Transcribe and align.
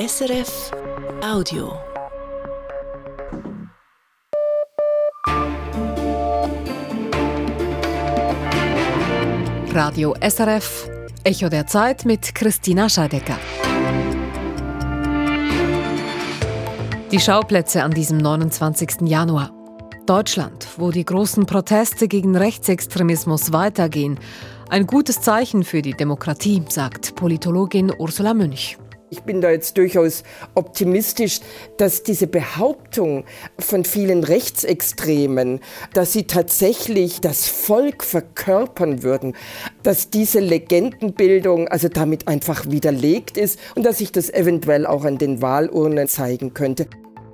SRF 0.00 0.70
Audio. 1.22 1.78
Radio 9.74 10.14
SRF, 10.26 10.88
Echo 11.22 11.50
der 11.50 11.66
Zeit 11.66 12.06
mit 12.06 12.34
Christina 12.34 12.88
Scheidecker. 12.88 13.36
Die 17.12 17.20
Schauplätze 17.20 17.82
an 17.82 17.90
diesem 17.90 18.16
29. 18.16 19.02
Januar. 19.02 19.50
Deutschland, 20.06 20.66
wo 20.78 20.90
die 20.92 21.04
großen 21.04 21.44
Proteste 21.44 22.08
gegen 22.08 22.34
Rechtsextremismus 22.36 23.52
weitergehen. 23.52 24.18
Ein 24.70 24.86
gutes 24.86 25.20
Zeichen 25.20 25.62
für 25.62 25.82
die 25.82 25.92
Demokratie, 25.92 26.62
sagt 26.70 27.16
Politologin 27.16 27.92
Ursula 27.98 28.32
Münch. 28.32 28.78
Ich 29.12 29.22
bin 29.22 29.40
da 29.40 29.50
jetzt 29.50 29.76
durchaus 29.76 30.22
optimistisch, 30.54 31.40
dass 31.78 32.04
diese 32.04 32.28
Behauptung 32.28 33.24
von 33.58 33.84
vielen 33.84 34.22
Rechtsextremen, 34.22 35.58
dass 35.92 36.12
sie 36.12 36.28
tatsächlich 36.28 37.20
das 37.20 37.48
Volk 37.48 38.04
verkörpern 38.04 39.02
würden, 39.02 39.34
dass 39.82 40.10
diese 40.10 40.38
Legendenbildung 40.38 41.66
also 41.66 41.88
damit 41.88 42.28
einfach 42.28 42.70
widerlegt 42.70 43.36
ist 43.36 43.58
und 43.74 43.84
dass 43.84 43.98
sich 43.98 44.12
das 44.12 44.30
eventuell 44.30 44.86
auch 44.86 45.04
an 45.04 45.18
den 45.18 45.42
Wahlurnen 45.42 46.06
zeigen 46.06 46.54
könnte. 46.54 46.86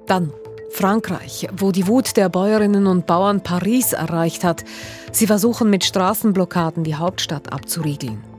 Dann 0.07 0.33
Frankreich, 0.71 1.47
wo 1.57 1.73
die 1.73 1.87
Wut 1.87 2.17
der 2.17 2.31
Bäuerinnen 2.31 2.87
und 2.87 3.07
Bauern 3.07 3.43
Paris 3.43 3.93
erreicht 3.93 4.45
hat. 4.45 4.65
Sie 5.13 5.27
versuchen 5.27 5.69
mit 5.69 5.85
Straßenblockaden 5.85 6.85
die 6.85 6.95
Hauptstadt 6.95 7.53
abzuriegeln. 7.53 8.36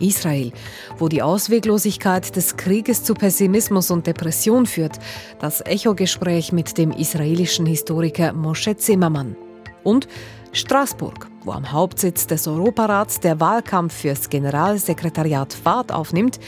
Israel, 0.00 0.52
wo 0.98 1.08
die 1.08 1.22
Ausweglosigkeit 1.22 2.34
des 2.36 2.56
Krieges 2.56 3.04
zu 3.04 3.14
Pessimismus 3.14 3.90
und 3.90 4.06
Depression 4.06 4.66
führt, 4.66 4.98
das 5.40 5.60
Echo-Gespräch 5.60 6.52
mit 6.52 6.76
dem 6.78 6.90
israelischen 6.90 7.66
Historiker 7.66 8.32
Moshe 8.32 8.76
Zimmermann. 8.76 9.36
Und 9.82 10.08
Straßburg, 10.52 11.28
wo 11.44 11.52
am 11.52 11.72
Hauptsitz 11.72 12.26
des 12.26 12.46
Europarats 12.46 13.20
der 13.20 13.40
Wahlkampf 13.40 13.94
fürs 13.94 14.28
Generalsekretariat 14.30 15.52
Fahrt 15.52 15.92
aufnimmt, 15.92 16.38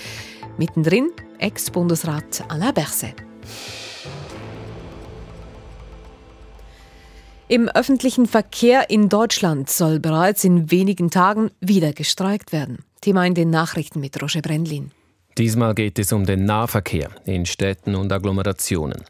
mittendrin 0.58 1.10
Ex-Bundesrat 1.38 2.44
Alain 2.48 2.72
Berset. 2.72 3.14
Im 7.48 7.68
öffentlichen 7.68 8.26
Verkehr 8.26 8.90
in 8.90 9.08
Deutschland 9.08 9.70
soll 9.70 10.00
bereits 10.00 10.42
in 10.42 10.72
wenigen 10.72 11.10
Tagen 11.10 11.52
wieder 11.60 11.92
gestreikt 11.92 12.50
werden. 12.50 12.84
Thema 13.06 13.24
in 13.24 13.34
den 13.34 13.50
Nachrichten 13.50 14.00
mit 14.00 14.20
Roger 14.20 14.42
Brendlin. 14.42 14.90
Diesmal 15.38 15.76
geht 15.76 15.96
es 16.00 16.12
um 16.12 16.26
den 16.26 16.44
Nahverkehr 16.44 17.10
in 17.24 17.46
Städten 17.46 17.94
und 17.94 18.12
Agglomerationen. 18.12 19.04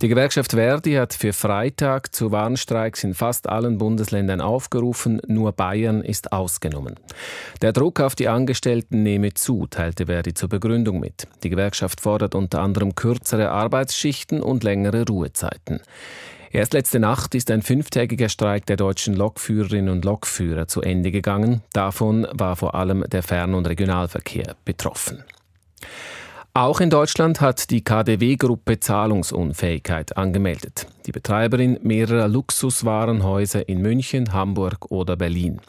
Die 0.00 0.06
Gewerkschaft 0.06 0.52
Verdi 0.52 0.92
hat 0.92 1.12
für 1.12 1.32
Freitag 1.32 2.14
zu 2.14 2.30
Warnstreiks 2.30 3.02
in 3.02 3.14
fast 3.14 3.48
allen 3.48 3.78
Bundesländern 3.78 4.40
aufgerufen, 4.40 5.20
nur 5.26 5.50
Bayern 5.50 6.02
ist 6.02 6.32
ausgenommen. 6.32 6.94
Der 7.62 7.72
Druck 7.72 7.98
auf 7.98 8.14
die 8.14 8.28
Angestellten 8.28 9.02
nehme 9.02 9.34
zu, 9.34 9.66
teilte 9.66 10.06
Verdi 10.06 10.34
zur 10.34 10.48
Begründung 10.48 11.00
mit. 11.00 11.26
Die 11.42 11.50
Gewerkschaft 11.50 12.00
fordert 12.00 12.36
unter 12.36 12.60
anderem 12.60 12.94
kürzere 12.94 13.50
Arbeitsschichten 13.50 14.40
und 14.40 14.62
längere 14.62 15.04
Ruhezeiten. 15.04 15.80
Erst 16.54 16.74
letzte 16.74 17.00
Nacht 17.00 17.34
ist 17.34 17.50
ein 17.50 17.62
fünftägiger 17.62 18.28
Streik 18.28 18.66
der 18.66 18.76
deutschen 18.76 19.14
Lokführerinnen 19.14 19.88
und 19.88 20.04
Lokführer 20.04 20.68
zu 20.68 20.82
Ende 20.82 21.10
gegangen. 21.10 21.62
Davon 21.72 22.26
war 22.30 22.56
vor 22.56 22.74
allem 22.74 23.04
der 23.08 23.22
Fern- 23.22 23.54
und 23.54 23.66
Regionalverkehr 23.66 24.54
betroffen. 24.66 25.24
Auch 26.52 26.80
in 26.80 26.90
Deutschland 26.90 27.40
hat 27.40 27.70
die 27.70 27.82
KDW-Gruppe 27.82 28.78
Zahlungsunfähigkeit 28.78 30.18
angemeldet. 30.18 30.86
Die 31.06 31.12
Betreiberin 31.12 31.78
mehrerer 31.82 32.28
Luxuswarenhäuser 32.28 33.66
in 33.66 33.80
München, 33.80 34.34
Hamburg 34.34 34.90
oder 34.90 35.16
Berlin. 35.16 35.62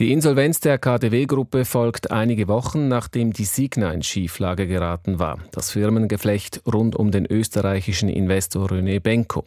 Die 0.00 0.12
Insolvenz 0.12 0.60
der 0.60 0.78
KDW-Gruppe 0.78 1.66
folgt 1.66 2.10
einige 2.10 2.48
Wochen, 2.48 2.88
nachdem 2.88 3.34
die 3.34 3.44
Signa 3.44 3.92
in 3.92 4.02
Schieflage 4.02 4.66
geraten 4.66 5.18
war, 5.18 5.36
das 5.52 5.72
Firmengeflecht 5.72 6.62
rund 6.66 6.96
um 6.96 7.10
den 7.10 7.26
österreichischen 7.26 8.08
Investor 8.08 8.70
René 8.70 8.98
Benko. 8.98 9.44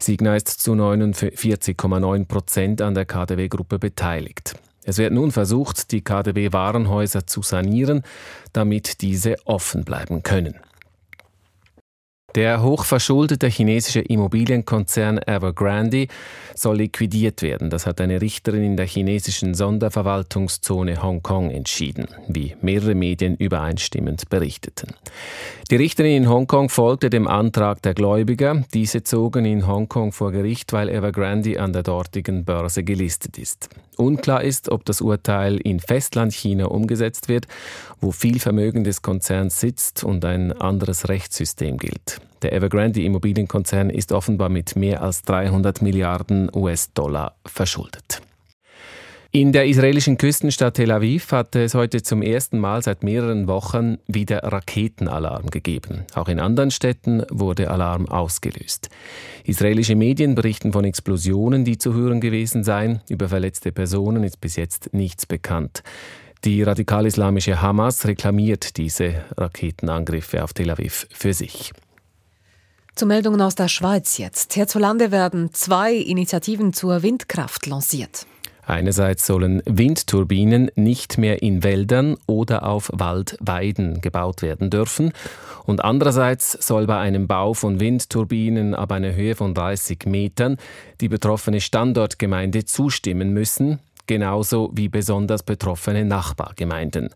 Signa 0.00 0.34
ist 0.34 0.48
zu 0.48 0.72
49,9 0.72 2.24
Prozent 2.24 2.80
an 2.80 2.94
der 2.94 3.04
KDW-Gruppe 3.04 3.78
beteiligt. 3.78 4.54
Es 4.82 4.96
wird 4.96 5.12
nun 5.12 5.30
versucht, 5.30 5.92
die 5.92 6.00
KDW-Warenhäuser 6.00 7.26
zu 7.26 7.42
sanieren, 7.42 8.02
damit 8.54 9.02
diese 9.02 9.36
offen 9.44 9.84
bleiben 9.84 10.22
können. 10.22 10.54
Der 12.34 12.62
hochverschuldete 12.62 13.48
chinesische 13.48 14.00
Immobilienkonzern 14.00 15.18
Evergrande 15.18 16.06
soll 16.54 16.78
liquidiert 16.78 17.42
werden. 17.42 17.68
Das 17.68 17.84
hat 17.84 18.00
eine 18.00 18.22
Richterin 18.22 18.64
in 18.64 18.76
der 18.78 18.86
chinesischen 18.86 19.52
Sonderverwaltungszone 19.52 21.02
Hongkong 21.02 21.50
entschieden, 21.50 22.06
wie 22.28 22.56
mehrere 22.62 22.94
Medien 22.94 23.36
übereinstimmend 23.36 24.30
berichteten. 24.30 24.94
Die 25.70 25.76
Richterin 25.76 26.22
in 26.22 26.28
Hongkong 26.28 26.70
folgte 26.70 27.10
dem 27.10 27.26
Antrag 27.26 27.82
der 27.82 27.92
Gläubiger. 27.92 28.64
Diese 28.72 29.02
zogen 29.02 29.44
in 29.44 29.66
Hongkong 29.66 30.12
vor 30.12 30.32
Gericht, 30.32 30.72
weil 30.72 30.88
Evergrande 30.88 31.60
an 31.60 31.74
der 31.74 31.82
dortigen 31.82 32.46
Börse 32.46 32.82
gelistet 32.82 33.36
ist. 33.36 33.68
Unklar 33.98 34.42
ist, 34.42 34.70
ob 34.70 34.86
das 34.86 35.02
Urteil 35.02 35.58
in 35.58 35.80
Festlandchina 35.80 36.64
umgesetzt 36.64 37.28
wird, 37.28 37.46
wo 38.00 38.10
viel 38.10 38.40
Vermögen 38.40 38.84
des 38.84 39.02
Konzerns 39.02 39.60
sitzt 39.60 40.02
und 40.02 40.24
ein 40.24 40.52
anderes 40.52 41.08
Rechtssystem 41.08 41.76
gilt. 41.76 42.21
Der 42.42 42.52
Evergrande 42.52 43.02
Immobilienkonzern 43.02 43.90
ist 43.90 44.12
offenbar 44.12 44.48
mit 44.48 44.76
mehr 44.76 45.02
als 45.02 45.22
300 45.22 45.82
Milliarden 45.82 46.50
US-Dollar 46.54 47.36
verschuldet. 47.46 48.22
In 49.34 49.52
der 49.52 49.66
israelischen 49.66 50.18
Küstenstadt 50.18 50.74
Tel 50.74 50.90
Aviv 50.90 51.32
hatte 51.32 51.62
es 51.62 51.72
heute 51.72 52.02
zum 52.02 52.20
ersten 52.20 52.58
Mal 52.58 52.82
seit 52.82 53.02
mehreren 53.02 53.48
Wochen 53.48 53.96
wieder 54.06 54.42
Raketenalarm 54.42 55.46
gegeben. 55.46 56.04
Auch 56.14 56.28
in 56.28 56.38
anderen 56.38 56.70
Städten 56.70 57.22
wurde 57.30 57.70
Alarm 57.70 58.06
ausgelöst. 58.06 58.90
Israelische 59.44 59.94
Medien 59.94 60.34
berichten 60.34 60.74
von 60.74 60.84
Explosionen, 60.84 61.64
die 61.64 61.78
zu 61.78 61.94
hören 61.94 62.20
gewesen 62.20 62.62
seien. 62.62 63.00
Über 63.08 63.30
verletzte 63.30 63.72
Personen 63.72 64.22
ist 64.22 64.38
bis 64.38 64.56
jetzt 64.56 64.92
nichts 64.92 65.24
bekannt. 65.24 65.82
Die 66.44 66.62
radikal-islamische 66.62 67.62
Hamas 67.62 68.06
reklamiert 68.06 68.76
diese 68.76 69.24
Raketenangriffe 69.38 70.44
auf 70.44 70.52
Tel 70.52 70.68
Aviv 70.68 71.06
für 71.10 71.32
sich. 71.32 71.72
Zu 72.94 73.06
Meldungen 73.06 73.40
aus 73.40 73.54
der 73.54 73.68
Schweiz 73.68 74.18
jetzt. 74.18 74.52
Hierzulande 74.52 75.10
werden 75.10 75.52
zwei 75.54 75.94
Initiativen 75.94 76.72
zur 76.72 77.02
Windkraft 77.02 77.66
lanciert. 77.66 78.26
Einerseits 78.64 79.26
sollen 79.26 79.60
Windturbinen 79.66 80.70
nicht 80.76 81.18
mehr 81.18 81.42
in 81.42 81.64
Wäldern 81.64 82.16
oder 82.26 82.64
auf 82.64 82.90
Waldweiden 82.92 84.00
gebaut 84.00 84.42
werden 84.42 84.70
dürfen 84.70 85.12
und 85.64 85.84
andererseits 85.84 86.52
soll 86.52 86.86
bei 86.86 86.98
einem 86.98 87.26
Bau 87.26 87.54
von 87.54 87.80
Windturbinen 87.80 88.74
ab 88.74 88.92
einer 88.92 89.14
Höhe 89.14 89.34
von 89.34 89.52
30 89.52 90.06
Metern 90.06 90.58
die 91.00 91.08
betroffene 91.08 91.60
Standortgemeinde 91.60 92.64
zustimmen 92.64 93.32
müssen, 93.32 93.80
genauso 94.06 94.70
wie 94.74 94.88
besonders 94.88 95.42
betroffene 95.42 96.04
Nachbargemeinden. 96.04 97.08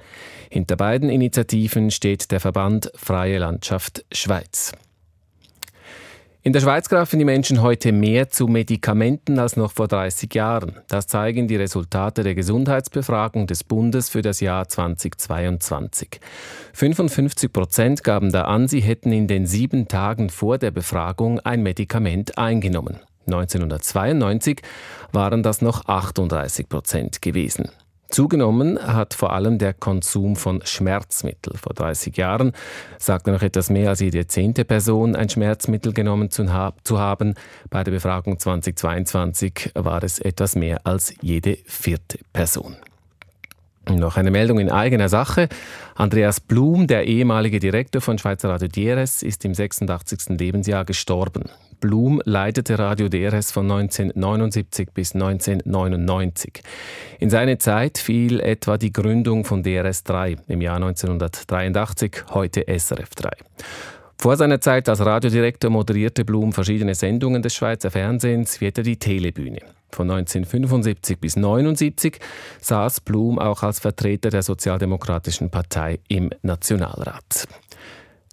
Hinter 0.50 0.76
beiden 0.76 1.10
Initiativen 1.10 1.92
steht 1.92 2.32
der 2.32 2.40
Verband 2.40 2.90
Freie 2.96 3.38
Landschaft 3.38 4.04
Schweiz. 4.10 4.72
In 6.46 6.52
der 6.52 6.60
Schweiz 6.60 6.88
greifen 6.88 7.18
die 7.18 7.24
Menschen 7.24 7.60
heute 7.60 7.90
mehr 7.90 8.28
zu 8.28 8.46
Medikamenten 8.46 9.40
als 9.40 9.56
noch 9.56 9.72
vor 9.72 9.88
30 9.88 10.32
Jahren. 10.32 10.76
Das 10.86 11.08
zeigen 11.08 11.48
die 11.48 11.56
Resultate 11.56 12.22
der 12.22 12.36
Gesundheitsbefragung 12.36 13.48
des 13.48 13.64
Bundes 13.64 14.10
für 14.10 14.22
das 14.22 14.38
Jahr 14.38 14.68
2022. 14.68 16.20
55 16.72 17.52
Prozent 17.52 18.04
gaben 18.04 18.30
da 18.30 18.42
an, 18.42 18.68
sie 18.68 18.78
hätten 18.78 19.10
in 19.10 19.26
den 19.26 19.44
sieben 19.44 19.88
Tagen 19.88 20.30
vor 20.30 20.56
der 20.58 20.70
Befragung 20.70 21.40
ein 21.40 21.64
Medikament 21.64 22.38
eingenommen. 22.38 23.00
1992 23.26 24.62
waren 25.10 25.42
das 25.42 25.62
noch 25.62 25.86
38 25.86 26.68
Prozent 26.68 27.22
gewesen. 27.22 27.70
Zugenommen 28.08 28.78
hat 28.78 29.14
vor 29.14 29.32
allem 29.32 29.58
der 29.58 29.74
Konsum 29.74 30.36
von 30.36 30.62
Schmerzmitteln. 30.64 31.58
Vor 31.58 31.74
30 31.74 32.16
Jahren 32.16 32.52
sagte 32.98 33.32
noch 33.32 33.42
etwas 33.42 33.68
mehr 33.68 33.90
als 33.90 34.00
jede 34.00 34.26
zehnte 34.26 34.64
Person, 34.64 35.16
ein 35.16 35.28
Schmerzmittel 35.28 35.92
genommen 35.92 36.30
zu, 36.30 36.52
haben. 36.52 37.34
Bei 37.68 37.82
der 37.82 37.90
Befragung 37.90 38.38
2022 38.38 39.72
war 39.74 40.02
es 40.04 40.18
etwas 40.18 40.54
mehr 40.54 40.80
als 40.84 41.14
jede 41.20 41.58
vierte 41.64 42.18
Person. 42.32 42.76
Noch 43.88 44.16
eine 44.16 44.30
Meldung 44.30 44.58
in 44.58 44.70
eigener 44.70 45.08
Sache. 45.08 45.48
Andreas 45.94 46.40
Blum, 46.40 46.86
der 46.86 47.06
ehemalige 47.06 47.60
Direktor 47.60 48.00
von 48.02 48.18
Schweizer 48.18 48.48
Radio 48.48 48.68
DRS, 48.68 49.22
ist 49.22 49.44
im 49.44 49.54
86. 49.54 50.38
Lebensjahr 50.38 50.84
gestorben. 50.84 51.44
Blum 51.80 52.20
leitete 52.24 52.78
Radio 52.78 53.08
DRS 53.08 53.52
von 53.52 53.70
1979 53.70 54.88
bis 54.92 55.14
1999. 55.14 56.62
In 57.18 57.30
seine 57.30 57.58
Zeit 57.58 57.98
fiel 57.98 58.40
etwa 58.40 58.78
die 58.78 58.92
Gründung 58.92 59.44
von 59.44 59.62
DRS 59.62 60.04
3 60.04 60.36
im 60.48 60.60
Jahr 60.60 60.76
1983, 60.76 62.24
heute 62.30 62.64
SRF 62.66 63.10
3. 63.14 63.30
Vor 64.18 64.36
seiner 64.36 64.60
Zeit 64.60 64.88
als 64.88 65.04
Radiodirektor 65.04 65.70
moderierte 65.70 66.24
Blum 66.24 66.52
verschiedene 66.52 66.94
Sendungen 66.94 67.42
des 67.42 67.54
Schweizer 67.54 67.90
Fernsehens, 67.90 68.60
wie 68.60 68.66
etwa 68.66 68.82
die 68.82 68.96
Telebühne. 68.96 69.60
Von 69.92 70.10
1975 70.10 71.18
bis 71.18 71.36
1979 71.36 72.18
saß 72.60 73.00
Blum 73.02 73.38
auch 73.38 73.62
als 73.62 73.78
Vertreter 73.78 74.30
der 74.30 74.42
Sozialdemokratischen 74.42 75.50
Partei 75.50 76.00
im 76.08 76.30
Nationalrat. 76.42 77.46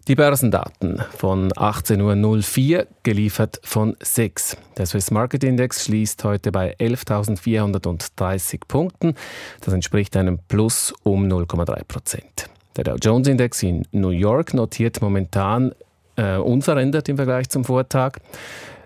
Die 0.09 0.15
Börsendaten 0.15 1.01
von 1.15 1.53
18.04 1.53 2.77
Uhr 2.77 2.87
geliefert 3.03 3.61
von 3.63 3.95
SIX. 4.01 4.57
Der 4.75 4.85
Swiss 4.85 5.11
Market 5.11 5.45
Index 5.45 5.85
schließt 5.85 6.25
heute 6.25 6.51
bei 6.51 6.75
11.430 6.75 8.59
Punkten. 8.67 9.15
Das 9.61 9.73
entspricht 9.73 10.17
einem 10.17 10.39
Plus 10.49 10.93
um 11.03 11.25
0,3 11.25 11.85
Prozent. 11.85 12.49
Der 12.75 12.83
Dow 12.83 12.97
Jones 13.01 13.29
Index 13.29 13.63
in 13.63 13.87
New 13.93 14.09
York 14.09 14.53
notiert 14.53 15.01
momentan 15.01 15.73
äh, 16.17 16.35
unverändert 16.35 17.07
im 17.07 17.15
Vergleich 17.15 17.47
zum 17.47 17.63
Vortag. 17.63 18.17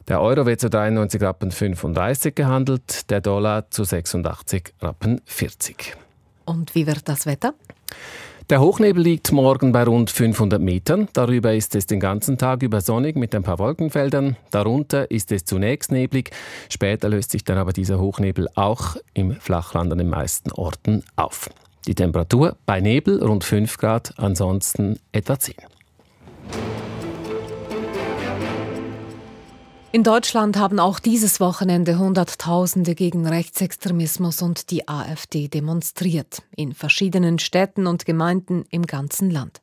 Der 0.07 0.21
Euro 0.21 0.45
wird 0.45 0.61
zu 0.61 0.69
93 0.69 1.19
Rappen 1.19 1.49
35 1.49 2.35
gehandelt, 2.35 3.09
der 3.09 3.21
Dollar 3.21 3.71
zu 3.71 3.85
86 3.85 4.71
Rappen 4.83 5.19
40. 5.25 5.97
Und 6.45 6.75
wie 6.75 6.85
wird 6.85 7.09
das 7.09 7.25
Wetter? 7.25 7.55
Der 8.49 8.61
Hochnebel 8.61 9.03
liegt 9.03 9.33
morgen 9.33 9.73
bei 9.73 9.83
rund 9.83 10.09
500 10.09 10.61
Metern. 10.61 11.09
Darüber 11.11 11.53
ist 11.53 11.75
es 11.75 11.85
den 11.85 11.99
ganzen 11.99 12.38
Tag 12.38 12.63
über 12.63 12.79
sonnig 12.79 13.17
mit 13.17 13.35
ein 13.35 13.44
paar 13.44 13.59
Wolkenfeldern. 13.59 14.38
Darunter 14.51 15.11
ist 15.11 15.33
es 15.33 15.44
zunächst 15.44 15.91
neblig. 15.91 16.31
Später 16.69 17.09
löst 17.09 17.31
sich 17.31 17.44
dann 17.44 17.57
aber 17.57 17.73
dieser 17.73 17.99
Hochnebel 17.99 18.47
auch 18.55 18.95
im 19.13 19.33
Flachland 19.33 19.91
an 19.91 19.97
den 19.97 20.07
meisten 20.07 20.53
Orten 20.53 21.03
auf. 21.17 21.49
Die 21.88 21.95
Temperatur 21.95 22.55
bei 22.65 22.79
Nebel 22.79 23.21
rund 23.21 23.44
5 23.44 23.77
Grad, 23.77 24.13
ansonsten 24.15 24.97
etwa 25.11 25.38
10. 25.38 25.55
In 29.97 30.03
Deutschland 30.03 30.57
haben 30.57 30.79
auch 30.79 30.99
dieses 30.99 31.39
Wochenende 31.39 31.97
Hunderttausende 31.97 32.94
gegen 32.94 33.25
Rechtsextremismus 33.25 34.44
und 34.44 34.69
die 34.69 34.88
AfD 34.88 35.47
demonstriert, 35.47 36.44
in 36.55 36.75
verschiedenen 36.75 37.39
Städten 37.39 37.88
und 37.88 38.05
Gemeinden 38.05 38.63
im 38.69 38.85
ganzen 38.85 39.31
Land. 39.31 39.59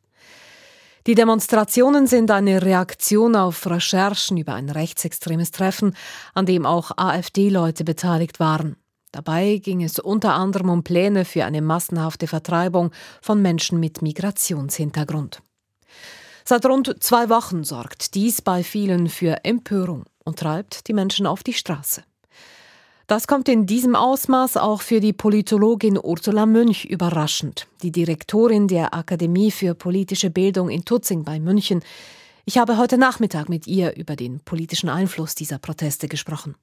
Die 1.06 1.14
Demonstrationen 1.14 2.08
sind 2.08 2.32
eine 2.32 2.62
Reaktion 2.62 3.36
auf 3.36 3.64
Recherchen 3.64 4.36
über 4.36 4.54
ein 4.54 4.70
rechtsextremes 4.70 5.52
Treffen, 5.52 5.94
an 6.34 6.46
dem 6.46 6.66
auch 6.66 6.90
AfD-Leute 6.96 7.84
beteiligt 7.84 8.40
waren. 8.40 8.75
Dabei 9.12 9.58
ging 9.58 9.84
es 9.84 10.00
unter 10.00 10.34
anderem 10.34 10.69
um 10.69 10.82
Pläne 10.82 11.25
für 11.25 11.44
eine 11.44 11.62
massenhafte 11.62 12.26
Vertreibung 12.26 12.90
von 13.22 13.40
Menschen 13.40 13.78
mit 13.78 14.02
Migrationshintergrund. 14.02 15.42
Seit 16.44 16.66
rund 16.66 16.96
zwei 17.04 17.28
Wochen 17.28 17.62
sorgt 17.62 18.16
dies 18.16 18.42
bei 18.42 18.64
vielen 18.64 19.08
für 19.08 19.44
Empörung 19.44 20.06
und 20.25 20.38
treibt 20.38 20.88
die 20.88 20.93
Menschen 20.93 21.26
auf 21.26 21.43
die 21.43 21.53
Straße. 21.53 22.03
Das 23.06 23.26
kommt 23.26 23.50
in 23.50 23.67
diesem 23.67 23.97
Ausmaß 23.97 24.56
auch 24.56 24.81
für 24.81 24.99
die 24.99 25.12
Politologin 25.12 25.99
Ursula 26.03 26.47
Münch 26.47 26.87
überraschend, 26.87 27.67
die 27.82 27.93
Direktorin 27.93 28.67
der 28.67 28.94
Akademie 28.94 29.50
für 29.50 29.75
politische 29.75 30.31
Bildung 30.31 30.71
in 30.71 30.87
Tutzing 30.87 31.23
bei 31.23 31.38
München. 31.38 31.82
Ich 32.47 32.56
habe 32.56 32.79
heute 32.79 32.97
Nachmittag 32.97 33.50
mit 33.50 33.67
ihr 33.67 33.94
über 33.97 34.17
den 34.17 34.41
politischen 34.41 34.88
Einfluss 34.88 35.35
dieser 35.35 35.59
Proteste 35.59 36.09
gesprochen. 36.09 36.55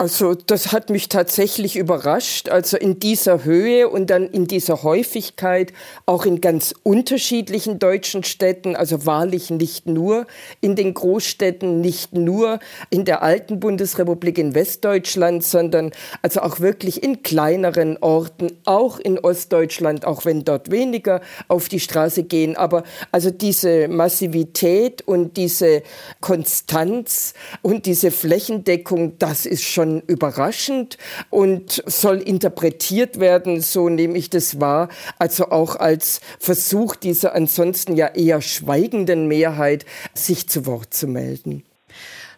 Also 0.00 0.32
das 0.34 0.72
hat 0.72 0.88
mich 0.88 1.10
tatsächlich 1.10 1.76
überrascht. 1.76 2.48
Also 2.48 2.78
in 2.78 3.00
dieser 3.00 3.44
Höhe 3.44 3.86
und 3.86 4.08
dann 4.08 4.30
in 4.30 4.46
dieser 4.46 4.82
Häufigkeit, 4.82 5.74
auch 6.06 6.24
in 6.24 6.40
ganz 6.40 6.74
unterschiedlichen 6.84 7.78
deutschen 7.78 8.24
Städten, 8.24 8.76
also 8.76 9.04
wahrlich 9.04 9.50
nicht 9.50 9.84
nur 9.84 10.26
in 10.62 10.74
den 10.74 10.94
Großstädten, 10.94 11.82
nicht 11.82 12.14
nur 12.14 12.60
in 12.88 13.04
der 13.04 13.22
alten 13.22 13.60
Bundesrepublik 13.60 14.38
in 14.38 14.54
Westdeutschland, 14.54 15.44
sondern 15.44 15.92
also 16.22 16.40
auch 16.40 16.60
wirklich 16.60 17.02
in 17.02 17.22
kleineren 17.22 17.98
Orten, 17.98 18.56
auch 18.64 18.98
in 19.00 19.18
Ostdeutschland, 19.18 20.06
auch 20.06 20.24
wenn 20.24 20.46
dort 20.46 20.70
weniger 20.70 21.20
auf 21.46 21.68
die 21.68 21.78
Straße 21.78 22.22
gehen. 22.22 22.56
Aber 22.56 22.84
also 23.12 23.30
diese 23.30 23.86
Massivität 23.88 25.02
und 25.02 25.36
diese 25.36 25.82
Konstanz 26.22 27.34
und 27.60 27.84
diese 27.84 28.10
Flächendeckung, 28.10 29.18
das 29.18 29.44
ist 29.44 29.64
schon 29.64 29.89
schon 29.90 30.02
überraschend 30.06 30.96
und 31.30 31.82
soll 31.86 32.18
interpretiert 32.18 33.18
werden, 33.20 33.60
so 33.60 33.88
nehme 33.88 34.16
ich 34.16 34.30
das 34.30 34.60
wahr, 34.60 34.88
also 35.18 35.50
auch 35.50 35.76
als 35.76 36.20
Versuch 36.38 36.96
dieser 36.96 37.34
ansonsten 37.34 37.96
ja 37.96 38.08
eher 38.08 38.40
schweigenden 38.40 39.26
Mehrheit, 39.26 39.84
sich 40.14 40.48
zu 40.48 40.66
Wort 40.66 40.94
zu 40.94 41.06
melden. 41.06 41.64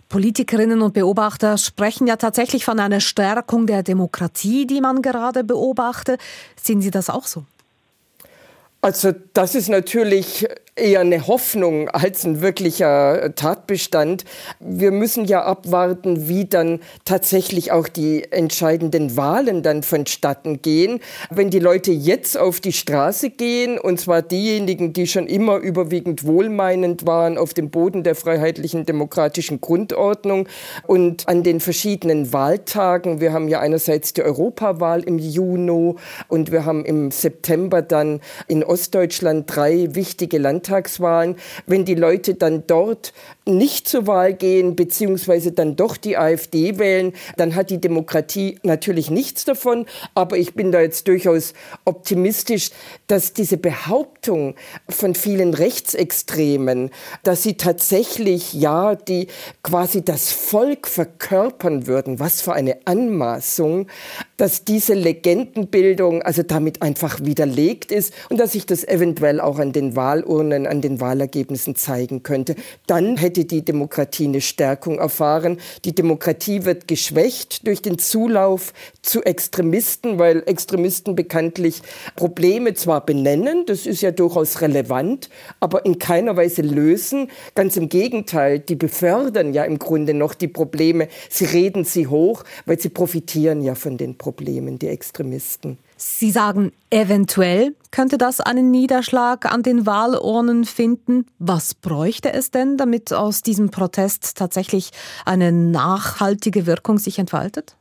Politikerinnen 0.08 0.82
und 0.82 0.92
Beobachter 0.92 1.56
sprechen 1.56 2.06
ja 2.06 2.16
tatsächlich 2.16 2.64
von 2.64 2.78
einer 2.78 3.00
Stärkung 3.00 3.66
der 3.66 3.82
Demokratie, 3.82 4.66
die 4.66 4.82
man 4.82 5.00
gerade 5.00 5.42
beobachte. 5.42 6.18
Sehen 6.62 6.82
Sie 6.82 6.90
das 6.90 7.08
auch 7.08 7.26
so? 7.26 7.44
Also 8.82 9.12
das 9.32 9.54
ist 9.54 9.68
natürlich 9.68 10.46
eher 10.74 11.00
eine 11.00 11.26
Hoffnung 11.26 11.90
als 11.90 12.24
ein 12.24 12.40
wirklicher 12.40 13.34
Tatbestand. 13.34 14.24
Wir 14.58 14.90
müssen 14.90 15.26
ja 15.26 15.44
abwarten, 15.44 16.28
wie 16.28 16.46
dann 16.46 16.80
tatsächlich 17.04 17.72
auch 17.72 17.88
die 17.88 18.32
entscheidenden 18.32 19.14
Wahlen 19.16 19.62
dann 19.62 19.82
vonstatten 19.82 20.62
gehen. 20.62 21.00
Wenn 21.28 21.50
die 21.50 21.58
Leute 21.58 21.92
jetzt 21.92 22.38
auf 22.38 22.60
die 22.60 22.72
Straße 22.72 23.28
gehen, 23.30 23.78
und 23.78 24.00
zwar 24.00 24.22
diejenigen, 24.22 24.94
die 24.94 25.06
schon 25.06 25.26
immer 25.26 25.58
überwiegend 25.58 26.24
wohlmeinend 26.24 27.06
waren 27.06 27.36
auf 27.36 27.52
dem 27.52 27.68
Boden 27.68 28.02
der 28.02 28.14
freiheitlichen 28.14 28.86
demokratischen 28.86 29.60
Grundordnung 29.60 30.48
und 30.86 31.28
an 31.28 31.42
den 31.42 31.60
verschiedenen 31.60 32.32
Wahltagen, 32.32 33.20
wir 33.20 33.34
haben 33.34 33.48
ja 33.48 33.60
einerseits 33.60 34.14
die 34.14 34.22
Europawahl 34.22 35.02
im 35.02 35.18
Juni 35.18 35.52
und 36.28 36.50
wir 36.50 36.64
haben 36.64 36.84
im 36.84 37.10
September 37.10 37.82
dann 37.82 38.20
in 38.48 38.64
Ostdeutschland 38.64 39.44
drei 39.54 39.94
wichtige 39.94 40.38
Landtagswahlen 40.38 40.61
Landtagswahlen, 40.62 41.36
wenn 41.66 41.84
die 41.84 41.94
Leute 41.94 42.34
dann 42.34 42.64
dort 42.66 43.12
nicht 43.44 43.88
zur 43.88 44.06
Wahl 44.06 44.34
gehen, 44.34 44.76
beziehungsweise 44.76 45.50
dann 45.50 45.74
doch 45.74 45.96
die 45.96 46.16
AfD 46.16 46.78
wählen, 46.78 47.12
dann 47.36 47.56
hat 47.56 47.70
die 47.70 47.80
Demokratie 47.80 48.58
natürlich 48.62 49.10
nichts 49.10 49.44
davon. 49.44 49.86
Aber 50.14 50.36
ich 50.38 50.54
bin 50.54 50.70
da 50.70 50.80
jetzt 50.80 51.08
durchaus 51.08 51.52
optimistisch, 51.84 52.70
dass 53.08 53.32
diese 53.32 53.56
Behauptung 53.56 54.54
von 54.88 55.14
vielen 55.14 55.54
Rechtsextremen, 55.54 56.90
dass 57.24 57.42
sie 57.42 57.54
tatsächlich, 57.54 58.52
ja, 58.52 58.94
die 58.94 59.26
quasi 59.62 60.04
das 60.04 60.30
Volk 60.30 60.86
verkörpern 60.86 61.86
würden, 61.88 62.20
was 62.20 62.42
für 62.42 62.52
eine 62.52 62.76
Anmaßung, 62.84 63.88
dass 64.36 64.64
diese 64.64 64.94
Legendenbildung 64.94 66.22
also 66.22 66.42
damit 66.42 66.82
einfach 66.82 67.20
widerlegt 67.22 67.90
ist 67.90 68.12
und 68.28 68.38
dass 68.38 68.52
sich 68.52 68.66
das 68.66 68.84
eventuell 68.84 69.40
auch 69.40 69.58
an 69.58 69.72
den 69.72 69.96
Wahlurnen, 69.96 70.51
an 70.52 70.80
den 70.80 71.00
Wahlergebnissen 71.00 71.74
zeigen 71.74 72.22
könnte. 72.22 72.54
Dann 72.86 73.16
hätte 73.16 73.44
die 73.44 73.64
Demokratie 73.64 74.24
eine 74.24 74.40
Stärkung 74.40 74.98
erfahren. 74.98 75.58
Die 75.84 75.94
Demokratie 75.94 76.64
wird 76.64 76.88
geschwächt 76.88 77.66
durch 77.66 77.82
den 77.82 77.98
Zulauf 77.98 78.72
zu 79.02 79.22
Extremisten, 79.22 80.18
weil 80.18 80.42
Extremisten 80.46 81.14
bekanntlich 81.14 81.82
Probleme 82.16 82.74
zwar 82.74 83.04
benennen, 83.04 83.64
das 83.66 83.86
ist 83.86 84.02
ja 84.02 84.10
durchaus 84.10 84.60
relevant, 84.60 85.28
aber 85.60 85.84
in 85.84 85.98
keiner 85.98 86.36
Weise 86.36 86.62
lösen. 86.62 87.28
Ganz 87.54 87.76
im 87.76 87.88
Gegenteil, 87.88 88.58
die 88.58 88.76
befördern 88.76 89.52
ja 89.52 89.64
im 89.64 89.78
Grunde 89.78 90.14
noch 90.14 90.34
die 90.34 90.48
Probleme. 90.48 91.08
Sie 91.28 91.44
reden 91.44 91.84
sie 91.84 92.06
hoch, 92.06 92.44
weil 92.66 92.78
sie 92.78 92.90
profitieren 92.90 93.62
ja 93.62 93.74
von 93.74 93.96
den 93.96 94.16
Problemen, 94.18 94.78
die 94.78 94.88
Extremisten. 94.88 95.78
Sie 96.04 96.32
sagen, 96.32 96.72
eventuell 96.90 97.76
könnte 97.92 98.18
das 98.18 98.40
einen 98.40 98.72
Niederschlag 98.72 99.46
an 99.46 99.62
den 99.62 99.86
Wahlurnen 99.86 100.64
finden. 100.64 101.26
Was 101.38 101.74
bräuchte 101.74 102.32
es 102.32 102.50
denn, 102.50 102.76
damit 102.76 103.12
aus 103.12 103.42
diesem 103.42 103.70
Protest 103.70 104.36
tatsächlich 104.36 104.90
eine 105.24 105.52
nachhaltige 105.52 106.66
Wirkung 106.66 106.98
sich 106.98 107.20
entfaltet? 107.20 107.76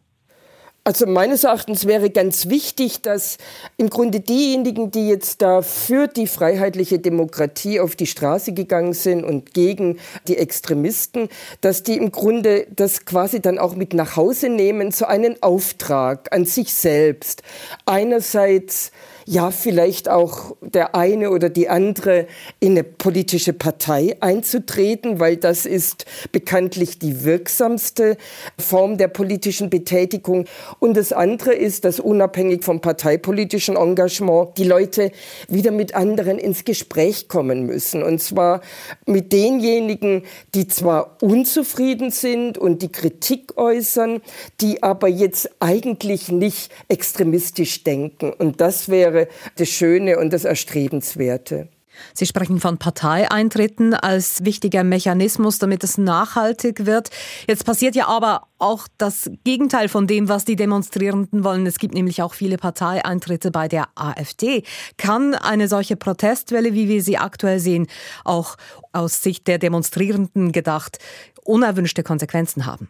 Also 0.84 1.06
meines 1.06 1.44
Erachtens 1.44 1.86
wäre 1.86 2.10
ganz 2.10 2.50
wichtig, 2.50 3.04
dass 3.04 3.38
im 3.78 3.92
Grunde 3.92 4.20
diejenigen, 4.20 4.90
die 4.90 5.08
jetzt 5.08 5.44
da 5.44 5.62
für 5.62 6.08
die 6.08 6.26
freiheitliche 6.26 6.98
Demokratie 6.98 7.80
auf 7.80 7.96
die 7.96 8.08
Straße 8.08 8.54
gegangen 8.54 8.94
sind 8.94 9.24
und 9.24 9.54
gegen 9.54 10.00
die 10.28 10.38
Extremisten, 10.38 11.30
dass 11.62 11.84
die 11.84 11.98
im 11.98 12.12
Grunde 12.12 12.66
das 12.76 13.06
quasi 13.06 13.42
dann 13.42 13.60
auch 13.60 13.76
mit 13.76 13.94
nach 13.94 14.16
Hause 14.16 14.50
nehmen, 14.50 14.90
so 14.92 15.06
einen 15.06 15.42
Auftrag 15.44 16.34
an 16.34 16.46
sich 16.46 16.74
selbst. 16.74 17.44
Einerseits 17.86 18.92
ja 19.32 19.50
vielleicht 19.50 20.10
auch 20.10 20.58
der 20.60 20.94
eine 20.94 21.32
oder 21.32 21.50
die 21.50 21.70
andere 21.70 22.28
in 22.60 22.72
eine 22.72 22.84
politische 22.84 23.54
Partei 23.54 24.18
einzutreten, 24.20 25.22
weil 25.22 25.38
das 25.38 25.66
ist 25.66 26.06
bekanntlich 26.34 27.00
die 27.00 27.24
wirksamste 27.24 28.18
Form 28.60 28.98
der 28.98 29.08
politischen 29.08 29.70
Betätigung. 29.70 30.48
Und 30.80 30.98
das 30.98 31.14
andere 31.14 31.54
ist, 31.54 31.86
dass 31.86 32.02
unabhängig 32.02 32.66
vom 32.66 32.82
parteipolitischen 32.82 33.78
Engagement 33.78 34.58
die 34.58 34.66
Leute 34.66 35.12
wieder 35.48 35.72
mit 35.72 35.96
anderen 35.96 36.38
ins 36.38 36.66
Gespräch 36.66 37.30
kommen 37.30 37.66
müssen. 37.66 38.04
Und 38.04 38.22
zwar 38.22 38.60
mit 39.06 39.32
denjenigen, 39.32 40.24
die 40.54 40.68
zwar 40.68 41.16
unzufrieden 41.22 42.12
sind 42.12 42.58
und 42.58 42.82
die 42.82 42.92
Kritik 42.92 43.58
äußern, 43.58 44.20
die 44.60 44.84
aber 44.84 45.08
jetzt 45.08 45.50
eigentlich 45.62 46.30
nicht 46.34 46.70
extremistisch 46.90 47.86
denken. 47.86 48.34
Und 48.34 48.60
das 48.60 48.90
wäre 48.90 49.21
das 49.58 49.70
Schöne 49.70 50.18
und 50.18 50.32
das 50.34 50.46
Erstrebenswerte. 50.46 51.70
Sie 52.14 52.26
sprechen 52.26 52.60
von 52.60 52.78
Parteieintritten 52.78 53.94
als 53.94 54.44
wichtiger 54.46 54.84
Mechanismus, 54.84 55.60
damit 55.60 55.84
es 55.84 55.98
nachhaltig 55.98 56.86
wird. 56.86 57.10
Jetzt 57.48 57.66
passiert 57.66 57.96
ja 57.96 58.08
aber 58.08 58.48
auch 58.60 58.88
das 58.98 59.30
Gegenteil 59.44 59.90
von 59.90 60.08
dem, 60.08 60.30
was 60.30 60.46
die 60.46 60.56
Demonstrierenden 60.56 61.44
wollen. 61.44 61.66
Es 61.66 61.80
gibt 61.80 61.94
nämlich 61.94 62.22
auch 62.22 62.34
viele 62.34 62.58
Parteieintritte 62.58 63.52
bei 63.52 63.68
der 63.68 63.88
AfD. 63.96 64.64
Kann 64.98 65.36
eine 65.36 65.68
solche 65.68 65.96
Protestwelle, 65.96 66.74
wie 66.74 66.88
wir 66.88 67.04
sie 67.04 67.18
aktuell 67.18 67.60
sehen, 67.60 67.88
auch 68.24 68.56
aus 68.94 69.22
Sicht 69.22 69.48
der 69.48 69.58
Demonstrierenden 69.58 70.52
gedacht, 70.52 71.00
unerwünschte 71.44 72.04
Konsequenzen 72.04 72.66
haben? 72.66 72.90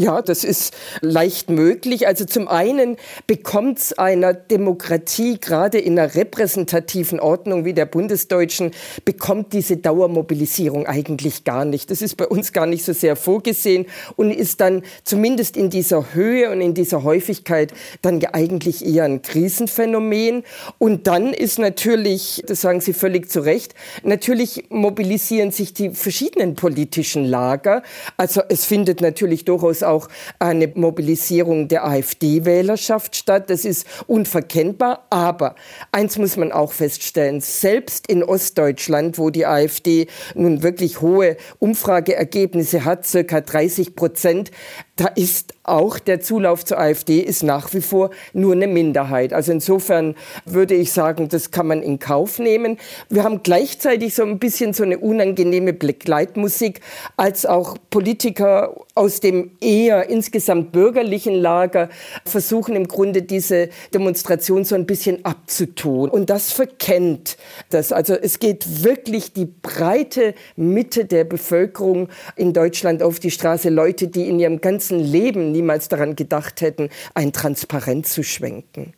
Ja, 0.00 0.22
das 0.22 0.44
ist 0.44 0.72
leicht 1.02 1.50
möglich. 1.50 2.06
Also 2.06 2.24
zum 2.24 2.48
einen 2.48 2.96
bekommt 3.26 3.80
es 3.80 3.98
einer 3.98 4.32
Demokratie, 4.32 5.38
gerade 5.38 5.76
in 5.76 5.98
einer 5.98 6.14
repräsentativen 6.14 7.20
Ordnung 7.20 7.66
wie 7.66 7.74
der 7.74 7.84
bundesdeutschen, 7.84 8.70
bekommt 9.04 9.52
diese 9.52 9.76
Dauermobilisierung 9.76 10.86
eigentlich 10.86 11.44
gar 11.44 11.66
nicht. 11.66 11.90
Das 11.90 12.00
ist 12.00 12.16
bei 12.16 12.26
uns 12.26 12.54
gar 12.54 12.64
nicht 12.64 12.82
so 12.82 12.94
sehr 12.94 13.14
vorgesehen 13.14 13.84
und 14.16 14.30
ist 14.30 14.62
dann 14.62 14.84
zumindest 15.04 15.58
in 15.58 15.68
dieser 15.68 16.14
Höhe 16.14 16.50
und 16.50 16.62
in 16.62 16.72
dieser 16.72 17.04
Häufigkeit 17.04 17.74
dann 18.00 18.24
eigentlich 18.24 18.82
eher 18.82 19.04
ein 19.04 19.20
Krisenphänomen. 19.20 20.44
Und 20.78 21.08
dann 21.08 21.34
ist 21.34 21.58
natürlich, 21.58 22.42
das 22.46 22.62
sagen 22.62 22.80
Sie 22.80 22.94
völlig 22.94 23.30
zu 23.30 23.40
Recht, 23.40 23.74
natürlich 24.02 24.64
mobilisieren 24.70 25.50
sich 25.50 25.74
die 25.74 25.90
verschiedenen 25.90 26.54
politischen 26.54 27.26
Lager. 27.26 27.82
Also 28.16 28.40
es 28.48 28.64
findet 28.64 29.02
natürlich 29.02 29.44
durchaus 29.44 29.89
auch 29.90 30.08
eine 30.38 30.68
Mobilisierung 30.68 31.68
der 31.68 31.86
AfD-Wählerschaft 31.86 33.16
statt. 33.16 33.50
Das 33.50 33.64
ist 33.64 33.86
unverkennbar. 34.06 35.06
Aber 35.10 35.54
eins 35.92 36.18
muss 36.18 36.36
man 36.36 36.52
auch 36.52 36.72
feststellen, 36.72 37.40
selbst 37.40 38.06
in 38.06 38.22
Ostdeutschland, 38.22 39.18
wo 39.18 39.30
die 39.30 39.46
AfD 39.46 40.06
nun 40.34 40.62
wirklich 40.62 41.00
hohe 41.00 41.36
Umfrageergebnisse 41.58 42.84
hat, 42.84 43.06
circa 43.06 43.40
30 43.40 43.94
Prozent, 43.94 44.50
da 45.00 45.06
ist 45.06 45.54
auch 45.62 45.98
der 45.98 46.20
Zulauf 46.20 46.62
zur 46.62 46.78
AfD 46.78 47.20
ist 47.20 47.42
nach 47.42 47.72
wie 47.72 47.80
vor 47.80 48.10
nur 48.34 48.52
eine 48.52 48.66
Minderheit. 48.66 49.32
Also 49.32 49.50
insofern 49.50 50.14
würde 50.44 50.74
ich 50.74 50.92
sagen, 50.92 51.28
das 51.28 51.50
kann 51.50 51.68
man 51.68 51.82
in 51.82 51.98
Kauf 51.98 52.38
nehmen. 52.38 52.76
Wir 53.08 53.24
haben 53.24 53.42
gleichzeitig 53.42 54.14
so 54.14 54.24
ein 54.24 54.38
bisschen 54.38 54.74
so 54.74 54.82
eine 54.82 54.98
unangenehme 54.98 55.72
Begleitmusik, 55.72 56.82
als 57.16 57.46
auch 57.46 57.78
Politiker 57.88 58.76
aus 58.94 59.20
dem 59.20 59.52
eher 59.62 60.10
insgesamt 60.10 60.72
bürgerlichen 60.72 61.34
Lager 61.34 61.88
versuchen 62.26 62.76
im 62.76 62.86
Grunde 62.86 63.22
diese 63.22 63.70
Demonstration 63.94 64.64
so 64.64 64.74
ein 64.74 64.84
bisschen 64.84 65.24
abzutun. 65.24 66.10
Und 66.10 66.28
das 66.28 66.52
verkennt 66.52 67.38
das. 67.70 67.92
Also 67.92 68.14
es 68.14 68.38
geht 68.38 68.84
wirklich 68.84 69.32
die 69.32 69.46
breite 69.46 70.34
Mitte 70.56 71.06
der 71.06 71.24
Bevölkerung 71.24 72.08
in 72.36 72.52
Deutschland 72.52 73.02
auf 73.02 73.18
die 73.18 73.30
Straße. 73.30 73.70
Leute, 73.70 74.08
die 74.08 74.28
in 74.28 74.38
ihrem 74.38 74.60
ganzen 74.60 74.89
Leben 74.98 75.52
niemals 75.52 75.88
daran 75.88 76.16
gedacht 76.16 76.60
hätten, 76.60 76.88
ein 77.14 77.32
Transparent 77.32 78.06
zu 78.06 78.22
schwenken. 78.22 78.94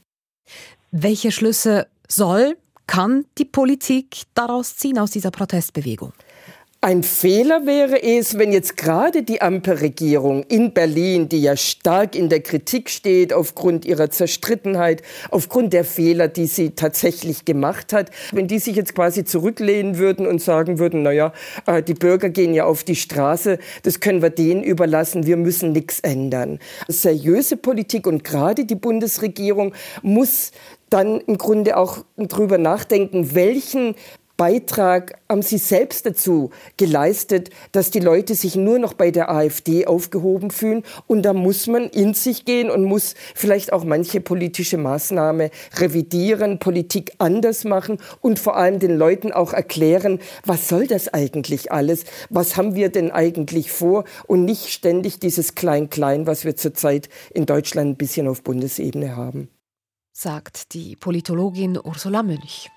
Welche 0.91 1.33
Schlüsse 1.33 1.87
soll, 2.09 2.57
kann 2.87 3.25
die 3.39 3.45
Politik 3.45 4.23
daraus 4.35 4.77
ziehen 4.77 4.99
aus 4.99 5.11
dieser 5.11 5.31
Protestbewegung? 5.31 6.13
Ein 6.85 7.05
Fehler 7.05 7.65
wäre 7.65 8.03
es, 8.03 8.39
wenn 8.39 8.51
jetzt 8.51 8.77
gerade 8.77 9.23
die 9.23 9.41
Ampelregierung 9.41 10.43
in 10.49 10.75
Berlin, 10.75 11.29
die 11.29 11.41
ja 11.41 11.57
stark 11.57 12.17
in 12.17 12.29
der 12.29 12.41
Kritik 12.41 12.91
steht 12.91 13.33
aufgrund 13.33 13.85
ihrer 13.85 14.11
Zerstrittenheit, 14.11 15.01
aufgrund 15.31 15.75
der 15.75 15.85
Fehler, 15.85 16.27
die 16.27 16.47
sie 16.47 16.71
tatsächlich 16.71 17.45
gemacht 17.45 17.93
hat, 17.93 18.11
wenn 18.33 18.49
die 18.49 18.59
sich 18.59 18.75
jetzt 18.75 18.97
quasi 18.97 19.23
zurücklehnen 19.23 19.97
würden 19.97 20.27
und 20.27 20.43
sagen 20.43 20.81
würden, 20.81 21.05
naja, 21.05 21.33
äh, 21.67 21.85
die 21.85 21.95
Bürger 21.95 22.31
gehen 22.31 22.53
ja 22.53 22.65
auf 22.65 22.83
die 22.83 22.97
Straße, 22.97 23.61
das 23.85 24.01
können 24.01 24.21
wir 24.21 24.31
denen 24.31 24.65
überlassen, 24.65 25.25
wir 25.25 25.37
müssen 25.37 25.71
nichts 25.71 26.01
ändern. 26.01 26.59
Seriöse 26.89 27.57
Politik 27.57 28.09
und 28.09 28.25
gerade 28.25 28.65
die 28.65 28.75
Bundesregierung 28.75 29.73
muss 30.03 30.51
dann 30.91 31.21
im 31.21 31.39
Grunde 31.39 31.77
auch 31.77 32.05
drüber 32.19 32.59
nachdenken, 32.59 33.35
welchen 33.35 33.95
Beitrag 34.37 35.21
haben 35.29 35.43
Sie 35.43 35.59
selbst 35.59 36.07
dazu 36.07 36.51
geleistet, 36.77 37.51
dass 37.73 37.91
die 37.91 38.01
Leute 38.01 38.35
sich 38.35 38.57
nur 38.57 38.79
noch 38.79 38.95
bei 38.95 39.11
der 39.11 39.31
AfD 39.31 39.87
aufgehoben 39.87 40.51
fühlen. 40.51 40.83
Und 41.07 41.23
da 41.23 41.33
muss 41.33 41.67
man 41.67 41.89
in 41.89 42.15
sich 42.15 42.45
gehen 42.45 42.71
und 42.71 42.85
muss 42.85 43.15
vielleicht 43.35 43.73
auch 43.73 43.85
manche 43.85 44.21
politische 44.21 44.79
Maßnahme 44.79 45.51
revidieren, 45.77 46.59
Politik 46.59 47.12
anders 47.19 47.65
machen 47.65 47.99
und 48.21 48.39
vor 48.39 48.57
allem 48.57 48.79
den 48.79 48.97
Leuten 48.97 49.33
auch 49.33 49.53
erklären, 49.53 50.19
was 50.45 50.69
soll 50.69 50.87
das 50.87 51.12
eigentlich 51.12 51.71
alles? 51.71 52.05
Was 52.31 52.57
haben 52.57 52.75
wir 52.75 52.89
denn 52.89 53.11
eigentlich 53.11 53.71
vor? 53.71 54.05
Und 54.27 54.45
nicht 54.45 54.69
ständig 54.69 55.21
dieses 55.21 55.55
Klein-Klein, 55.55 56.27
was 56.27 56.45
wir 56.45 56.57
zurzeit 56.57 57.09
in 57.33 57.47
Deutschland 57.47 57.91
ein 57.91 57.97
bisschen 57.97 58.29
auf 58.29 58.43
Bundesebene 58.43 59.17
haben. 59.17 59.49
Sagt 60.12 60.75
die 60.75 60.97
Politologin 60.97 61.79
Ursula 61.83 62.23
Münch. 62.23 62.71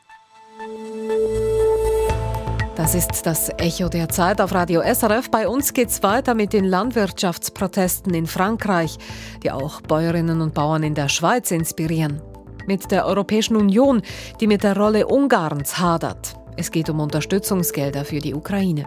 Das 2.76 2.94
ist 2.94 3.26
das 3.26 3.50
Echo 3.58 3.90
der 3.90 4.10
Zeit 4.10 4.40
auf 4.40 4.54
Radio 4.54 4.82
SRF. 4.82 5.32
Bei 5.32 5.48
uns 5.48 5.74
geht 5.74 5.90
es 5.90 6.04
weiter 6.04 6.36
mit 6.36 6.54
den 6.54 6.66
Landwirtschaftsprotesten 6.66 8.14
in 8.14 8.28
Frankreich, 8.28 8.98
die 9.44 9.52
auch 9.52 9.82
Bäuerinnen 9.82 10.42
und 10.42 10.54
Bauern 10.54 10.84
in 10.84 10.94
der 10.94 11.10
Schweiz 11.10 11.52
inspirieren. 11.52 12.22
Mit 12.68 12.92
der 12.92 13.06
Europäischen 13.06 13.56
Union, 13.56 14.02
die 14.40 14.48
mit 14.48 14.64
der 14.64 14.78
Rolle 14.78 15.08
Ungarns 15.08 15.80
hadert. 15.80 16.36
Es 16.58 16.70
geht 16.70 16.90
um 16.90 17.00
Unterstützungsgelder 17.00 18.06
für 18.06 18.20
die 18.20 18.34
Ukraine. 18.34 18.86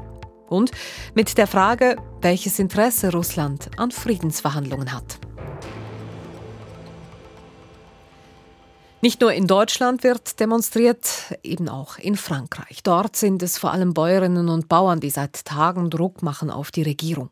Und 0.49 0.71
mit 1.15 1.37
der 1.37 1.47
Frage, 1.47 1.97
welches 2.21 2.59
Interesse 2.59 3.13
Russland 3.13 3.69
an 3.79 3.91
Friedensverhandlungen 3.91 4.93
hat. 4.93 5.19
Nicht 9.01 9.21
nur 9.21 9.33
in 9.33 9.47
Deutschland 9.47 10.03
wird 10.03 10.41
demonstriert, 10.41 11.09
eben 11.45 11.69
auch 11.69 11.99
in 11.99 12.17
Frankreich. 12.17 12.83
Dort 12.83 13.15
sind 13.15 13.45
es 13.45 13.57
vor 13.57 13.71
allem 13.71 13.95
Bäuerinnen 13.95 14.49
und 14.49 14.69
Bauern, 14.69 14.99
die 14.99 15.11
seit 15.11 15.45
Tagen 15.45 15.89
Druck 15.89 16.23
machen 16.23 16.51
auf 16.51 16.73
die 16.73 16.83
Regierung. 16.83 17.31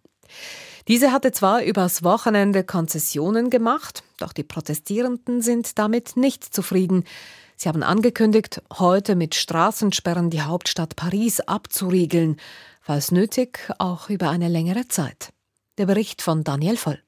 Diese 0.87 1.11
hatte 1.11 1.33
zwar 1.33 1.65
übers 1.65 2.05
Wochenende 2.05 2.63
Konzessionen 2.63 3.51
gemacht, 3.51 4.05
doch 4.19 4.33
die 4.33 4.45
Protestierenden 4.45 5.43
sind 5.43 5.77
damit 5.77 6.17
nicht 6.17 6.45
zufrieden. 6.45 7.03
Sie 7.57 7.69
haben 7.69 7.83
angekündigt, 7.83 8.63
heute 8.79 9.17
mit 9.17 9.35
Straßensperren 9.35 10.31
die 10.31 10.43
Hauptstadt 10.43 10.95
Paris 10.95 11.41
abzuriegeln, 11.41 12.37
falls 12.81 13.11
nötig 13.11 13.59
auch 13.79 14.09
über 14.09 14.31
eine 14.31 14.47
längere 14.47 14.87
Zeit. 14.87 15.31
Der 15.79 15.87
Bericht 15.87 16.23
von 16.23 16.45
Daniel 16.45 16.77
Voll. 16.77 17.01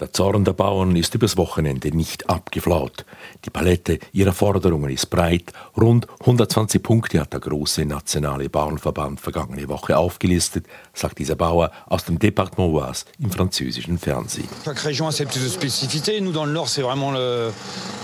Der 0.00 0.14
Zorn 0.14 0.46
der 0.46 0.54
Bauern 0.54 0.96
ist 0.96 1.14
übers 1.14 1.36
Wochenende 1.36 1.94
nicht 1.94 2.30
abgeflaut. 2.30 3.04
Die 3.44 3.50
Palette 3.50 3.98
ihrer 4.12 4.32
Forderungen 4.32 4.88
ist 4.90 5.10
breit. 5.10 5.52
Rund 5.76 6.06
120 6.20 6.82
Punkte 6.82 7.20
hat 7.20 7.34
der 7.34 7.40
große 7.40 7.84
nationale 7.84 8.48
Bauernverband 8.48 9.20
vergangene 9.20 9.68
Woche 9.68 9.98
aufgelistet, 9.98 10.64
sagt 10.94 11.18
dieser 11.18 11.36
Bauer 11.36 11.70
aus 11.86 12.06
dem 12.06 12.18
Département 12.18 12.72
Oise 12.72 13.04
im 13.18 13.30
französischen 13.30 13.98
Fernsehen. 13.98 14.48
Chaque 14.64 14.82
région 14.86 15.06
a 15.06 15.12
ses 15.12 15.26
petites 15.26 15.52
spécificités. 15.52 16.18
Nous, 16.22 16.32
dans 16.32 16.46
le 16.46 16.52
Nord, 16.52 16.68
c'est 16.68 16.82
vraiment 16.82 17.12
le, 17.12 17.52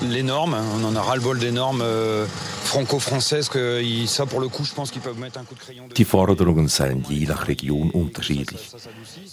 les 0.03 0.23
normes. 0.23 0.55
On 0.79 0.85
en 0.85 0.95
a 0.97 1.01
ras-le-bol 1.01 1.39
des 1.39 1.51
normes 1.51 1.81
euh, 1.83 2.27
franco-françaises. 2.65 3.49
Ça, 4.07 4.27
pour 4.27 4.41
le 4.41 4.49
coup, 4.49 4.65
je 4.65 4.75
pense 4.75 4.91
qu'ils 4.91 5.01
peuvent 5.01 5.19
mettre 5.19 5.39
un 5.39 5.45
coup 5.45 5.55
de 5.55 5.61
crayon. 5.61 5.85
Die 5.97 6.05
Forderungen 6.05 6.69
seien 6.69 7.01
je 7.09 7.27
nach 7.27 7.49
Region 7.49 7.91
unterschiedlich. 7.91 8.71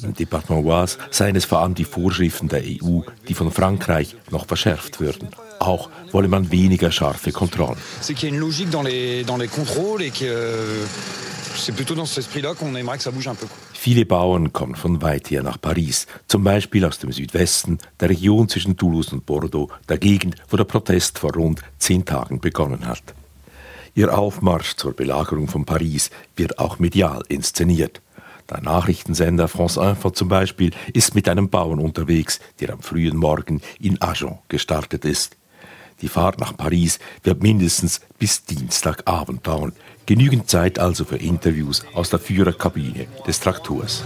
Im 0.01 0.13
Département 0.13 0.62
Oise 0.63 0.98
seien 1.12 1.36
es 1.36 1.43
vor 1.43 1.60
allem 1.60 1.75
die 1.75 1.84
Vorschriften 1.84 2.52
der 2.53 2.63
EU, 2.63 3.01
die 3.27 3.33
von 3.33 3.51
Frankreich 3.51 4.15
noch 4.31 4.45
verschärft 4.45 5.00
würden. 5.00 5.29
Auch 5.60 5.89
wolle 6.12 6.27
man 6.27 6.51
weniger 6.51 6.91
scharfe 6.91 7.31
Kontrollen. 7.31 7.77
Euh. 10.22 10.86
Viele 13.74 14.05
Bauern 14.05 14.53
kommen 14.53 14.75
von 14.75 15.01
weit 15.01 15.29
her 15.29 15.43
nach 15.43 15.60
Paris, 15.60 16.07
zum 16.27 16.43
Beispiel 16.43 16.86
aus 16.86 17.00
dem 17.00 17.12
Südwesten, 17.12 17.79
der 18.00 18.10
Region 18.10 18.50
zwischen 18.50 18.77
Toulouse 18.77 19.13
und 19.13 19.25
Bordeaux, 19.25 19.69
der 19.89 19.98
Gegend, 19.98 20.36
wo 20.50 20.57
der 20.57 20.63
Protest 20.63 21.19
vor 21.19 21.33
rund 21.33 21.62
zehn 21.77 22.05
Tagen 22.05 22.39
begonnen 22.39 22.88
hat. 22.88 23.03
Ihr 23.95 24.17
Aufmarsch 24.17 24.75
zur 24.75 24.93
Belagerung 24.93 25.48
von 25.48 25.65
Paris 25.65 26.10
wird 26.36 26.57
auch 26.57 26.79
medial 26.79 27.24
inszeniert. 27.27 28.01
Der 28.53 28.62
Nachrichtensender 28.62 29.48
France 29.48 29.81
Info 29.81 30.12
zum 30.12 30.27
Beispiel 30.27 30.72
ist 30.93 31.15
mit 31.15 31.27
einem 31.27 31.50
Bauern 31.50 31.79
unterwegs, 31.79 32.39
der 32.60 32.72
am 32.74 32.81
frühen 32.81 33.17
Morgen 33.17 33.62
in 33.79 34.00
Agen 34.00 34.38
gestartet 34.48 35.05
ist. 35.05 35.38
Die 36.01 36.07
Fahrt 36.07 36.39
nach 36.39 36.55
Paris 36.55 37.00
wird 37.24 37.41
mindestens 37.41 38.01
bis 38.19 38.45
Dienstagabend 38.45 39.48
dauern. 39.48 39.74
Genügend 40.05 40.51
Zeit 40.51 40.77
also 40.77 41.03
für 41.03 41.17
Interviews 41.17 41.83
aus 41.95 42.12
der 42.12 42.19
Führerkabine 42.19 43.07
des 43.25 43.39
Traktors. 43.39 44.03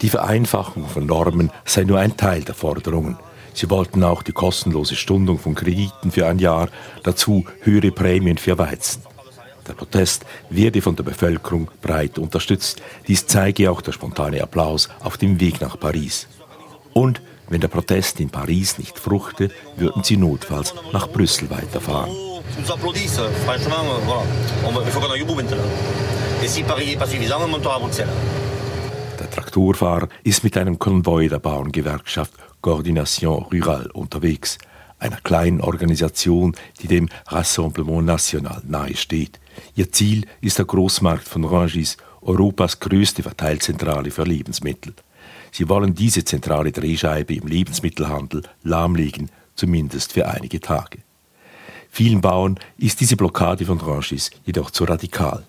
Die 0.00 0.08
Vereinfachung 0.08 0.88
von 0.88 1.04
Normen 1.04 1.50
sei 1.64 1.84
nur 1.84 1.98
ein 1.98 2.16
Teil 2.16 2.42
der 2.42 2.54
Forderungen. 2.54 3.18
Sie 3.56 3.70
wollten 3.70 4.04
auch 4.04 4.22
die 4.22 4.32
kostenlose 4.32 4.96
Stundung 4.96 5.38
von 5.38 5.54
Krediten 5.54 6.10
für 6.10 6.26
ein 6.26 6.38
Jahr, 6.38 6.68
dazu 7.02 7.46
höhere 7.62 7.90
Prämien 7.90 8.36
für 8.36 8.58
Weizen. 8.58 9.02
Der 9.66 9.72
Protest 9.72 10.26
werde 10.50 10.82
von 10.82 10.94
der 10.94 11.04
Bevölkerung 11.04 11.70
breit 11.80 12.18
unterstützt. 12.18 12.82
Dies 13.08 13.26
zeige 13.26 13.70
auch 13.70 13.80
der 13.80 13.92
spontane 13.92 14.42
Applaus 14.42 14.90
auf 15.02 15.16
dem 15.16 15.40
Weg 15.40 15.62
nach 15.62 15.80
Paris. 15.80 16.28
Und 16.92 17.22
wenn 17.48 17.62
der 17.62 17.68
Protest 17.68 18.20
in 18.20 18.28
Paris 18.28 18.76
nicht 18.76 18.98
fruchte, 18.98 19.50
würden 19.76 20.04
sie 20.04 20.18
notfalls 20.18 20.74
nach 20.92 21.08
Brüssel 21.08 21.48
weiterfahren. 21.48 22.10
Et 26.42 26.48
si 26.48 26.62
Paris 26.62 26.86
n'est 26.86 26.96
pas 26.98 27.06
suffisant, 27.06 27.40
on 27.42 27.48
montera 27.48 27.76
à 27.76 27.78
Bruxelles. 27.78 28.10
Traktorfahrer 29.56 30.08
ist 30.22 30.44
mit 30.44 30.58
einem 30.58 30.78
Konvoi 30.78 31.28
der 31.28 31.38
Bauerngewerkschaft 31.38 32.34
Coordination 32.60 33.44
Rurale 33.44 33.90
unterwegs, 33.94 34.58
einer 34.98 35.16
kleinen 35.16 35.62
Organisation, 35.62 36.54
die 36.82 36.88
dem 36.88 37.08
Rassemblement 37.28 38.04
National 38.04 38.60
nahesteht. 38.66 39.40
Ihr 39.74 39.90
Ziel 39.90 40.26
ist 40.42 40.58
der 40.58 40.66
Großmarkt 40.66 41.26
von 41.26 41.44
Rangis, 41.44 41.96
Europas 42.20 42.80
größte 42.80 43.22
Verteilzentrale 43.22 44.10
für 44.10 44.24
Lebensmittel. 44.24 44.92
Sie 45.52 45.70
wollen 45.70 45.94
diese 45.94 46.22
zentrale 46.22 46.70
Drehscheibe 46.70 47.32
im 47.34 47.46
Lebensmittelhandel 47.46 48.42
lahmlegen, 48.62 49.30
zumindest 49.54 50.12
für 50.12 50.28
einige 50.28 50.60
Tage. 50.60 50.98
Vielen 51.88 52.20
Bauern 52.20 52.58
ist 52.76 53.00
diese 53.00 53.16
Blockade 53.16 53.64
von 53.64 53.80
Rangis 53.80 54.30
jedoch 54.44 54.70
zu 54.70 54.84
radikal. 54.84 55.44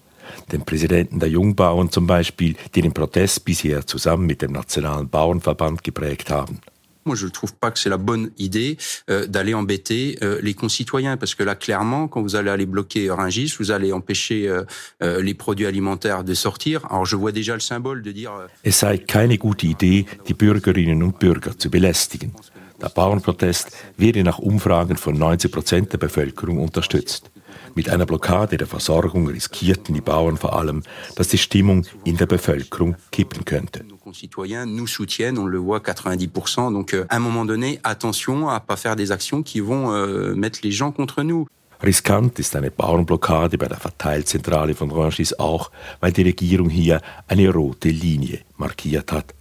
Den 0.52 0.64
Präsidenten 0.64 1.20
der 1.20 1.30
Jungbauern 1.30 1.92
zum 1.92 2.08
Beispiel, 2.08 2.56
die 2.76 2.82
den 2.82 2.94
Protest 2.94 3.46
bisher 3.46 3.86
zusammen 3.86 4.26
mit 4.26 4.42
dem 4.42 4.52
Nationalen 4.52 5.10
Bauernverband 5.10 5.84
geprägt 5.84 6.30
haben. 6.30 6.60
Moi, 7.06 7.16
je 7.16 7.24
ne 7.28 7.32
trouve 7.32 7.54
pas 7.54 7.72
que 7.72 7.80
c'est 7.80 7.90
la 7.90 7.98
bonne 7.98 8.32
idée 8.38 8.76
euh, 9.10 9.26
d'aller 9.28 9.54
embêter 9.54 10.18
euh, 10.22 10.42
les 10.42 10.54
concitoyens, 10.54 11.16
parce 11.16 11.36
que 11.36 11.44
là, 11.44 11.56
clairement, 11.56 12.10
quand 12.10 12.22
vous 12.22 12.36
allez 12.36 12.50
aller 12.50 12.66
bloquer 12.66 13.10
Rungis, 13.10 13.56
vous 13.60 13.72
allez 13.72 13.94
empêcher 13.94 14.50
euh, 14.50 14.64
euh, 15.02 15.22
les 15.22 15.34
produits 15.34 15.66
alimentaires 15.68 16.26
de 16.26 16.34
sortir. 16.34 16.86
Alors, 16.90 17.06
je 17.06 17.16
vois 17.16 17.32
déjà 17.32 17.54
le 17.54 17.62
symbole 17.62 18.02
de 18.02 18.12
dire... 18.12 18.34
euh, 18.34 18.48
Es 18.66 18.74
sei 18.80 18.98
keine 18.98 19.38
gute 19.38 19.64
Idee, 19.68 20.06
die 20.28 20.34
Bürgerinnen 20.34 21.02
und 21.02 21.18
Bürger 21.18 21.58
zu 21.58 21.70
belästigen. 21.70 22.34
Der 22.82 22.90
Bauernprotest 22.90 23.72
werde 23.98 24.22
nach 24.26 24.40
Umfragen 24.40 24.98
von 24.98 25.18
90 25.18 25.50
Prozent 25.50 25.94
der 25.94 26.00
Bevölkerung 26.00 26.60
unterstützt. 26.60 27.32
Mit 27.76 27.90
einer 27.90 28.06
Blockade 28.06 28.58
der 28.58 28.68
Versorgung 28.68 29.28
riskierten 29.28 29.94
die 29.94 30.02
Bauern 30.02 30.38
vor 30.38 30.58
allem, 30.58 30.84
dass 31.16 31.28
die 31.28 31.38
Stimmung 31.38 31.86
in 32.04 32.18
der 32.18 32.26
Bevölkerung 32.26 32.96
kippen 33.12 33.46
könnte. 33.46 33.84
Concitoyens 34.08 34.66
nous 34.66 34.88
soutiennent, 34.88 35.38
on 35.38 35.48
le 35.48 35.58
voit 35.58 35.82
90%. 35.82 36.72
Donc, 36.72 36.94
euh, 36.94 37.06
à 37.10 37.18
un 37.18 37.20
moment 37.20 37.44
donné, 37.44 37.82
attention 37.84 38.48
à 38.48 38.62
pas 38.62 38.78
faire 38.78 38.96
des 38.96 39.12
actions 39.12 39.44
qui 39.44 39.60
vont 39.60 39.92
euh, 39.92 40.34
mettre 40.34 40.60
les 40.64 40.72
gens 40.72 40.94
contre 40.94 41.24
nous. 41.24 41.46
Riskant 41.84 42.40
ist 42.40 42.56
eine 42.56 42.72
Bauernblockade 42.72 43.58
bei 43.58 43.68
der 43.68 43.78
Verteilzentrale 43.78 44.74
von 44.74 44.92
Rangis 44.92 45.38
auch, 45.38 45.72
weil 46.00 46.14
die 46.14 46.24
Regierung 46.24 46.70
hier 46.70 47.02
eine 47.28 47.50
rote 47.54 47.90
Linie 47.90 48.40
markiert 48.56 49.12
hat. 49.12 49.36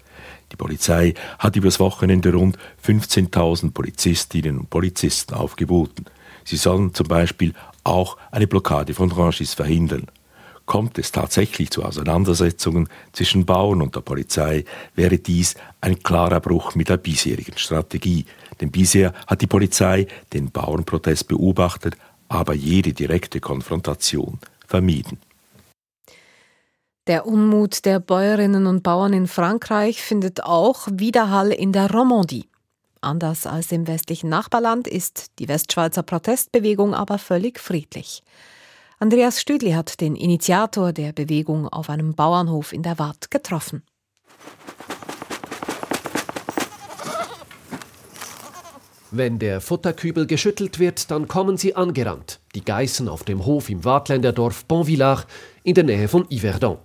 Die 0.53 0.57
Polizei 0.57 1.15
hat 1.39 1.57
übers 1.57 1.81
Wochenende 1.81 2.33
rund 2.33 2.59
15.000 2.85 3.71
Polizistinnen 3.71 4.59
und 4.59 4.71
Polizisten 4.71 5.35
aufgeboten. 5.35 6.07
Sie 6.45 6.57
sollen 6.57 6.93
zum 6.93 7.09
Beispiel 7.09 7.55
auch 7.87 8.17
eine 8.31 8.47
Blockade 8.47 8.95
von 8.95 9.11
Rangis 9.13 9.55
verhindern. 9.55 10.07
Kommt 10.67 10.99
es 10.99 11.13
tatsächlich 11.13 11.71
zu 11.71 11.85
Auseinandersetzungen 11.85 12.89
zwischen 13.13 13.47
Bauern 13.47 13.83
und 13.83 13.95
der 13.95 14.01
Polizei, 14.01 14.65
wäre 14.97 15.19
dies 15.19 15.55
ein 15.81 16.03
klarer 16.03 16.41
Bruch 16.41 16.75
mit 16.75 16.89
der 16.89 16.97
bisherigen 16.97 17.57
Strategie. 17.57 18.27
Denn 18.61 18.73
bisher 18.73 19.13
hat 19.29 19.43
die 19.43 19.47
Polizei 19.47 20.09
den 20.33 20.51
Bauernprotest 20.51 21.29
beobachtet, 21.29 21.97
aber 22.29 22.55
jede 22.55 22.93
direkte 22.93 23.39
Konfrontation 23.39 24.41
vermieden. 24.67 25.19
Der 27.07 27.27
Unmut 27.27 27.85
der 27.85 28.01
Bäuerinnen 28.01 28.67
und 28.67 28.83
Bauern 28.83 29.13
in 29.13 29.29
Frankreich 29.29 30.03
findet 30.03 30.43
auch 30.43 30.89
Widerhall 30.91 31.53
in 31.53 31.71
der 31.71 31.89
Romandie. 31.89 32.49
Anders 33.07 33.47
als 33.47 33.71
im 33.71 33.87
westlichen 33.87 34.29
Nachbarland 34.29 34.89
ist 34.89 35.39
die 35.39 35.47
Westschweizer 35.47 36.03
Protestbewegung 36.03 36.93
aber 36.93 37.19
völlig 37.19 37.61
friedlich. 37.61 38.25
Andreas 38.99 39.41
Stüdli 39.41 39.71
hat 39.71 40.01
den 40.01 40.17
Initiator 40.17 40.93
der 40.93 41.13
Bewegung 41.13 41.69
auf 41.69 41.89
einem 41.89 42.17
Bauernhof 42.17 42.73
in 42.73 42.83
der 42.83 42.99
Waadt 42.99 43.31
getroffen. 43.31 43.85
Wenn 49.13 49.39
der 49.39 49.61
Futterkübel 49.61 50.27
geschüttelt 50.27 50.81
wird, 50.81 51.09
dann 51.13 51.29
kommen 51.29 51.57
sie 51.57 51.77
angerannt, 51.77 52.41
die 52.57 52.65
Geißen 52.65 53.09
auf 53.09 53.23
dem 53.23 53.47
Hof 53.47 53.71
im 53.71 53.85
Waadländerdorf 53.85 54.65
Bonvillard 54.65 55.29
in 55.63 55.77
der 55.77 55.85
Nähe 55.85 56.09
von 56.09 56.27
Yverdon. 56.29 56.79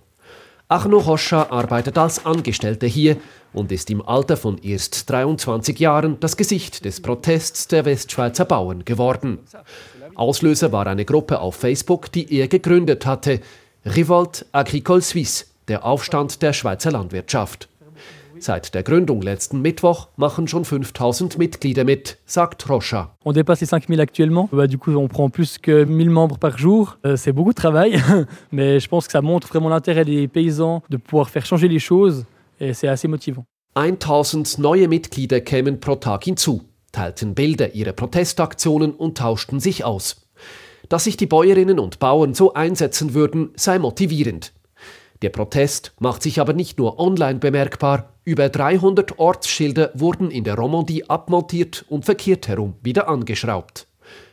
Arno 0.72 1.00
Rocha 1.00 1.48
arbeitet 1.50 1.98
als 1.98 2.24
Angestellter 2.24 2.86
hier 2.86 3.18
und 3.52 3.70
ist 3.70 3.90
im 3.90 4.00
Alter 4.00 4.38
von 4.38 4.56
erst 4.56 5.10
23 5.10 5.78
Jahren 5.78 6.18
das 6.18 6.38
Gesicht 6.38 6.86
des 6.86 7.02
Protests 7.02 7.68
der 7.68 7.84
Westschweizer 7.84 8.46
Bauern 8.46 8.82
geworden. 8.86 9.40
Auslöser 10.14 10.72
war 10.72 10.86
eine 10.86 11.04
Gruppe 11.04 11.40
auf 11.40 11.56
Facebook, 11.56 12.10
die 12.10 12.34
er 12.34 12.48
gegründet 12.48 13.04
hatte, 13.04 13.40
Revolte 13.84 14.46
Agricole 14.52 15.02
Suisse, 15.02 15.44
der 15.68 15.84
Aufstand 15.84 16.40
der 16.40 16.54
Schweizer 16.54 16.90
Landwirtschaft. 16.90 17.68
Seit 18.42 18.74
der 18.74 18.82
Gründung 18.82 19.22
letzten 19.22 19.62
Mittwoch 19.62 20.08
machen 20.16 20.48
schon 20.48 20.64
5000 20.64 21.38
Mitglieder 21.38 21.84
mit, 21.84 22.18
sagt 22.26 22.68
Rocha. 22.68 23.14
On 23.24 23.32
dépasse 23.32 23.60
les 23.60 23.66
5000 23.66 24.00
actuellement. 24.00 24.48
Bah, 24.50 24.66
du 24.66 24.78
coup, 24.78 24.90
on 24.96 25.06
prend 25.06 25.30
plus 25.30 25.58
que 25.58 25.84
1000 25.84 26.10
membres 26.10 26.38
par 26.38 26.58
jour. 26.58 26.98
Euh, 27.06 27.14
c'est 27.14 27.30
beaucoup 27.30 27.50
de 27.50 27.54
travail, 27.54 28.02
mais 28.50 28.80
je 28.80 28.88
pense 28.88 29.06
que 29.06 29.12
ça 29.12 29.22
montre 29.22 29.46
vraiment 29.46 29.68
l'intérêt 29.68 30.04
des 30.04 30.26
paysans 30.26 30.82
de 30.90 30.96
pouvoir 30.96 31.30
faire 31.30 31.46
changer 31.46 31.68
les 31.68 31.78
choses 31.78 32.24
et 32.58 32.74
c'est 32.74 32.88
assez 32.88 33.06
motivant. 33.06 33.44
1000 33.76 34.58
neue 34.58 34.88
Mitglieder 34.88 35.40
kämen 35.40 35.78
pro 35.78 35.94
Tag 35.94 36.24
hinzu, 36.24 36.62
teilten 36.90 37.34
Bilder 37.34 37.76
ihrer 37.76 37.92
Protestaktionen 37.92 38.90
und 38.90 39.18
tauschten 39.18 39.60
sich 39.60 39.84
aus. 39.84 40.28
Dass 40.88 41.04
sich 41.04 41.16
die 41.16 41.26
Bäuerinnen 41.26 41.78
und 41.78 42.00
Bauern 42.00 42.34
so 42.34 42.54
einsetzen 42.54 43.14
würden, 43.14 43.52
sei 43.54 43.78
motivierend. 43.78 44.52
Der 45.22 45.30
Protest 45.30 45.92
macht 46.00 46.22
sich 46.22 46.40
aber 46.40 46.52
nicht 46.52 46.78
nur 46.78 46.98
online 46.98 47.38
bemerkbar, 47.38 48.12
über 48.24 48.48
300 48.48 49.18
Ortsschilder 49.18 49.90
wurden 49.94 50.30
in 50.30 50.44
der 50.44 50.56
Romandie 50.56 51.08
abmontiert 51.08 51.84
und 51.88 52.04
verkehrt 52.04 52.48
herum 52.48 52.74
wieder 52.82 53.08
angeschraubt. 53.08 53.86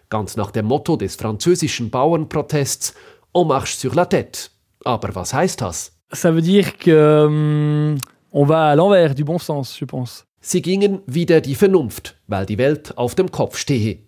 Ganz 0.09 0.35
nach 0.35 0.49
dem 0.49 0.65
Motto 0.65 0.95
des 0.97 1.15
französischen 1.15 1.91
Bauernprotests 1.91 2.95
En 3.31 3.45
marche 3.45 3.77
sur 3.77 3.93
la 3.93 4.05
tête. 4.05 4.49
Aber 4.83 5.13
was 5.13 5.33
heißt 5.33 5.61
das? 5.61 5.91
Ça 6.11 6.31
veut 6.31 6.41
dire 6.41 6.71
que 6.79 7.25
hum, 7.27 7.97
on 8.31 8.47
va 8.47 8.71
à 8.71 8.75
l'envers 8.75 9.13
du 9.13 9.23
bon 9.23 9.37
sens, 9.37 9.79
je 9.79 9.85
pense. 9.85 10.25
Sie 10.41 10.63
gingen 10.63 11.01
wieder 11.05 11.41
die 11.41 11.53
Vernunft, 11.53 12.15
weil 12.25 12.47
die 12.47 12.57
Welt 12.57 12.97
auf 12.97 13.13
dem 13.13 13.29
Kopf 13.29 13.57
stehe. 13.57 13.99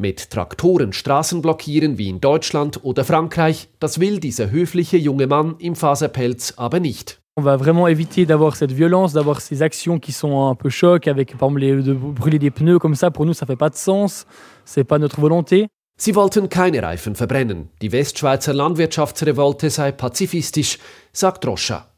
Mit 0.00 0.30
Traktoren 0.30 0.92
Straßen 0.92 1.42
blockieren 1.42 1.98
wie 1.98 2.08
in 2.08 2.20
Deutschland 2.20 2.84
oder 2.84 3.04
Frankreich, 3.04 3.68
das 3.80 3.98
will 3.98 4.20
dieser 4.20 4.48
höfliche 4.48 4.96
junge 4.96 5.26
Mann 5.26 5.56
im 5.58 5.74
Faserpelz 5.74 6.54
aber 6.56 6.78
nicht. 6.78 7.18
On 7.36 7.42
va 7.42 7.56
vraiment 7.56 7.88
éviter 7.88 8.24
d'avoir 8.24 8.54
cette 8.54 8.70
violence, 8.70 9.12
d'avoir 9.12 9.40
ces 9.40 9.60
actions 9.60 9.98
qui 9.98 10.12
sont 10.12 10.48
un 10.50 10.54
peu 10.54 10.70
choc, 10.70 11.08
avec 11.08 11.36
par 11.36 11.48
exemple 11.48 11.60
les- 11.62 11.82
de 11.82 11.94
brûler 11.94 12.38
des 12.38 12.52
pneus 12.52 12.78
comme 12.78 12.94
ça. 12.94 13.10
Pour 13.10 13.26
nous, 13.26 13.34
ça 13.34 13.44
fait 13.44 13.56
pas 13.56 13.70
de 13.70 13.74
sens. 13.74 14.24
C'est 14.64 14.84
pas 14.84 15.00
notre 15.00 15.20
volonté. 15.20 15.66
Sie 16.00 16.14
wollten 16.14 16.48
keine 16.48 16.80
Reifen 16.80 17.16
verbrennen. 17.16 17.66
Die 17.82 17.90
Westschweizer 17.90 18.52
Landwirtschaftsrevolte 18.54 19.68
sei 19.68 19.90
pazifistisch, 19.90 20.78
sagt 21.12 21.44
Roscha. 21.44 21.88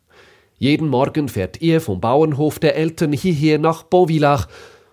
Jeden 0.59 0.89
Morgen 0.89 1.29
fährt 1.29 1.61
er 1.61 1.83
vom 1.83 2.01
Bauernhof 2.01 2.59
der 2.61 2.77
Eltern 2.77 3.13
hierher 3.13 3.59
nach 3.59 3.83
Bonvillach. 3.83 4.47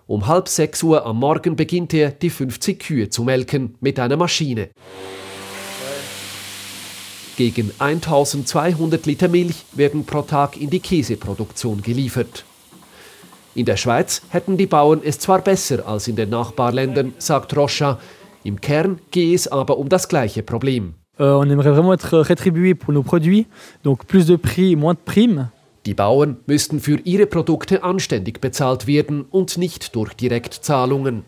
Um 0.08 0.26
halb 0.26 0.48
sechs 0.48 0.82
Uhr 0.82 1.04
am 1.04 1.18
Morgen 1.18 1.54
beginnt 1.54 1.92
er, 1.92 2.10
die 2.10 2.30
50 2.30 2.78
Kühe 2.78 3.10
zu 3.10 3.24
melken 3.24 3.74
mit 3.80 4.00
einer 4.00 4.16
Maschine. 4.16 4.70
Gegen 7.36 7.70
1200 7.78 9.04
Liter 9.04 9.28
Milch 9.28 9.66
werden 9.72 10.06
pro 10.06 10.22
Tag 10.22 10.58
in 10.58 10.70
die 10.70 10.80
Käseproduktion 10.80 11.82
geliefert. 11.82 12.46
In 13.54 13.66
der 13.66 13.76
Schweiz 13.76 14.22
hätten 14.30 14.56
die 14.56 14.66
Bauern 14.66 15.02
es 15.04 15.18
zwar 15.18 15.42
besser 15.42 15.86
als 15.86 16.08
in 16.08 16.16
den 16.16 16.30
Nachbarländern, 16.30 17.12
sagt 17.18 17.54
Rocha, 17.54 17.98
im 18.44 18.62
Kern 18.62 19.00
gehe 19.10 19.34
es 19.34 19.46
aber 19.46 19.76
um 19.76 19.90
das 19.90 20.08
gleiche 20.08 20.42
Problem. 20.42 20.94
Euh, 21.20 21.34
on 21.34 21.50
aimerait 21.50 21.72
vraiment 21.72 21.92
être 21.92 22.20
rétribué 22.20 22.74
pour 22.74 22.94
nos 22.94 23.02
produits, 23.02 23.46
donc 23.84 24.06
plus 24.06 24.26
de 24.26 24.36
prix, 24.36 24.74
moins 24.74 24.94
de 24.94 25.00
primes. 25.04 25.50
Die 25.88 25.94
Bauern 25.94 26.36
müssten 26.44 26.80
für 26.80 27.00
ihre 27.04 27.24
Produkte 27.24 27.82
anständig 27.82 28.42
bezahlt 28.42 28.86
werden 28.86 29.22
und 29.22 29.56
nicht 29.56 29.96
durch 29.96 30.12
Direktzahlungen. 30.12 31.24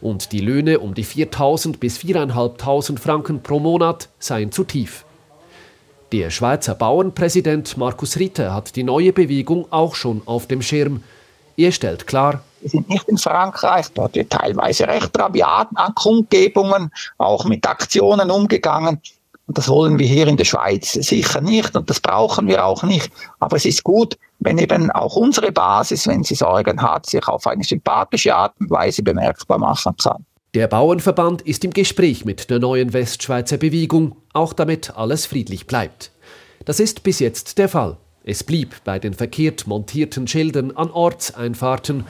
Und 0.00 0.30
die 0.30 0.38
Löhne 0.38 0.78
um 0.78 0.94
die 0.94 1.04
4.000 1.04 1.80
bis 1.80 1.98
4.500 1.98 3.00
Franken 3.00 3.42
pro 3.42 3.58
Monat 3.58 4.08
seien 4.20 4.52
zu 4.52 4.62
tief. 4.62 5.04
Der 6.12 6.30
Schweizer 6.30 6.76
Bauernpräsident 6.76 7.76
Markus 7.78 8.16
Ritter 8.16 8.54
hat 8.54 8.76
die 8.76 8.84
neue 8.84 9.12
Bewegung 9.12 9.66
auch 9.72 9.96
schon 9.96 10.22
auf 10.24 10.46
dem 10.46 10.62
Schirm. 10.62 11.02
Er 11.56 11.72
stellt 11.72 12.06
klar, 12.06 12.44
wir 12.60 12.70
sind 12.70 12.88
nicht 12.88 13.08
in 13.08 13.18
Frankreich, 13.18 13.86
dort 13.92 14.14
wird 14.14 14.30
teilweise 14.30 14.86
recht 14.86 15.18
rabiat 15.18 15.66
an 15.74 15.96
Kundgebungen, 15.96 16.92
auch 17.18 17.44
mit 17.44 17.66
Aktionen 17.66 18.30
umgegangen. 18.30 19.00
Und 19.46 19.58
das 19.58 19.68
wollen 19.68 19.98
wir 19.98 20.06
hier 20.06 20.26
in 20.26 20.36
der 20.36 20.44
Schweiz 20.44 20.92
sicher 20.92 21.40
nicht 21.40 21.76
und 21.76 21.88
das 21.88 22.00
brauchen 22.00 22.48
wir 22.48 22.64
auch 22.64 22.82
nicht. 22.82 23.10
Aber 23.38 23.56
es 23.56 23.64
ist 23.64 23.84
gut, 23.84 24.18
wenn 24.40 24.58
eben 24.58 24.90
auch 24.90 25.16
unsere 25.16 25.52
Basis, 25.52 26.06
wenn 26.06 26.24
sie 26.24 26.34
Sorgen 26.34 26.82
hat, 26.82 27.06
sich 27.06 27.26
auf 27.28 27.46
eine 27.46 27.62
sympathische 27.62 28.34
Art 28.34 28.54
und 28.58 28.70
Weise 28.70 29.02
bemerkbar 29.02 29.58
machen 29.58 29.94
kann. 30.02 30.26
Der 30.54 30.66
Bauernverband 30.66 31.42
ist 31.42 31.64
im 31.64 31.72
Gespräch 31.72 32.24
mit 32.24 32.50
der 32.50 32.58
neuen 32.58 32.92
Westschweizer 32.92 33.58
Bewegung, 33.58 34.16
auch 34.32 34.52
damit 34.52 34.96
alles 34.96 35.26
friedlich 35.26 35.66
bleibt. 35.66 36.10
Das 36.64 36.80
ist 36.80 37.02
bis 37.02 37.20
jetzt 37.20 37.58
der 37.58 37.68
Fall. 37.68 37.98
Es 38.24 38.42
blieb 38.42 38.74
bei 38.82 38.98
den 38.98 39.14
verkehrt 39.14 39.68
montierten 39.68 40.26
Schildern 40.26 40.72
an 40.72 40.90
Ortseinfahrten 40.90 42.04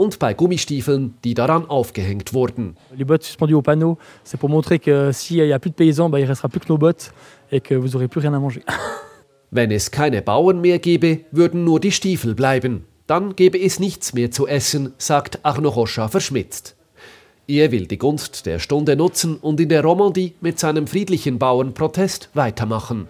und 0.00 0.18
bei 0.18 0.32
Gummistiefeln, 0.32 1.14
die 1.24 1.34
daran 1.34 1.68
aufgehängt 1.68 2.32
wurden. 2.32 2.74
Les 2.96 3.04
bottes 3.04 3.26
suspendues 3.26 3.56
au 3.56 3.62
panneau, 3.62 3.98
c'est 4.24 4.40
pour 4.40 4.48
montrer 4.48 4.78
que 4.78 5.12
s'il 5.12 5.44
n'y 5.44 5.52
a 5.52 5.58
plus 5.58 5.70
de 5.70 5.74
paysans, 5.74 6.08
bah, 6.08 6.18
il 6.18 6.24
restera 6.24 6.48
plus 6.48 6.60
que 6.60 6.68
nos 6.70 6.78
bottes 6.78 7.12
et 7.52 7.60
que 7.60 7.74
vous 7.74 7.96
aurez 7.96 8.08
plus 8.08 8.20
rien 8.20 8.32
à 8.32 8.40
manger. 8.40 8.62
Wenn 9.50 9.70
es 9.70 9.90
keine 9.90 10.22
Bauern 10.22 10.62
mehr 10.62 10.78
gäbe, 10.78 11.26
würden 11.32 11.64
nur 11.64 11.80
die 11.80 11.92
Stiefel 11.92 12.34
bleiben. 12.34 12.86
Dann 13.06 13.36
gäbe 13.36 13.60
es 13.60 13.78
nichts 13.78 14.14
mehr 14.14 14.30
zu 14.30 14.46
essen, 14.46 14.94
sagt 14.96 15.40
Arno 15.42 15.68
Rocha 15.68 16.08
verschmitzt. 16.08 16.76
Er 17.46 17.70
will 17.70 17.86
die 17.86 17.98
Gunst 17.98 18.46
der 18.46 18.58
Stunde 18.58 18.96
nutzen 18.96 19.36
und 19.36 19.60
in 19.60 19.68
der 19.68 19.82
Romandie 19.82 20.32
mit 20.40 20.58
seinem 20.58 20.86
friedlichen 20.86 21.38
Bauernprotest 21.38 22.30
weitermachen. 22.32 23.06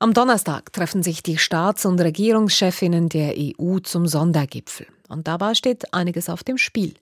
Am 0.00 0.14
Donnerstag 0.14 0.72
treffen 0.72 1.02
sich 1.02 1.24
die 1.24 1.38
Staats- 1.38 1.84
und 1.84 2.00
Regierungschefinnen 2.00 3.08
der 3.08 3.34
EU 3.36 3.80
zum 3.80 4.06
Sondergipfel. 4.06 4.86
Und 5.08 5.26
dabei 5.26 5.54
steht 5.54 5.92
einiges 5.92 6.28
auf 6.28 6.44
dem 6.44 6.56
Spiel. 6.56 6.94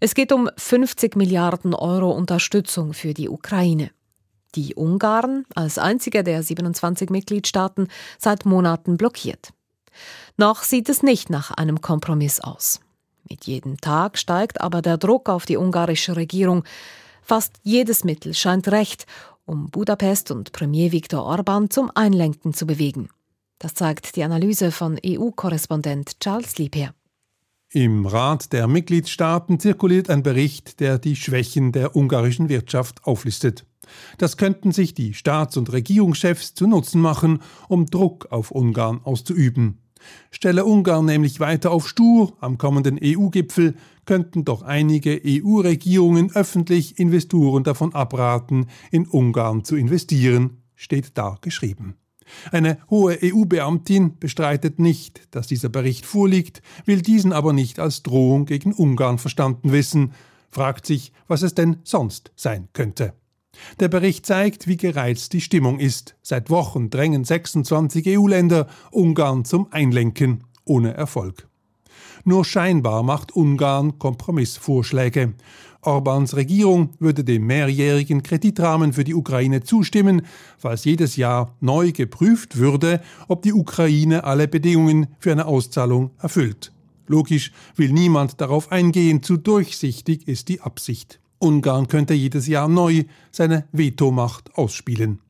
Es 0.00 0.14
geht 0.14 0.32
um 0.32 0.50
50 0.58 1.16
Milliarden 1.16 1.72
Euro 1.72 2.10
Unterstützung 2.10 2.92
für 2.92 3.14
die 3.14 3.30
Ukraine. 3.30 3.90
Die 4.54 4.74
Ungarn, 4.74 5.46
als 5.54 5.78
einziger 5.78 6.22
der 6.22 6.42
27 6.42 7.08
Mitgliedstaaten, 7.08 7.88
seit 8.18 8.44
Monaten 8.44 8.98
blockiert. 8.98 9.54
Noch 10.36 10.62
sieht 10.62 10.90
es 10.90 11.02
nicht 11.02 11.30
nach 11.30 11.52
einem 11.52 11.80
Kompromiss 11.80 12.40
aus. 12.40 12.80
Mit 13.30 13.46
jedem 13.46 13.80
Tag 13.80 14.18
steigt 14.18 14.60
aber 14.60 14.82
der 14.82 14.98
Druck 14.98 15.30
auf 15.30 15.46
die 15.46 15.56
ungarische 15.56 16.16
Regierung. 16.16 16.64
Fast 17.22 17.54
jedes 17.62 18.04
Mittel 18.04 18.34
scheint 18.34 18.68
recht, 18.68 19.06
um 19.46 19.70
Budapest 19.70 20.30
und 20.30 20.52
Premier 20.52 20.92
Viktor 20.92 21.24
Orban 21.24 21.70
zum 21.70 21.90
Einlenken 21.94 22.52
zu 22.52 22.66
bewegen. 22.66 23.08
Das 23.58 23.74
zeigt 23.74 24.16
die 24.16 24.22
Analyse 24.22 24.70
von 24.70 24.98
EU-Korrespondent 25.04 26.20
Charles 26.20 26.58
Liebherr. 26.58 26.94
Im 27.70 28.06
Rat 28.06 28.52
der 28.52 28.68
Mitgliedstaaten 28.68 29.58
zirkuliert 29.58 30.08
ein 30.10 30.22
Bericht, 30.22 30.78
der 30.80 30.98
die 30.98 31.16
Schwächen 31.16 31.72
der 31.72 31.96
ungarischen 31.96 32.48
Wirtschaft 32.48 33.04
auflistet. 33.04 33.66
Das 34.18 34.36
könnten 34.36 34.72
sich 34.72 34.94
die 34.94 35.14
Staats- 35.14 35.56
und 35.56 35.72
Regierungschefs 35.72 36.54
zu 36.54 36.66
Nutzen 36.66 37.00
machen, 37.00 37.42
um 37.68 37.86
Druck 37.86 38.28
auf 38.30 38.50
Ungarn 38.50 39.00
auszuüben. 39.02 39.78
Stelle 40.30 40.64
Ungarn 40.64 41.04
nämlich 41.04 41.40
weiter 41.40 41.70
auf 41.70 41.88
Stur 41.88 42.36
am 42.40 42.58
kommenden 42.58 42.98
EU-Gipfel, 43.02 43.74
könnten 44.04 44.44
doch 44.44 44.62
einige 44.62 45.20
EU-Regierungen 45.24 46.30
öffentlich 46.34 46.98
Investoren 46.98 47.64
davon 47.64 47.94
abraten, 47.94 48.66
in 48.90 49.06
Ungarn 49.06 49.64
zu 49.64 49.76
investieren, 49.76 50.62
steht 50.74 51.18
da 51.18 51.38
geschrieben. 51.40 51.96
Eine 52.50 52.78
hohe 52.90 53.18
EU-Beamtin 53.22 54.18
bestreitet 54.18 54.78
nicht, 54.78 55.34
dass 55.34 55.46
dieser 55.46 55.68
Bericht 55.68 56.06
vorliegt, 56.06 56.62
will 56.84 57.02
diesen 57.02 57.32
aber 57.32 57.52
nicht 57.52 57.78
als 57.78 58.02
Drohung 58.02 58.46
gegen 58.46 58.72
Ungarn 58.72 59.18
verstanden 59.18 59.72
wissen, 59.72 60.12
fragt 60.50 60.86
sich, 60.86 61.12
was 61.28 61.42
es 61.42 61.54
denn 61.54 61.78
sonst 61.84 62.32
sein 62.36 62.68
könnte. 62.72 63.14
Der 63.80 63.88
Bericht 63.88 64.26
zeigt, 64.26 64.66
wie 64.66 64.76
gereizt 64.76 65.32
die 65.32 65.40
Stimmung 65.40 65.78
ist. 65.78 66.16
Seit 66.22 66.50
Wochen 66.50 66.90
drängen 66.90 67.24
26 67.24 68.18
EU-Länder 68.18 68.66
Ungarn 68.90 69.44
zum 69.44 69.68
Einlenken, 69.70 70.44
ohne 70.64 70.94
Erfolg. 70.94 71.48
Nur 72.24 72.44
scheinbar 72.44 73.02
macht 73.02 73.36
Ungarn 73.36 73.98
Kompromissvorschläge. 73.98 75.34
Orbans 75.82 76.34
Regierung 76.34 76.90
würde 76.98 77.22
dem 77.22 77.46
mehrjährigen 77.46 78.24
Kreditrahmen 78.24 78.92
für 78.92 79.04
die 79.04 79.14
Ukraine 79.14 79.62
zustimmen, 79.62 80.22
falls 80.58 80.84
jedes 80.84 81.14
Jahr 81.14 81.54
neu 81.60 81.92
geprüft 81.92 82.56
würde, 82.56 83.00
ob 83.28 83.42
die 83.42 83.52
Ukraine 83.52 84.24
alle 84.24 84.48
Bedingungen 84.48 85.06
für 85.20 85.30
eine 85.30 85.46
Auszahlung 85.46 86.10
erfüllt. 86.18 86.72
Logisch 87.06 87.52
will 87.76 87.92
niemand 87.92 88.40
darauf 88.40 88.72
eingehen, 88.72 89.22
zu 89.22 89.36
durchsichtig 89.36 90.26
ist 90.26 90.48
die 90.48 90.60
Absicht. 90.60 91.20
Ungarn 91.38 91.88
könnte 91.88 92.14
jedes 92.14 92.46
Jahr 92.46 92.68
neu 92.68 93.04
seine 93.30 93.66
Vetomacht 93.72 94.54
ausspielen. 94.54 95.20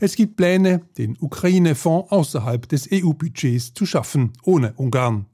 Es 0.00 0.16
gibt 0.16 0.36
Pläne, 0.36 0.82
den 0.98 1.16
Ukraine-Fonds 1.20 2.12
außerhalb 2.12 2.68
des 2.68 2.88
EU-Budgets 2.92 3.74
zu 3.74 3.86
schaffen, 3.86 4.32
ohne 4.44 4.74
Ungarn. 4.76 5.26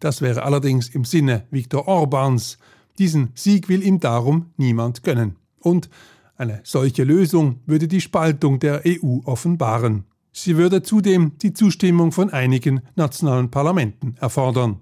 Das 0.00 0.20
wäre 0.20 0.42
allerdings 0.42 0.88
im 0.88 1.04
Sinne 1.04 1.44
Viktor 1.50 1.88
Orbans. 1.88 2.58
Diesen 2.98 3.30
Sieg 3.34 3.68
will 3.68 3.82
ihm 3.82 4.00
darum 4.00 4.46
niemand 4.56 5.02
gönnen. 5.02 5.36
Und 5.60 5.88
eine 6.36 6.60
solche 6.64 7.04
Lösung 7.04 7.60
würde 7.66 7.88
die 7.88 8.00
Spaltung 8.00 8.58
der 8.58 8.82
EU 8.86 9.20
offenbaren. 9.24 10.04
Sie 10.32 10.56
würde 10.56 10.82
zudem 10.82 11.38
die 11.38 11.52
Zustimmung 11.52 12.10
von 12.10 12.30
einigen 12.30 12.80
nationalen 12.96 13.50
Parlamenten 13.50 14.16
erfordern. 14.18 14.80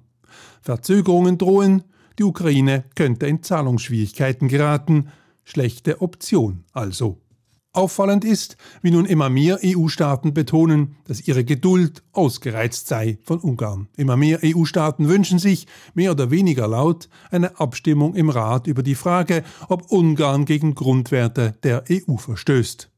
Verzögerungen 0.62 1.38
drohen, 1.38 1.82
die 2.20 2.24
Ukraine 2.24 2.84
könnte 2.94 3.26
in 3.26 3.42
Zahlungsschwierigkeiten 3.42 4.48
geraten. 4.48 5.08
Schlechte 5.42 6.02
Option 6.02 6.64
also. 6.74 7.18
Auffallend 7.72 8.26
ist, 8.26 8.58
wie 8.82 8.90
nun 8.90 9.06
immer 9.06 9.30
mehr 9.30 9.60
EU-Staaten 9.64 10.34
betonen, 10.34 10.96
dass 11.06 11.26
ihre 11.26 11.44
Geduld 11.44 12.02
ausgereizt 12.12 12.88
sei 12.88 13.16
von 13.22 13.38
Ungarn. 13.38 13.88
Immer 13.96 14.18
mehr 14.18 14.40
EU-Staaten 14.44 15.08
wünschen 15.08 15.38
sich, 15.38 15.66
mehr 15.94 16.10
oder 16.10 16.30
weniger 16.30 16.68
laut, 16.68 17.08
eine 17.30 17.58
Abstimmung 17.58 18.14
im 18.14 18.28
Rat 18.28 18.66
über 18.66 18.82
die 18.82 18.96
Frage, 18.96 19.42
ob 19.68 19.90
Ungarn 19.90 20.44
gegen 20.44 20.74
Grundwerte 20.74 21.54
der 21.62 21.84
EU 21.90 22.16
verstößt. 22.18 22.90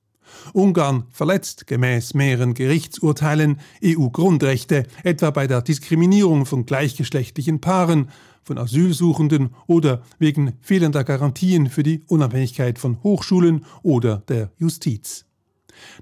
Ungarn 0.53 1.05
verletzt 1.11 1.67
gemäß 1.67 2.15
mehreren 2.15 2.55
Gerichtsurteilen 2.55 3.61
EU-Grundrechte, 3.85 4.87
etwa 5.05 5.31
bei 5.31 5.47
der 5.47 5.63
Diskriminierung 5.63 6.47
von 6.47 6.67
gleichgeschlechtlichen 6.67 7.61
Paaren, 7.61 8.09
von 8.45 8.59
Asylsuchenden 8.59 9.51
oder 9.67 10.03
wegen 10.19 10.55
fehlender 10.61 11.05
Garantien 11.05 11.69
für 11.69 11.83
die 11.83 12.03
Unabhängigkeit 12.09 12.79
von 12.79 13.03
Hochschulen 13.03 13.65
oder 13.83 14.23
der 14.29 14.51
Justiz. 14.59 15.25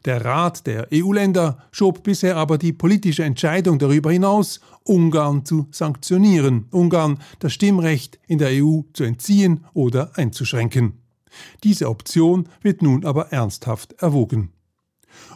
Der 0.04 0.24
Rat 0.24 0.66
der 0.66 0.88
EU-Länder 0.92 1.58
schob 1.70 2.02
bisher 2.02 2.36
aber 2.36 2.58
die 2.58 2.72
politische 2.72 3.24
Entscheidung 3.24 3.78
darüber 3.78 4.10
hinaus, 4.10 4.60
Ungarn 4.84 5.44
zu 5.44 5.68
sanktionieren, 5.70 6.66
Ungarn 6.70 7.18
das 7.38 7.52
Stimmrecht 7.52 8.18
in 8.26 8.38
der 8.38 8.50
EU 8.52 8.80
zu 8.92 9.04
entziehen 9.04 9.64
oder 9.72 10.10
einzuschränken. 10.16 10.94
Diese 11.62 11.88
Option 11.88 12.48
wird 12.62 12.82
nun 12.82 13.04
aber 13.04 13.32
ernsthaft 13.32 13.92
erwogen. 14.02 14.52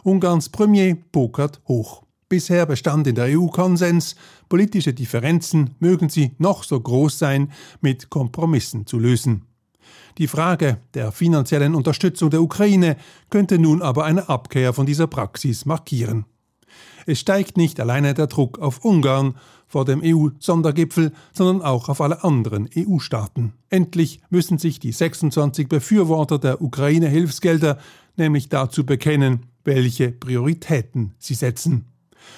Ungarns 0.03 0.49
Premier 0.49 0.95
pokert 1.11 1.61
hoch. 1.67 2.04
Bisher 2.27 2.65
bestand 2.65 3.05
in 3.05 3.13
der 3.13 3.37
EU 3.37 3.47
Konsens, 3.47 4.15
politische 4.49 4.95
Differenzen, 4.95 5.75
mögen 5.79 6.09
sie 6.09 6.31
noch 6.39 6.63
so 6.63 6.79
groß 6.79 7.19
sein, 7.19 7.51
mit 7.81 8.09
Kompromissen 8.09 8.87
zu 8.87 8.97
lösen. 8.97 9.45
Die 10.17 10.27
Frage 10.27 10.79
der 10.95 11.11
finanziellen 11.11 11.75
Unterstützung 11.75 12.31
der 12.31 12.41
Ukraine 12.41 12.97
könnte 13.29 13.59
nun 13.59 13.83
aber 13.83 14.05
eine 14.05 14.27
Abkehr 14.27 14.73
von 14.73 14.87
dieser 14.87 15.05
Praxis 15.05 15.65
markieren. 15.65 16.25
Es 17.05 17.19
steigt 17.19 17.57
nicht 17.57 17.79
alleine 17.79 18.15
der 18.15 18.25
Druck 18.25 18.57
auf 18.57 18.83
Ungarn 18.83 19.35
vor 19.67 19.85
dem 19.85 20.01
EU-Sondergipfel, 20.03 21.11
sondern 21.31 21.61
auch 21.61 21.89
auf 21.89 22.01
alle 22.01 22.23
anderen 22.23 22.67
EU-Staaten. 22.75 23.53
Endlich 23.69 24.21
müssen 24.31 24.57
sich 24.57 24.79
die 24.79 24.91
26 24.91 25.69
Befürworter 25.69 26.39
der 26.39 26.59
Ukraine-Hilfsgelder 26.63 27.77
nämlich 28.17 28.49
dazu 28.49 28.83
bekennen, 28.83 29.45
welche 29.63 30.11
Prioritäten 30.11 31.13
sie 31.19 31.35
setzen. 31.35 31.85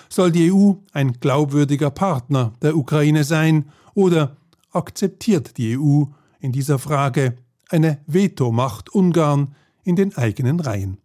Soll 0.09 0.31
die 0.31 0.51
EU 0.51 0.73
ein 0.93 1.13
glaubwürdiger 1.13 1.89
Partner 1.89 2.53
der 2.61 2.75
Ukraine 2.77 3.23
sein 3.23 3.65
oder 3.93 4.37
akzeptiert 4.71 5.57
die 5.57 5.77
EU 5.77 6.03
in 6.39 6.51
dieser 6.51 6.79
Frage 6.79 7.35
eine 7.69 7.99
Vetomacht 8.07 8.93
Ungarn 8.93 9.55
in 9.83 9.95
den 9.95 10.15
eigenen 10.15 10.59
Reihen? 10.59 10.97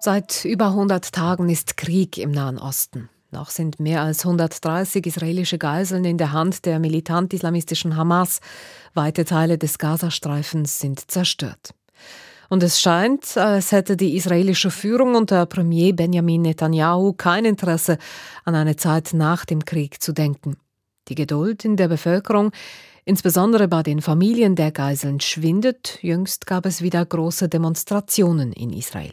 Seit 0.00 0.44
über 0.44 0.68
100 0.68 1.12
Tagen 1.12 1.50
ist 1.50 1.76
Krieg 1.76 2.18
im 2.18 2.30
Nahen 2.30 2.58
Osten. 2.58 3.10
Noch 3.30 3.50
sind 3.50 3.78
mehr 3.78 4.00
als 4.00 4.24
130 4.24 5.04
israelische 5.04 5.58
Geiseln 5.58 6.04
in 6.06 6.16
der 6.16 6.32
Hand 6.32 6.64
der 6.64 6.78
militant-islamistischen 6.78 7.94
Hamas. 7.94 8.40
Weite 8.94 9.24
Teile 9.24 9.58
des 9.58 9.78
Gazastreifens 9.78 10.78
sind 10.78 11.10
zerstört. 11.10 11.74
Und 12.48 12.62
es 12.62 12.80
scheint, 12.80 13.36
als 13.36 13.72
hätte 13.72 13.96
die 13.96 14.16
israelische 14.16 14.70
Führung 14.70 15.14
unter 15.14 15.44
Premier 15.46 15.92
Benjamin 15.92 16.42
Netanyahu 16.42 17.12
kein 17.12 17.44
Interesse 17.44 17.98
an 18.44 18.54
eine 18.54 18.76
Zeit 18.76 19.12
nach 19.12 19.44
dem 19.44 19.64
Krieg 19.64 20.02
zu 20.02 20.12
denken. 20.12 20.56
Die 21.08 21.14
Geduld 21.14 21.64
in 21.64 21.76
der 21.76 21.88
Bevölkerung, 21.88 22.52
insbesondere 23.04 23.68
bei 23.68 23.82
den 23.82 24.00
Familien 24.00 24.54
der 24.56 24.72
Geiseln, 24.72 25.20
schwindet. 25.20 25.98
Jüngst 26.02 26.46
gab 26.46 26.64
es 26.64 26.80
wieder 26.80 27.04
große 27.04 27.48
Demonstrationen 27.48 28.52
in 28.52 28.72
Israel. 28.72 29.12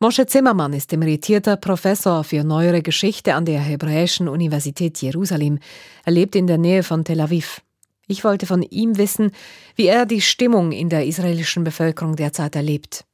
Moshe 0.00 0.26
Zimmermann 0.26 0.74
ist 0.74 0.92
emeritierter 0.92 1.56
Professor 1.56 2.22
für 2.22 2.44
neuere 2.44 2.82
Geschichte 2.82 3.34
an 3.34 3.44
der 3.44 3.60
Hebräischen 3.60 4.28
Universität 4.28 5.02
Jerusalem. 5.02 5.58
Er 6.04 6.12
lebt 6.12 6.36
in 6.36 6.46
der 6.46 6.56
Nähe 6.56 6.84
von 6.84 7.04
Tel 7.04 7.20
Aviv. 7.20 7.62
Ich 8.08 8.24
wollte 8.24 8.46
von 8.46 8.62
ihm 8.62 8.96
wissen, 8.98 9.32
wie 9.76 9.86
er 9.86 10.06
die 10.06 10.20
Stimmung 10.20 10.72
in 10.72 10.88
der 10.88 11.04
israelischen 11.04 11.62
Bevölkerung 11.62 12.16
derzeit 12.16 12.56
erlebt. 12.56 13.04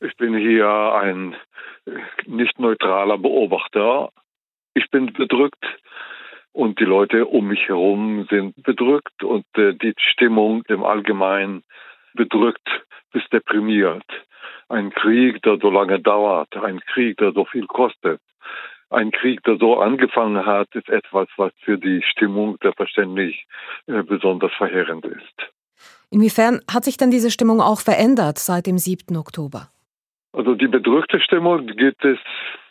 Ich 0.00 0.14
bin 0.16 0.36
hier 0.36 0.68
ein 0.68 1.34
nicht 2.26 2.58
neutraler 2.58 3.18
Beobachter. 3.18 4.10
Ich 4.74 4.90
bin 4.90 5.12
bedrückt 5.12 5.64
und 6.52 6.78
die 6.78 6.84
Leute 6.84 7.26
um 7.26 7.48
mich 7.48 7.68
herum 7.68 8.26
sind 8.28 8.62
bedrückt 8.62 9.22
und 9.22 9.46
äh, 9.56 9.72
die 9.74 9.94
Stimmung 10.12 10.62
im 10.68 10.84
Allgemeinen 10.84 11.62
bedrückt 12.14 12.68
bis 13.12 13.22
deprimiert 13.32 14.04
ein 14.68 14.90
Krieg, 14.90 15.42
der 15.42 15.58
so 15.58 15.70
lange 15.70 16.00
dauert, 16.00 16.56
ein 16.56 16.80
Krieg, 16.80 17.18
der 17.18 17.32
so 17.32 17.44
viel 17.44 17.66
kostet, 17.66 18.20
ein 18.90 19.10
Krieg, 19.10 19.42
der 19.44 19.56
so 19.58 19.78
angefangen 19.78 20.44
hat, 20.44 20.68
ist 20.74 20.88
etwas, 20.88 21.28
was 21.36 21.52
für 21.60 21.78
die 21.78 22.02
Stimmung 22.02 22.56
selbstverständlich 22.62 23.46
äh, 23.86 24.02
besonders 24.02 24.52
verheerend 24.54 25.04
ist. 25.04 25.52
Inwiefern 26.10 26.60
hat 26.72 26.84
sich 26.84 26.96
denn 26.96 27.10
diese 27.10 27.30
Stimmung 27.30 27.60
auch 27.60 27.80
verändert 27.80 28.38
seit 28.38 28.66
dem 28.66 28.78
7. 28.78 29.16
Oktober? 29.16 29.68
Also 30.32 30.54
die 30.54 30.68
bedrückte 30.68 31.20
Stimmung 31.20 31.66
gibt 31.66 32.04
es 32.04 32.18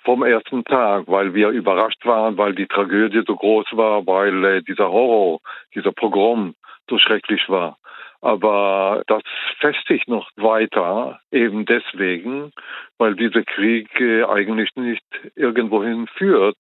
vom 0.04 0.24
ersten 0.24 0.64
Tag, 0.64 1.06
weil 1.08 1.34
wir 1.34 1.50
überrascht 1.50 2.06
waren, 2.06 2.38
weil 2.38 2.54
die 2.54 2.68
Tragödie 2.68 3.24
so 3.26 3.36
groß 3.36 3.66
war, 3.72 4.06
weil 4.06 4.46
äh, 4.46 4.62
dieser 4.62 4.92
Horror, 4.92 5.40
dieser 5.74 5.92
Pogrom 5.92 6.54
so 6.90 6.98
schrecklich 7.00 7.50
war. 7.50 7.78
Aber 8.26 9.04
das 9.06 9.22
festigt 9.60 10.08
noch 10.08 10.32
weiter, 10.36 11.20
eben 11.30 11.68
deswegen, 11.68 12.52
weil 12.98 13.14
dieser 13.16 13.44
Krieg 13.44 13.88
äh, 14.02 14.24
eigentlich 14.24 14.76
nicht 14.76 15.06
irgendwohin 15.36 16.08
führt, 16.08 16.58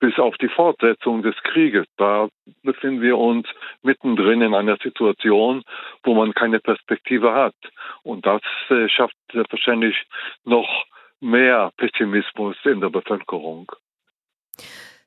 bis 0.00 0.18
auf 0.18 0.38
die 0.38 0.48
Fortsetzung 0.48 1.20
des 1.20 1.34
Krieges. 1.42 1.84
Da 1.98 2.28
befinden 2.62 3.02
wir 3.02 3.18
uns 3.18 3.46
mittendrin 3.82 4.40
in 4.40 4.54
einer 4.54 4.78
Situation, 4.82 5.64
wo 6.02 6.14
man 6.14 6.32
keine 6.32 6.60
Perspektive 6.60 7.34
hat. 7.34 7.56
Und 8.04 8.24
das 8.24 8.40
äh, 8.70 8.88
schafft 8.88 9.14
wahrscheinlich 9.34 10.06
noch 10.44 10.86
mehr 11.20 11.72
Pessimismus 11.76 12.56
in 12.64 12.80
der 12.80 12.88
Bevölkerung. 12.88 13.70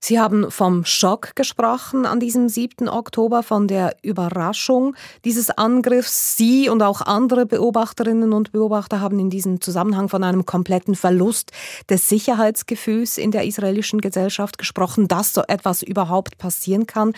Sie 0.08 0.20
haben 0.20 0.52
vom 0.52 0.86
Schock 0.86 1.36
gesprochen 1.36 2.06
an 2.06 2.20
diesem 2.20 2.48
7. 2.48 2.88
Oktober, 2.88 3.42
von 3.42 3.68
der 3.68 3.98
Überraschung 4.04 4.96
dieses 5.24 5.50
Angriffs. 5.50 6.38
Sie 6.38 6.70
und 6.70 6.84
auch 6.84 7.02
andere 7.02 7.48
Beobachterinnen 7.48 8.32
und 8.32 8.52
Beobachter 8.52 9.02
haben 9.02 9.18
in 9.18 9.32
diesem 9.32 9.62
Zusammenhang 9.62 10.08
von 10.08 10.24
einem 10.24 10.46
kompletten 10.46 10.94
Verlust 10.94 11.54
des 11.90 12.08
Sicherheitsgefühls 12.08 13.18
in 13.18 13.32
der 13.32 13.46
israelischen 13.46 14.00
Gesellschaft 14.00 14.60
gesprochen, 14.60 15.08
dass 15.08 15.34
so 15.34 15.42
etwas 15.48 15.82
überhaupt 15.82 16.38
passieren 16.38 16.86
kann. 16.86 17.14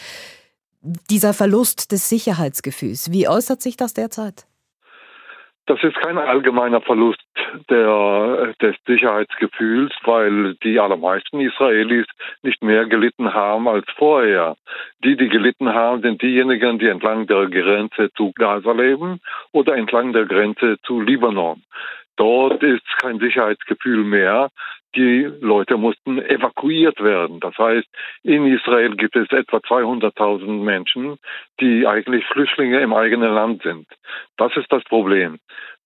Dieser 0.82 1.34
Verlust 1.34 1.92
des 1.92 2.08
Sicherheitsgefühls, 2.08 3.12
wie 3.12 3.28
äußert 3.28 3.62
sich 3.62 3.76
das 3.76 3.96
derzeit? 3.96 4.48
Das 5.68 5.84
ist 5.84 5.98
kein 5.98 6.18
allgemeiner 6.18 6.80
Verlust 6.80 7.22
der, 7.70 8.54
des 8.62 8.76
Sicherheitsgefühls, 8.86 9.94
weil 10.04 10.56
die 10.64 10.80
allermeisten 10.80 11.42
Israelis 11.42 12.06
nicht 12.42 12.64
mehr 12.64 12.86
gelitten 12.86 13.34
haben 13.34 13.68
als 13.68 13.86
vorher. 13.98 14.56
Die, 15.04 15.18
die 15.18 15.28
gelitten 15.28 15.74
haben, 15.74 16.02
sind 16.02 16.22
diejenigen, 16.22 16.80
die 16.80 16.88
entlang 16.88 17.28
der 17.28 17.48
Grenze 17.48 18.10
zu 18.14 18.32
Gaza 18.32 18.72
leben 18.72 19.20
oder 19.52 19.76
entlang 19.76 20.14
der 20.14 20.26
Grenze 20.26 20.78
zu 20.84 21.02
Libanon. 21.02 21.62
Dort 22.16 22.64
ist 22.64 22.86
kein 23.02 23.20
Sicherheitsgefühl 23.20 24.06
mehr. 24.06 24.50
Die 24.98 25.32
Leute 25.42 25.78
mussten 25.78 26.18
evakuiert 26.18 27.00
werden. 27.04 27.40
Das 27.40 27.56
heißt, 27.56 27.88
in 28.24 28.48
Israel 28.48 28.96
gibt 28.96 29.16
es 29.16 29.32
etwa 29.32 29.58
200.000 29.58 30.64
Menschen, 30.64 31.20
die 31.60 31.86
eigentlich 31.86 32.26
Flüchtlinge 32.26 32.80
im 32.80 32.94
eigenen 32.94 33.32
Land 33.32 33.62
sind. 33.62 33.86
Das 34.38 34.58
ist 34.58 34.72
das 34.72 34.84
Problem. 34.86 35.38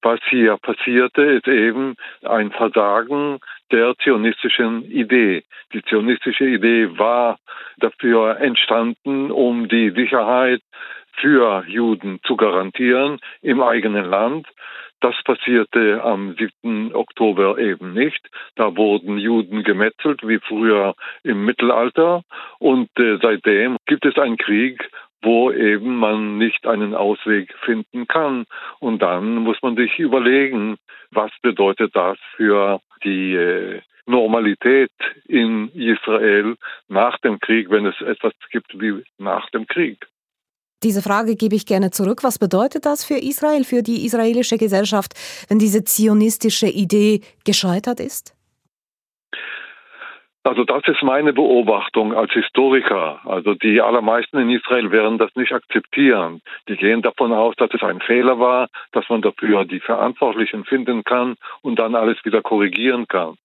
Was 0.01 0.21
hier 0.29 0.55
passierte, 0.57 1.23
ist 1.23 1.47
eben 1.49 1.95
ein 2.23 2.51
Versagen 2.51 3.39
der 3.71 3.95
zionistischen 4.01 4.85
Idee. 4.89 5.43
Die 5.73 5.83
zionistische 5.83 6.45
Idee 6.45 6.97
war 6.97 7.37
dafür 7.77 8.37
entstanden, 8.39 9.29
um 9.29 9.67
die 9.67 9.91
Sicherheit 9.91 10.61
für 11.17 11.65
Juden 11.67 12.19
zu 12.23 12.37
garantieren 12.37 13.19
im 13.41 13.61
eigenen 13.61 14.05
Land. 14.05 14.47
Das 15.01 15.15
passierte 15.23 16.03
am 16.03 16.35
7. 16.35 16.93
Oktober 16.93 17.57
eben 17.57 17.93
nicht. 17.93 18.29
Da 18.55 18.77
wurden 18.77 19.17
Juden 19.17 19.63
gemetzelt, 19.63 20.21
wie 20.25 20.37
früher 20.37 20.93
im 21.23 21.43
Mittelalter. 21.43 22.21
Und 22.59 22.87
äh, 22.99 23.17
seitdem 23.19 23.77
gibt 23.87 24.05
es 24.05 24.17
einen 24.19 24.37
Krieg, 24.37 24.87
wo 25.23 25.51
eben 25.51 25.95
man 25.95 26.37
nicht 26.37 26.67
einen 26.67 26.93
Ausweg 26.93 27.51
finden 27.65 28.07
kann. 28.07 28.45
Und 28.79 29.01
dann 29.01 29.37
muss 29.37 29.57
man 29.63 29.75
sich 29.75 29.97
überlegen, 29.97 30.77
was 31.09 31.31
bedeutet 31.41 31.95
das 31.95 32.19
für 32.35 32.79
die 33.03 33.33
äh, 33.33 33.81
Normalität 34.05 34.91
in 35.27 35.69
Israel 35.69 36.57
nach 36.87 37.17
dem 37.19 37.39
Krieg, 37.39 37.71
wenn 37.71 37.87
es 37.87 37.99
etwas 38.01 38.33
gibt 38.51 38.79
wie 38.79 39.03
nach 39.17 39.49
dem 39.49 39.65
Krieg. 39.65 40.10
Diese 40.83 41.01
Frage 41.03 41.35
gebe 41.35 41.55
ich 41.55 41.65
gerne 41.65 41.91
zurück. 41.91 42.23
Was 42.23 42.39
bedeutet 42.39 42.85
das 42.85 43.05
für 43.05 43.17
Israel, 43.17 43.63
für 43.63 43.83
die 43.83 44.05
israelische 44.05 44.57
Gesellschaft, 44.57 45.13
wenn 45.47 45.59
diese 45.59 45.83
zionistische 45.83 46.67
Idee 46.67 47.21
gescheitert 47.45 47.99
ist? 47.99 48.35
Also 50.43 50.63
das 50.63 50.81
ist 50.87 51.03
meine 51.03 51.33
Beobachtung 51.33 52.15
als 52.15 52.31
Historiker. 52.31 53.21
Also 53.25 53.53
die 53.53 53.79
allermeisten 53.79 54.39
in 54.39 54.49
Israel 54.49 54.91
werden 54.91 55.19
das 55.19 55.29
nicht 55.35 55.51
akzeptieren. 55.51 56.41
Die 56.67 56.77
gehen 56.77 57.03
davon 57.03 57.31
aus, 57.31 57.53
dass 57.57 57.69
es 57.75 57.83
ein 57.83 58.01
Fehler 58.01 58.39
war, 58.39 58.67
dass 58.91 59.07
man 59.07 59.21
dafür 59.21 59.65
die 59.65 59.79
Verantwortlichen 59.79 60.65
finden 60.65 61.03
kann 61.03 61.35
und 61.61 61.77
dann 61.77 61.93
alles 61.93 62.17
wieder 62.25 62.41
korrigieren 62.41 63.07
kann. 63.07 63.35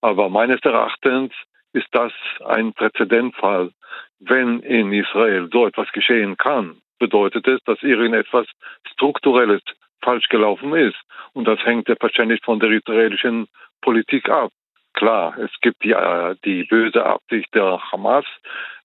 Aber 0.00 0.30
meines 0.30 0.60
Erachtens 0.62 1.34
ist 1.74 1.88
das 1.92 2.12
ein 2.46 2.72
Präzedenzfall. 2.72 3.72
Wenn 4.18 4.60
in 4.60 4.94
Israel 4.94 5.50
so 5.52 5.66
etwas 5.66 5.92
geschehen 5.92 6.38
kann, 6.38 6.80
bedeutet 6.98 7.46
es, 7.46 7.60
dass 7.64 7.82
irgendetwas 7.82 8.46
Strukturelles 8.92 9.62
falsch 10.02 10.28
gelaufen 10.28 10.74
ist. 10.74 10.96
Und 11.32 11.46
das 11.46 11.58
hängt 11.64 11.88
ja 11.88 11.96
wahrscheinlich 11.98 12.40
von 12.44 12.60
der 12.60 12.70
israelischen 12.70 13.48
Politik 13.80 14.28
ab. 14.28 14.52
Klar, 14.94 15.36
es 15.38 15.50
gibt 15.60 15.84
äh, 15.84 16.34
die 16.44 16.64
böse 16.64 17.04
Absicht 17.04 17.54
der 17.54 17.80
Hamas. 17.92 18.24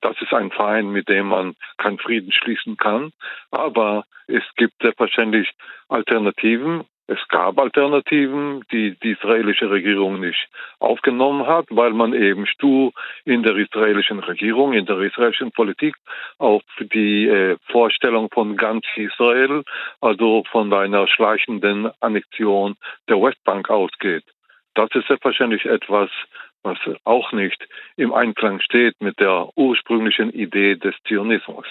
Das 0.02 0.16
ist 0.22 0.34
ein 0.34 0.52
Verein, 0.52 0.90
mit 0.90 1.08
dem 1.08 1.28
man 1.28 1.56
keinen 1.78 2.00
Frieden 2.00 2.34
schließen 2.34 2.76
kann. 2.76 3.12
Aber 3.50 4.04
es 4.28 4.44
gibt 4.58 4.74
selbstverständlich 4.82 5.50
Alternativen. 5.88 6.84
Es 7.12 7.28
gab 7.28 7.60
Alternativen, 7.60 8.64
die 8.72 8.98
die 9.04 9.12
israelische 9.12 9.70
Regierung 9.70 10.22
nicht 10.22 10.48
aufgenommen 10.80 11.46
hat, 11.46 11.66
weil 11.70 11.92
man 11.92 12.14
eben 12.14 12.48
stur 12.48 12.94
in 13.26 13.44
der 13.44 13.58
israelischen 13.58 14.20
Regierung, 14.20 14.72
in 14.72 14.86
der 14.86 14.98
israelischen 15.00 15.52
Politik 15.52 15.94
auf 16.38 16.64
die 16.80 17.28
äh, 17.28 17.58
Vorstellung 17.70 18.30
von 18.34 18.56
ganz 18.56 18.86
Israel, 18.96 19.66
also 20.00 20.46
von 20.50 20.72
einer 20.72 21.06
schleichenden 21.10 21.92
Annexion 22.00 22.78
der 23.10 23.22
Westbank 23.22 23.70
ausgeht. 23.70 24.24
Das 24.76 24.88
ist 24.94 25.08
selbstverständlich 25.08 25.66
etwas, 25.66 26.10
was 26.64 26.78
auch 27.04 27.34
nicht 27.34 27.68
im 27.98 28.14
Einklang 28.14 28.62
steht 28.62 29.02
mit 29.02 29.20
der 29.20 29.50
ursprünglichen 29.58 30.32
Idee 30.32 30.78
des 30.78 30.96
Zionismus. 31.06 31.66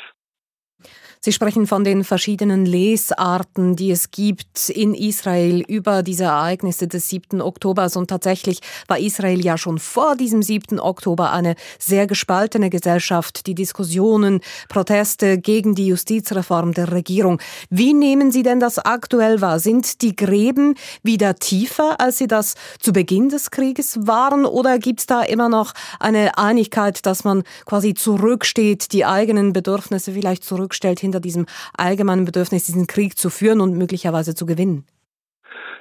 Sie 1.22 1.32
sprechen 1.32 1.66
von 1.66 1.84
den 1.84 2.02
verschiedenen 2.02 2.64
Lesarten, 2.64 3.76
die 3.76 3.90
es 3.90 4.10
gibt 4.10 4.70
in 4.70 4.94
Israel 4.94 5.60
über 5.68 6.02
diese 6.02 6.24
Ereignisse 6.24 6.88
des 6.88 7.10
7. 7.10 7.42
Oktobers. 7.42 7.98
Und 7.98 8.08
tatsächlich 8.08 8.60
war 8.88 8.98
Israel 8.98 9.44
ja 9.44 9.58
schon 9.58 9.78
vor 9.78 10.16
diesem 10.16 10.42
7. 10.42 10.80
Oktober 10.80 11.30
eine 11.30 11.56
sehr 11.78 12.06
gespaltene 12.06 12.70
Gesellschaft. 12.70 13.46
Die 13.46 13.54
Diskussionen, 13.54 14.40
Proteste 14.70 15.36
gegen 15.36 15.74
die 15.74 15.88
Justizreform 15.88 16.72
der 16.72 16.90
Regierung. 16.90 17.38
Wie 17.68 17.92
nehmen 17.92 18.30
Sie 18.30 18.42
denn 18.42 18.58
das 18.58 18.78
aktuell 18.78 19.42
wahr? 19.42 19.58
Sind 19.58 20.00
die 20.00 20.16
Gräben 20.16 20.74
wieder 21.02 21.34
tiefer, 21.34 22.00
als 22.00 22.16
sie 22.16 22.28
das 22.28 22.54
zu 22.78 22.94
Beginn 22.94 23.28
des 23.28 23.50
Krieges 23.50 24.06
waren? 24.06 24.46
Oder 24.46 24.78
gibt 24.78 25.00
es 25.00 25.06
da 25.06 25.20
immer 25.20 25.50
noch 25.50 25.74
eine 25.98 26.38
Einigkeit, 26.38 27.04
dass 27.04 27.24
man 27.24 27.42
quasi 27.66 27.92
zurücksteht, 27.92 28.94
die 28.94 29.04
eigenen 29.04 29.52
Bedürfnisse 29.52 30.12
vielleicht 30.12 30.44
zurückstellt 30.70 31.00
hinter 31.00 31.20
diesem 31.20 31.46
allgemeinen 31.76 32.24
Bedürfnis, 32.24 32.66
diesen 32.66 32.86
Krieg 32.86 33.18
zu 33.18 33.30
führen 33.30 33.60
und 33.60 33.76
möglicherweise 33.76 34.34
zu 34.34 34.46
gewinnen? 34.46 34.86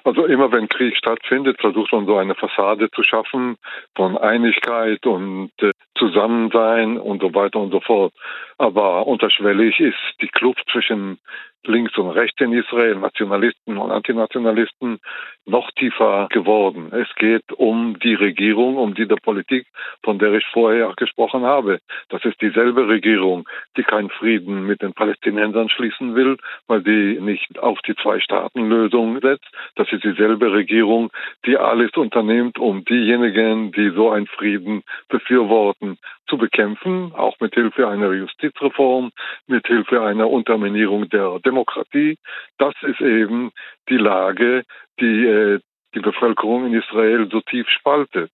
Also 0.06 0.26
immer 0.26 0.52
wenn 0.52 0.70
Krieg 0.70 0.96
stattfindet, 0.96 1.60
versucht 1.60 1.92
man 1.92 2.06
so 2.06 2.16
eine 2.16 2.34
Fassade 2.34 2.90
zu 2.92 3.04
schaffen 3.04 3.58
von 3.96 4.18
Einigkeit 4.18 5.06
und 5.06 5.52
äh, 5.62 5.72
Zusammensein 5.98 6.98
und 6.98 7.22
so 7.22 7.34
weiter 7.36 7.60
und 7.60 7.72
so 7.72 7.82
fort. 7.82 8.14
Aber 8.60 9.08
unterschwellig 9.08 9.80
ist 9.80 9.96
die 10.22 10.28
Kluft 10.28 10.66
zwischen 10.70 11.18
links 11.66 11.98
und 11.98 12.10
rechts 12.10 12.40
in 12.42 12.52
Israel, 12.54 12.96
Nationalisten 12.96 13.78
und 13.78 13.92
Antinationalisten, 13.92 15.00
noch 15.46 15.72
tiefer 15.72 16.28
geworden. 16.30 16.92
Es 16.92 17.08
geht 17.16 17.52
um 17.54 17.98
die 18.00 18.16
Regierung, 18.16 18.78
um 18.78 18.94
die 18.96 19.08
der 19.08 19.16
Politik, 19.18 19.66
von 20.04 20.20
der 20.20 20.34
ich 20.34 20.46
vorher 20.52 20.94
gesprochen 20.96 21.44
habe. 21.44 21.80
Das 22.10 22.24
ist 22.26 22.42
dieselbe 22.42 22.88
Regierung, 22.88 23.48
die 23.78 23.84
keinen 23.84 24.10
Frieden 24.10 24.66
mit 24.66 24.82
den 24.82 24.94
Palästinensern 24.94 25.70
schließen 25.70 26.16
will, 26.16 26.38
weil 26.68 26.84
sie 26.84 27.20
nicht 27.22 27.60
auf 27.60 27.80
die 27.88 27.96
Zwei-Staaten-Lösung 27.96 29.20
setzt. 29.22 29.48
Das 29.76 29.92
ist 29.92 30.04
dieselbe 30.04 30.52
Regierung, 30.52 31.12
die 31.46 31.58
alles 31.58 31.92
unternimmt, 31.96 32.60
um 32.60 32.84
diejenigen, 32.86 33.72
die 33.72 33.90
so 33.92 34.12
einen 34.12 34.28
Frieden 34.28 34.84
befürworten, 35.08 35.98
zu 36.30 36.38
bekämpfen, 36.38 37.12
auch 37.16 37.36
mit 37.40 37.56
Hilfe 37.56 37.88
einer 37.88 38.12
Justizreform, 38.50 39.12
mit 39.48 39.66
Hilfe 39.68 40.02
einer 40.02 40.30
Unterminierung 40.30 41.10
der 41.10 41.40
Demokratie. 41.40 42.18
Das 42.58 42.74
ist 42.82 43.02
eben 43.02 43.52
die 43.90 43.98
Lage, 43.98 44.64
die 45.00 45.26
äh, 45.26 45.60
die 45.96 46.00
Bevölkerung 46.00 46.68
in 46.68 46.74
Israel 46.74 47.28
so 47.32 47.42
tief 47.42 47.68
spaltet. 47.70 48.32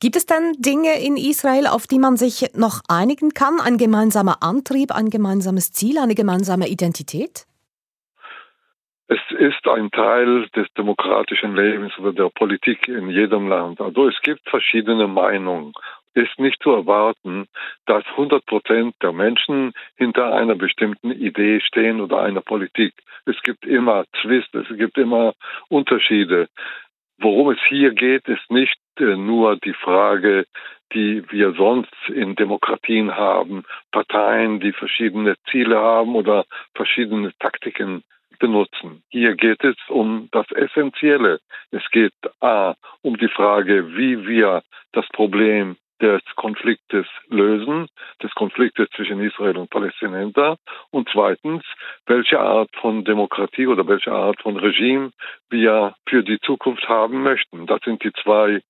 Gibt 0.00 0.16
es 0.16 0.26
denn 0.26 0.52
Dinge 0.58 1.00
in 1.00 1.16
Israel, 1.16 1.66
auf 1.66 1.86
die 1.86 1.98
man 1.98 2.16
sich 2.16 2.54
noch 2.54 2.80
einigen 2.88 3.30
kann? 3.30 3.60
Ein 3.60 3.78
gemeinsamer 3.78 4.42
Antrieb, 4.42 4.92
ein 4.92 5.10
gemeinsames 5.10 5.72
Ziel, 5.72 5.98
eine 5.98 6.14
gemeinsame 6.14 6.68
Identität? 6.68 7.46
Es 9.06 9.20
ist 9.38 9.66
ein 9.66 9.90
Teil 9.90 10.48
des 10.54 10.66
demokratischen 10.76 11.56
Lebens 11.56 11.96
oder 11.98 12.12
der 12.12 12.30
Politik 12.30 12.86
in 12.86 13.08
jedem 13.08 13.48
Land. 13.48 13.80
Also 13.80 14.08
es 14.08 14.20
gibt 14.22 14.48
verschiedene 14.48 15.08
Meinungen 15.08 15.72
ist 16.14 16.38
nicht 16.38 16.62
zu 16.62 16.70
erwarten, 16.70 17.46
dass 17.86 18.04
100 18.06 18.44
Prozent 18.46 18.94
der 19.02 19.12
Menschen 19.12 19.72
hinter 19.96 20.34
einer 20.34 20.54
bestimmten 20.54 21.10
Idee 21.10 21.60
stehen 21.60 22.00
oder 22.00 22.22
einer 22.22 22.40
Politik. 22.40 22.94
Es 23.26 23.40
gibt 23.42 23.64
immer 23.64 24.04
Zwist, 24.20 24.54
es 24.54 24.68
gibt 24.76 24.98
immer 24.98 25.34
Unterschiede. 25.68 26.48
Worum 27.18 27.50
es 27.50 27.58
hier 27.68 27.92
geht, 27.92 28.26
ist 28.28 28.50
nicht 28.50 28.78
äh, 28.98 29.16
nur 29.16 29.56
die 29.56 29.74
Frage, 29.74 30.46
die 30.92 31.22
wir 31.30 31.52
sonst 31.52 31.94
in 32.08 32.34
Demokratien 32.34 33.14
haben, 33.14 33.64
Parteien, 33.92 34.58
die 34.58 34.72
verschiedene 34.72 35.36
Ziele 35.50 35.78
haben 35.78 36.16
oder 36.16 36.46
verschiedene 36.74 37.32
Taktiken 37.38 38.02
benutzen. 38.38 39.02
Hier 39.10 39.36
geht 39.36 39.62
es 39.62 39.76
um 39.88 40.28
das 40.32 40.50
Essentielle. 40.50 41.40
Es 41.70 41.88
geht 41.90 42.14
A, 42.40 42.74
um 43.02 43.16
die 43.18 43.28
Frage, 43.28 43.96
wie 43.96 44.26
wir 44.26 44.62
das 44.92 45.06
Problem 45.12 45.76
des 46.00 46.22
Konfliktes 46.36 47.06
lösen, 47.28 47.88
des 48.22 48.32
Konfliktes 48.34 48.88
zwischen 48.96 49.20
Israel 49.20 49.58
und 49.58 49.70
Palästinenser. 49.70 50.56
Und 50.90 51.08
zweitens, 51.12 51.62
welche 52.06 52.40
Art 52.40 52.70
von 52.76 53.04
Demokratie 53.04 53.66
oder 53.66 53.86
welche 53.86 54.12
Art 54.12 54.40
von 54.42 54.56
Regime 54.56 55.10
wir 55.50 55.94
für 56.08 56.22
die 56.22 56.40
Zukunft 56.40 56.88
haben 56.88 57.22
möchten. 57.22 57.66
Das 57.66 57.80
sind 57.84 58.02
die 58.02 58.12
zwei 58.22 58.60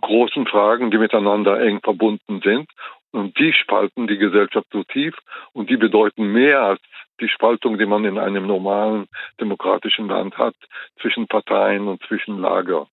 großen 0.00 0.46
Fragen, 0.46 0.90
die 0.90 0.98
miteinander 0.98 1.60
eng 1.60 1.80
verbunden 1.82 2.40
sind. 2.42 2.70
Und 3.10 3.38
die 3.38 3.52
spalten 3.52 4.06
die 4.06 4.18
Gesellschaft 4.18 4.68
so 4.72 4.84
tief. 4.84 5.14
Und 5.52 5.70
die 5.70 5.76
bedeuten 5.76 6.32
mehr 6.32 6.62
als 6.62 6.80
die 7.20 7.28
Spaltung, 7.28 7.78
die 7.78 7.86
man 7.86 8.04
in 8.04 8.18
einem 8.18 8.46
normalen 8.46 9.06
demokratischen 9.40 10.08
Land 10.08 10.38
hat 10.38 10.54
zwischen 11.00 11.26
Parteien 11.26 11.88
und 11.88 12.02
zwischen 12.04 12.38
Lager 12.38 12.86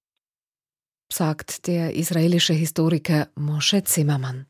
sagt 1.16 1.68
der 1.68 1.96
israelische 1.96 2.54
Historiker 2.54 3.30
Moshe 3.36 3.84
Zimmermann. 3.84 4.48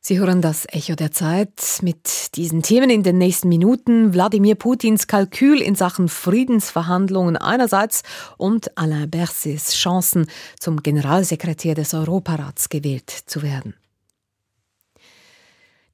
Sie 0.00 0.18
hören 0.18 0.40
das 0.40 0.64
Echo 0.70 0.94
der 0.94 1.10
Zeit 1.10 1.60
mit 1.82 2.34
diesen 2.36 2.62
Themen 2.62 2.88
in 2.88 3.02
den 3.02 3.18
nächsten 3.18 3.48
Minuten. 3.48 4.14
Wladimir 4.14 4.54
Putins 4.54 5.06
Kalkül 5.06 5.60
in 5.60 5.74
Sachen 5.74 6.08
Friedensverhandlungen 6.08 7.36
einerseits 7.36 8.02
und 8.38 8.78
Alain 8.78 9.10
Berset's 9.10 9.74
Chancen, 9.74 10.26
zum 10.58 10.82
Generalsekretär 10.82 11.74
des 11.74 11.92
Europarats 11.92 12.70
gewählt 12.70 13.10
zu 13.10 13.42
werden. 13.42 13.74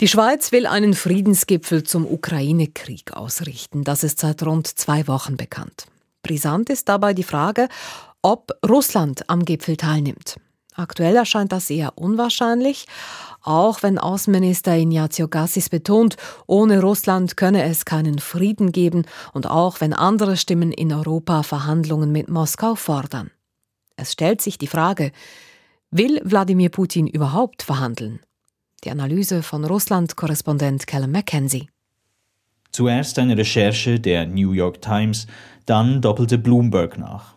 Die 0.01 0.09
Schweiz 0.09 0.53
will 0.53 0.67
einen 0.67 0.95
Friedensgipfel 0.95 1.83
zum 1.83 2.07
Ukraine-Krieg 2.07 3.13
ausrichten. 3.13 3.83
Das 3.83 4.05
ist 4.05 4.21
seit 4.21 4.45
rund 4.45 4.69
zwei 4.69 5.09
Wochen 5.09 5.37
bekannt. 5.37 5.87
Brisant 6.23 6.71
ist 6.71 6.89
dabei 6.89 7.13
die 7.13 7.23
Frage, 7.23 7.69
ob 8.25 8.53
Russland 8.67 9.29
am 9.29 9.45
Gipfel 9.45 9.77
teilnimmt. 9.77 10.37
Aktuell 10.75 11.15
erscheint 11.15 11.53
das 11.53 11.69
eher 11.69 11.99
unwahrscheinlich, 11.99 12.87
auch 13.43 13.83
wenn 13.83 13.99
Außenminister 13.99 14.75
Ignazio 14.77 15.29
Gassis 15.29 15.69
betont, 15.69 16.17
ohne 16.47 16.81
Russland 16.81 17.37
könne 17.37 17.63
es 17.65 17.85
keinen 17.85 18.19
Frieden 18.19 18.73
geben 18.73 19.05
und 19.35 19.47
auch 19.47 19.83
wenn 19.83 19.93
andere 19.93 20.39
Stimmen 20.39 20.73
in 20.73 20.93
Europa 20.93 21.43
Verhandlungen 21.43 22.13
mit 22.13 22.29
Moskau 22.29 22.75
fordern. 22.75 23.31
Es 23.97 24.13
stellt 24.13 24.41
sich 24.41 24.57
die 24.57 24.69
Frage, 24.69 25.13
will 25.91 26.21
Wladimir 26.25 26.71
Putin 26.71 27.07
überhaupt 27.07 27.63
verhandeln? 27.63 28.21
Die 28.85 28.91
Analyse 28.91 29.43
von 29.43 29.67
Russland-Korrespondent 29.67 30.87
Callum 30.87 31.13
McKenzie. 31.13 31.69
Zuerst 32.73 33.19
eine 33.19 33.37
Recherche 33.37 34.01
der 34.01 34.27
New 34.27 34.53
York 34.53 34.81
Times, 34.81 35.27
dann 35.67 36.01
doppelte 36.01 36.39
Bloomberg 36.39 36.99
nach. 36.99 37.34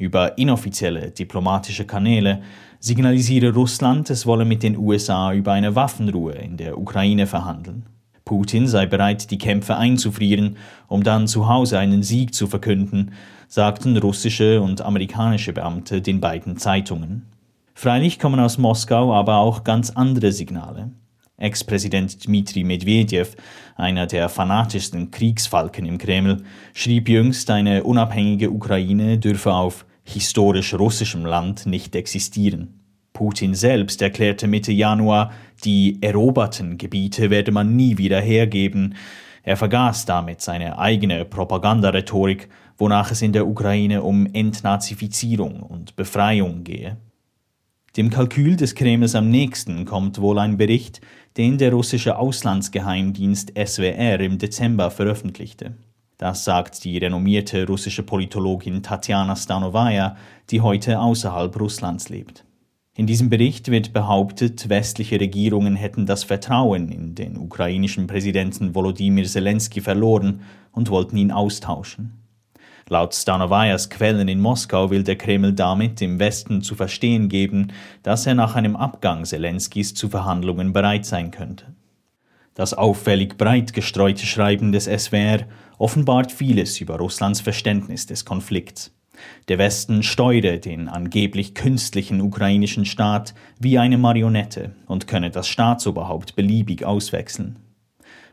Über 0.00 0.38
inoffizielle 0.38 1.10
diplomatische 1.10 1.84
Kanäle 1.84 2.40
signalisiere 2.78 3.52
Russland, 3.52 4.08
es 4.08 4.24
wolle 4.24 4.46
mit 4.46 4.62
den 4.62 4.78
USA 4.78 5.34
über 5.34 5.52
eine 5.52 5.76
Waffenruhe 5.76 6.32
in 6.32 6.56
der 6.56 6.78
Ukraine 6.78 7.26
verhandeln. 7.26 7.84
Putin 8.24 8.66
sei 8.66 8.86
bereit, 8.86 9.30
die 9.30 9.36
Kämpfe 9.36 9.76
einzufrieren, 9.76 10.56
um 10.88 11.02
dann 11.02 11.26
zu 11.26 11.48
Hause 11.48 11.78
einen 11.78 12.02
Sieg 12.02 12.32
zu 12.32 12.46
verkünden, 12.46 13.12
sagten 13.46 13.94
russische 13.98 14.62
und 14.62 14.80
amerikanische 14.80 15.52
Beamte 15.52 16.00
den 16.00 16.18
beiden 16.18 16.56
Zeitungen. 16.56 17.26
Freilich 17.74 18.18
kommen 18.18 18.40
aus 18.40 18.56
Moskau 18.56 19.12
aber 19.12 19.36
auch 19.36 19.64
ganz 19.64 19.90
andere 19.90 20.32
Signale. 20.32 20.92
Ex-Präsident 21.36 22.26
Dmitri 22.26 22.64
Medvedev, 22.64 23.36
einer 23.76 24.06
der 24.06 24.30
fanatischsten 24.30 25.10
Kriegsfalken 25.10 25.84
im 25.84 25.98
Kreml, 25.98 26.42
schrieb 26.72 27.10
jüngst, 27.10 27.50
eine 27.50 27.84
unabhängige 27.84 28.50
Ukraine 28.50 29.18
dürfe 29.18 29.52
auf 29.52 29.84
historisch 30.04 30.74
russischem 30.74 31.24
Land 31.24 31.66
nicht 31.66 31.94
existieren. 31.94 32.80
Putin 33.12 33.54
selbst 33.54 34.00
erklärte 34.02 34.46
Mitte 34.46 34.72
Januar, 34.72 35.32
die 35.64 35.98
eroberten 36.00 36.78
Gebiete 36.78 37.30
werde 37.30 37.52
man 37.52 37.76
nie 37.76 37.98
wieder 37.98 38.20
hergeben. 38.20 38.94
Er 39.42 39.56
vergaß 39.56 40.06
damit 40.06 40.40
seine 40.40 40.78
eigene 40.78 41.24
Propagandarhetorik, 41.24 42.48
wonach 42.78 43.10
es 43.10 43.20
in 43.20 43.32
der 43.32 43.46
Ukraine 43.46 44.02
um 44.02 44.26
Entnazifizierung 44.32 45.60
und 45.60 45.96
Befreiung 45.96 46.64
gehe. 46.64 46.96
Dem 47.96 48.08
Kalkül 48.08 48.56
des 48.56 48.74
Kremls 48.74 49.14
am 49.14 49.30
nächsten 49.30 49.84
kommt 49.84 50.20
wohl 50.20 50.38
ein 50.38 50.56
Bericht, 50.56 51.00
den 51.36 51.58
der 51.58 51.72
russische 51.72 52.16
Auslandsgeheimdienst 52.16 53.52
SWR 53.56 54.20
im 54.20 54.38
Dezember 54.38 54.90
veröffentlichte. 54.90 55.74
Das 56.20 56.44
sagt 56.44 56.84
die 56.84 56.98
renommierte 56.98 57.66
russische 57.66 58.02
Politologin 58.02 58.82
Tatjana 58.82 59.34
Stanovaya, 59.34 60.18
die 60.50 60.60
heute 60.60 61.00
außerhalb 61.00 61.58
Russlands 61.58 62.10
lebt. 62.10 62.44
In 62.94 63.06
diesem 63.06 63.30
Bericht 63.30 63.70
wird 63.70 63.94
behauptet, 63.94 64.68
westliche 64.68 65.18
Regierungen 65.18 65.76
hätten 65.76 66.04
das 66.04 66.24
Vertrauen 66.24 66.92
in 66.92 67.14
den 67.14 67.38
ukrainischen 67.38 68.06
Präsidenten 68.06 68.74
Volodymyr 68.74 69.24
Zelensky 69.24 69.80
verloren 69.80 70.42
und 70.72 70.90
wollten 70.90 71.16
ihn 71.16 71.32
austauschen. 71.32 72.22
Laut 72.90 73.14
Stanovayas 73.14 73.88
Quellen 73.88 74.28
in 74.28 74.40
Moskau 74.40 74.90
will 74.90 75.04
der 75.04 75.16
Kreml 75.16 75.54
damit 75.54 76.02
im 76.02 76.18
Westen 76.18 76.60
zu 76.60 76.74
verstehen 76.74 77.30
geben, 77.30 77.72
dass 78.02 78.26
er 78.26 78.34
nach 78.34 78.56
einem 78.56 78.76
Abgang 78.76 79.24
Zelenskys 79.24 79.94
zu 79.94 80.10
Verhandlungen 80.10 80.74
bereit 80.74 81.06
sein 81.06 81.30
könnte. 81.30 81.74
Das 82.60 82.74
auffällig 82.74 83.38
breit 83.38 83.72
gestreute 83.72 84.26
Schreiben 84.26 84.70
des 84.70 84.84
SWR 84.84 85.46
offenbart 85.78 86.30
vieles 86.30 86.78
über 86.78 86.98
Russlands 86.98 87.40
Verständnis 87.40 88.04
des 88.04 88.26
Konflikts. 88.26 88.94
Der 89.48 89.56
Westen 89.56 90.02
steuere 90.02 90.58
den 90.58 90.86
angeblich 90.86 91.54
künstlichen 91.54 92.20
ukrainischen 92.20 92.84
Staat 92.84 93.32
wie 93.58 93.78
eine 93.78 93.96
Marionette 93.96 94.72
und 94.84 95.06
könne 95.06 95.30
das 95.30 95.48
Staatsoberhaupt 95.48 96.36
beliebig 96.36 96.84
auswechseln. 96.84 97.56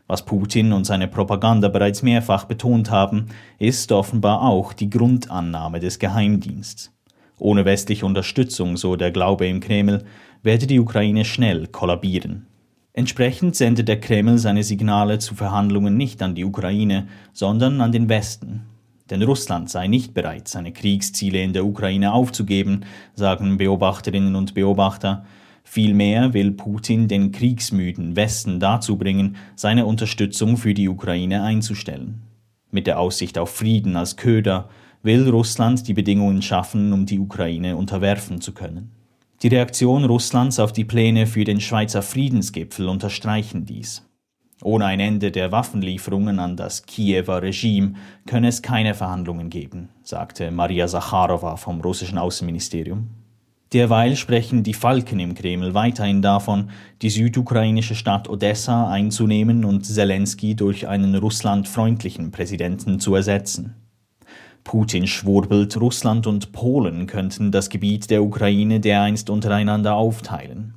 Was 0.06 0.26
Putin 0.26 0.74
und 0.74 0.84
seine 0.84 1.08
Propaganda 1.08 1.68
bereits 1.68 2.02
mehrfach 2.02 2.44
betont 2.44 2.90
haben, 2.90 3.28
ist 3.58 3.90
offenbar 3.92 4.42
auch 4.42 4.74
die 4.74 4.90
Grundannahme 4.90 5.80
des 5.80 5.98
Geheimdienstes. 5.98 6.92
Ohne 7.38 7.64
westliche 7.64 8.04
Unterstützung, 8.04 8.76
so 8.76 8.94
der 8.94 9.10
Glaube 9.10 9.46
im 9.46 9.60
Kreml, 9.60 10.04
werde 10.42 10.66
die 10.66 10.80
Ukraine 10.80 11.24
schnell 11.24 11.66
kollabieren. 11.68 12.47
Entsprechend 12.98 13.54
sendet 13.54 13.86
der 13.86 14.00
Kreml 14.00 14.38
seine 14.38 14.64
Signale 14.64 15.20
zu 15.20 15.36
Verhandlungen 15.36 15.96
nicht 15.96 16.20
an 16.20 16.34
die 16.34 16.44
Ukraine, 16.44 17.06
sondern 17.32 17.80
an 17.80 17.92
den 17.92 18.08
Westen. 18.08 18.62
Denn 19.08 19.22
Russland 19.22 19.70
sei 19.70 19.86
nicht 19.86 20.14
bereit, 20.14 20.48
seine 20.48 20.72
Kriegsziele 20.72 21.40
in 21.40 21.52
der 21.52 21.64
Ukraine 21.64 22.12
aufzugeben, 22.12 22.80
sagen 23.14 23.56
Beobachterinnen 23.56 24.34
und 24.34 24.54
Beobachter. 24.54 25.24
Vielmehr 25.62 26.34
will 26.34 26.50
Putin 26.50 27.06
den 27.06 27.30
kriegsmüden 27.30 28.16
Westen 28.16 28.58
dazu 28.58 28.98
bringen, 28.98 29.36
seine 29.54 29.86
Unterstützung 29.86 30.56
für 30.56 30.74
die 30.74 30.88
Ukraine 30.88 31.44
einzustellen. 31.44 32.22
Mit 32.72 32.88
der 32.88 32.98
Aussicht 32.98 33.38
auf 33.38 33.50
Frieden 33.50 33.94
als 33.94 34.16
Köder 34.16 34.70
will 35.04 35.30
Russland 35.30 35.86
die 35.86 35.94
Bedingungen 35.94 36.42
schaffen, 36.42 36.92
um 36.92 37.06
die 37.06 37.20
Ukraine 37.20 37.76
unterwerfen 37.76 38.40
zu 38.40 38.52
können. 38.52 38.97
Die 39.42 39.48
Reaktion 39.48 40.04
Russlands 40.04 40.58
auf 40.58 40.72
die 40.72 40.84
Pläne 40.84 41.28
für 41.28 41.44
den 41.44 41.60
Schweizer 41.60 42.02
Friedensgipfel 42.02 42.88
unterstreichen 42.88 43.64
dies. 43.64 44.04
Ohne 44.64 44.86
ein 44.86 44.98
Ende 44.98 45.30
der 45.30 45.52
Waffenlieferungen 45.52 46.40
an 46.40 46.56
das 46.56 46.86
Kiewer 46.86 47.40
Regime 47.40 47.94
könne 48.26 48.48
es 48.48 48.62
keine 48.62 48.94
Verhandlungen 48.94 49.48
geben, 49.48 49.90
sagte 50.02 50.50
Maria 50.50 50.88
Sacharowa 50.88 51.56
vom 51.56 51.80
russischen 51.80 52.18
Außenministerium. 52.18 53.10
Derweil 53.72 54.16
sprechen 54.16 54.64
die 54.64 54.74
Falken 54.74 55.20
im 55.20 55.34
Kreml 55.34 55.72
weiterhin 55.72 56.20
davon, 56.20 56.70
die 57.00 57.10
südukrainische 57.10 57.94
Stadt 57.94 58.28
Odessa 58.28 58.90
einzunehmen 58.90 59.64
und 59.64 59.86
Zelensky 59.86 60.56
durch 60.56 60.88
einen 60.88 61.14
russlandfreundlichen 61.14 62.32
Präsidenten 62.32 62.98
zu 62.98 63.14
ersetzen. 63.14 63.76
Putin 64.68 65.06
schwurbelt, 65.06 65.80
Russland 65.80 66.26
und 66.26 66.52
Polen 66.52 67.06
könnten 67.06 67.50
das 67.50 67.70
Gebiet 67.70 68.10
der 68.10 68.22
Ukraine 68.22 68.80
dereinst 68.80 69.30
untereinander 69.30 69.94
aufteilen. 69.94 70.74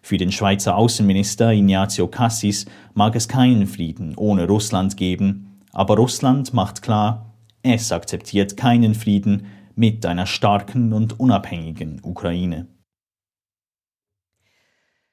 Für 0.00 0.16
den 0.16 0.32
Schweizer 0.32 0.78
Außenminister 0.78 1.52
Ignazio 1.52 2.08
Cassis 2.08 2.64
mag 2.94 3.14
es 3.14 3.28
keinen 3.28 3.66
Frieden 3.66 4.14
ohne 4.16 4.46
Russland 4.46 4.96
geben, 4.96 5.60
aber 5.72 5.96
Russland 5.96 6.54
macht 6.54 6.80
klar, 6.80 7.34
es 7.62 7.92
akzeptiert 7.92 8.56
keinen 8.56 8.94
Frieden 8.94 9.44
mit 9.74 10.06
einer 10.06 10.24
starken 10.24 10.94
und 10.94 11.20
unabhängigen 11.20 12.00
Ukraine. 12.02 12.66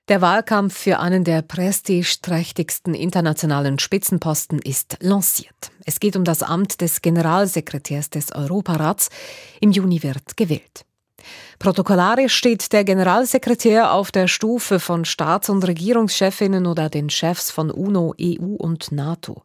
Der 0.09 0.21
Wahlkampf 0.21 0.75
für 0.75 0.97
einen 0.97 1.23
der 1.23 1.43
prestigeträchtigsten 1.43 2.95
internationalen 2.95 3.77
Spitzenposten 3.77 4.57
ist 4.57 4.97
lanciert. 5.01 5.69
Es 5.85 5.99
geht 5.99 6.15
um 6.15 6.23
das 6.23 6.41
Amt 6.41 6.81
des 6.81 7.03
Generalsekretärs 7.03 8.09
des 8.09 8.31
Europarats. 8.33 9.09
Im 9.61 9.69
Juni 9.69 10.01
wird 10.01 10.35
gewählt. 10.35 10.83
Protokollarisch 11.59 12.33
steht 12.33 12.73
der 12.73 12.85
Generalsekretär 12.85 13.93
auf 13.93 14.11
der 14.11 14.27
Stufe 14.27 14.79
von 14.79 15.05
Staats- 15.05 15.49
und 15.49 15.67
Regierungschefinnen 15.67 16.65
oder 16.65 16.89
den 16.89 17.11
Chefs 17.11 17.51
von 17.51 17.69
UNO, 17.69 18.15
EU 18.19 18.55
und 18.55 18.91
NATO. 18.91 19.43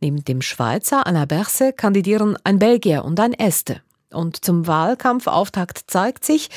Neben 0.00 0.24
dem 0.24 0.42
Schweizer 0.42 1.06
Alain 1.06 1.28
Berset 1.28 1.76
kandidieren 1.76 2.36
ein 2.42 2.58
Belgier 2.58 3.04
und 3.04 3.20
ein 3.20 3.32
Este. 3.32 3.80
Und 4.10 4.44
zum 4.44 4.66
Wahlkampfauftakt 4.66 5.84
zeigt 5.86 6.24
sich, 6.24 6.48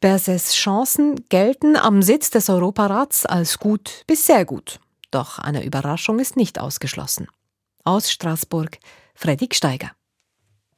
Bersets 0.00 0.54
Chancen 0.54 1.24
gelten 1.28 1.76
am 1.76 2.02
Sitz 2.02 2.30
des 2.30 2.48
Europarats 2.48 3.26
als 3.26 3.58
gut 3.58 4.02
bis 4.06 4.26
sehr 4.26 4.44
gut. 4.44 4.80
Doch 5.10 5.38
eine 5.38 5.64
Überraschung 5.64 6.18
ist 6.18 6.36
nicht 6.36 6.58
ausgeschlossen. 6.58 7.28
Aus 7.84 8.10
Straßburg, 8.10 8.78
Fredrik 9.14 9.54
Steiger. 9.54 9.92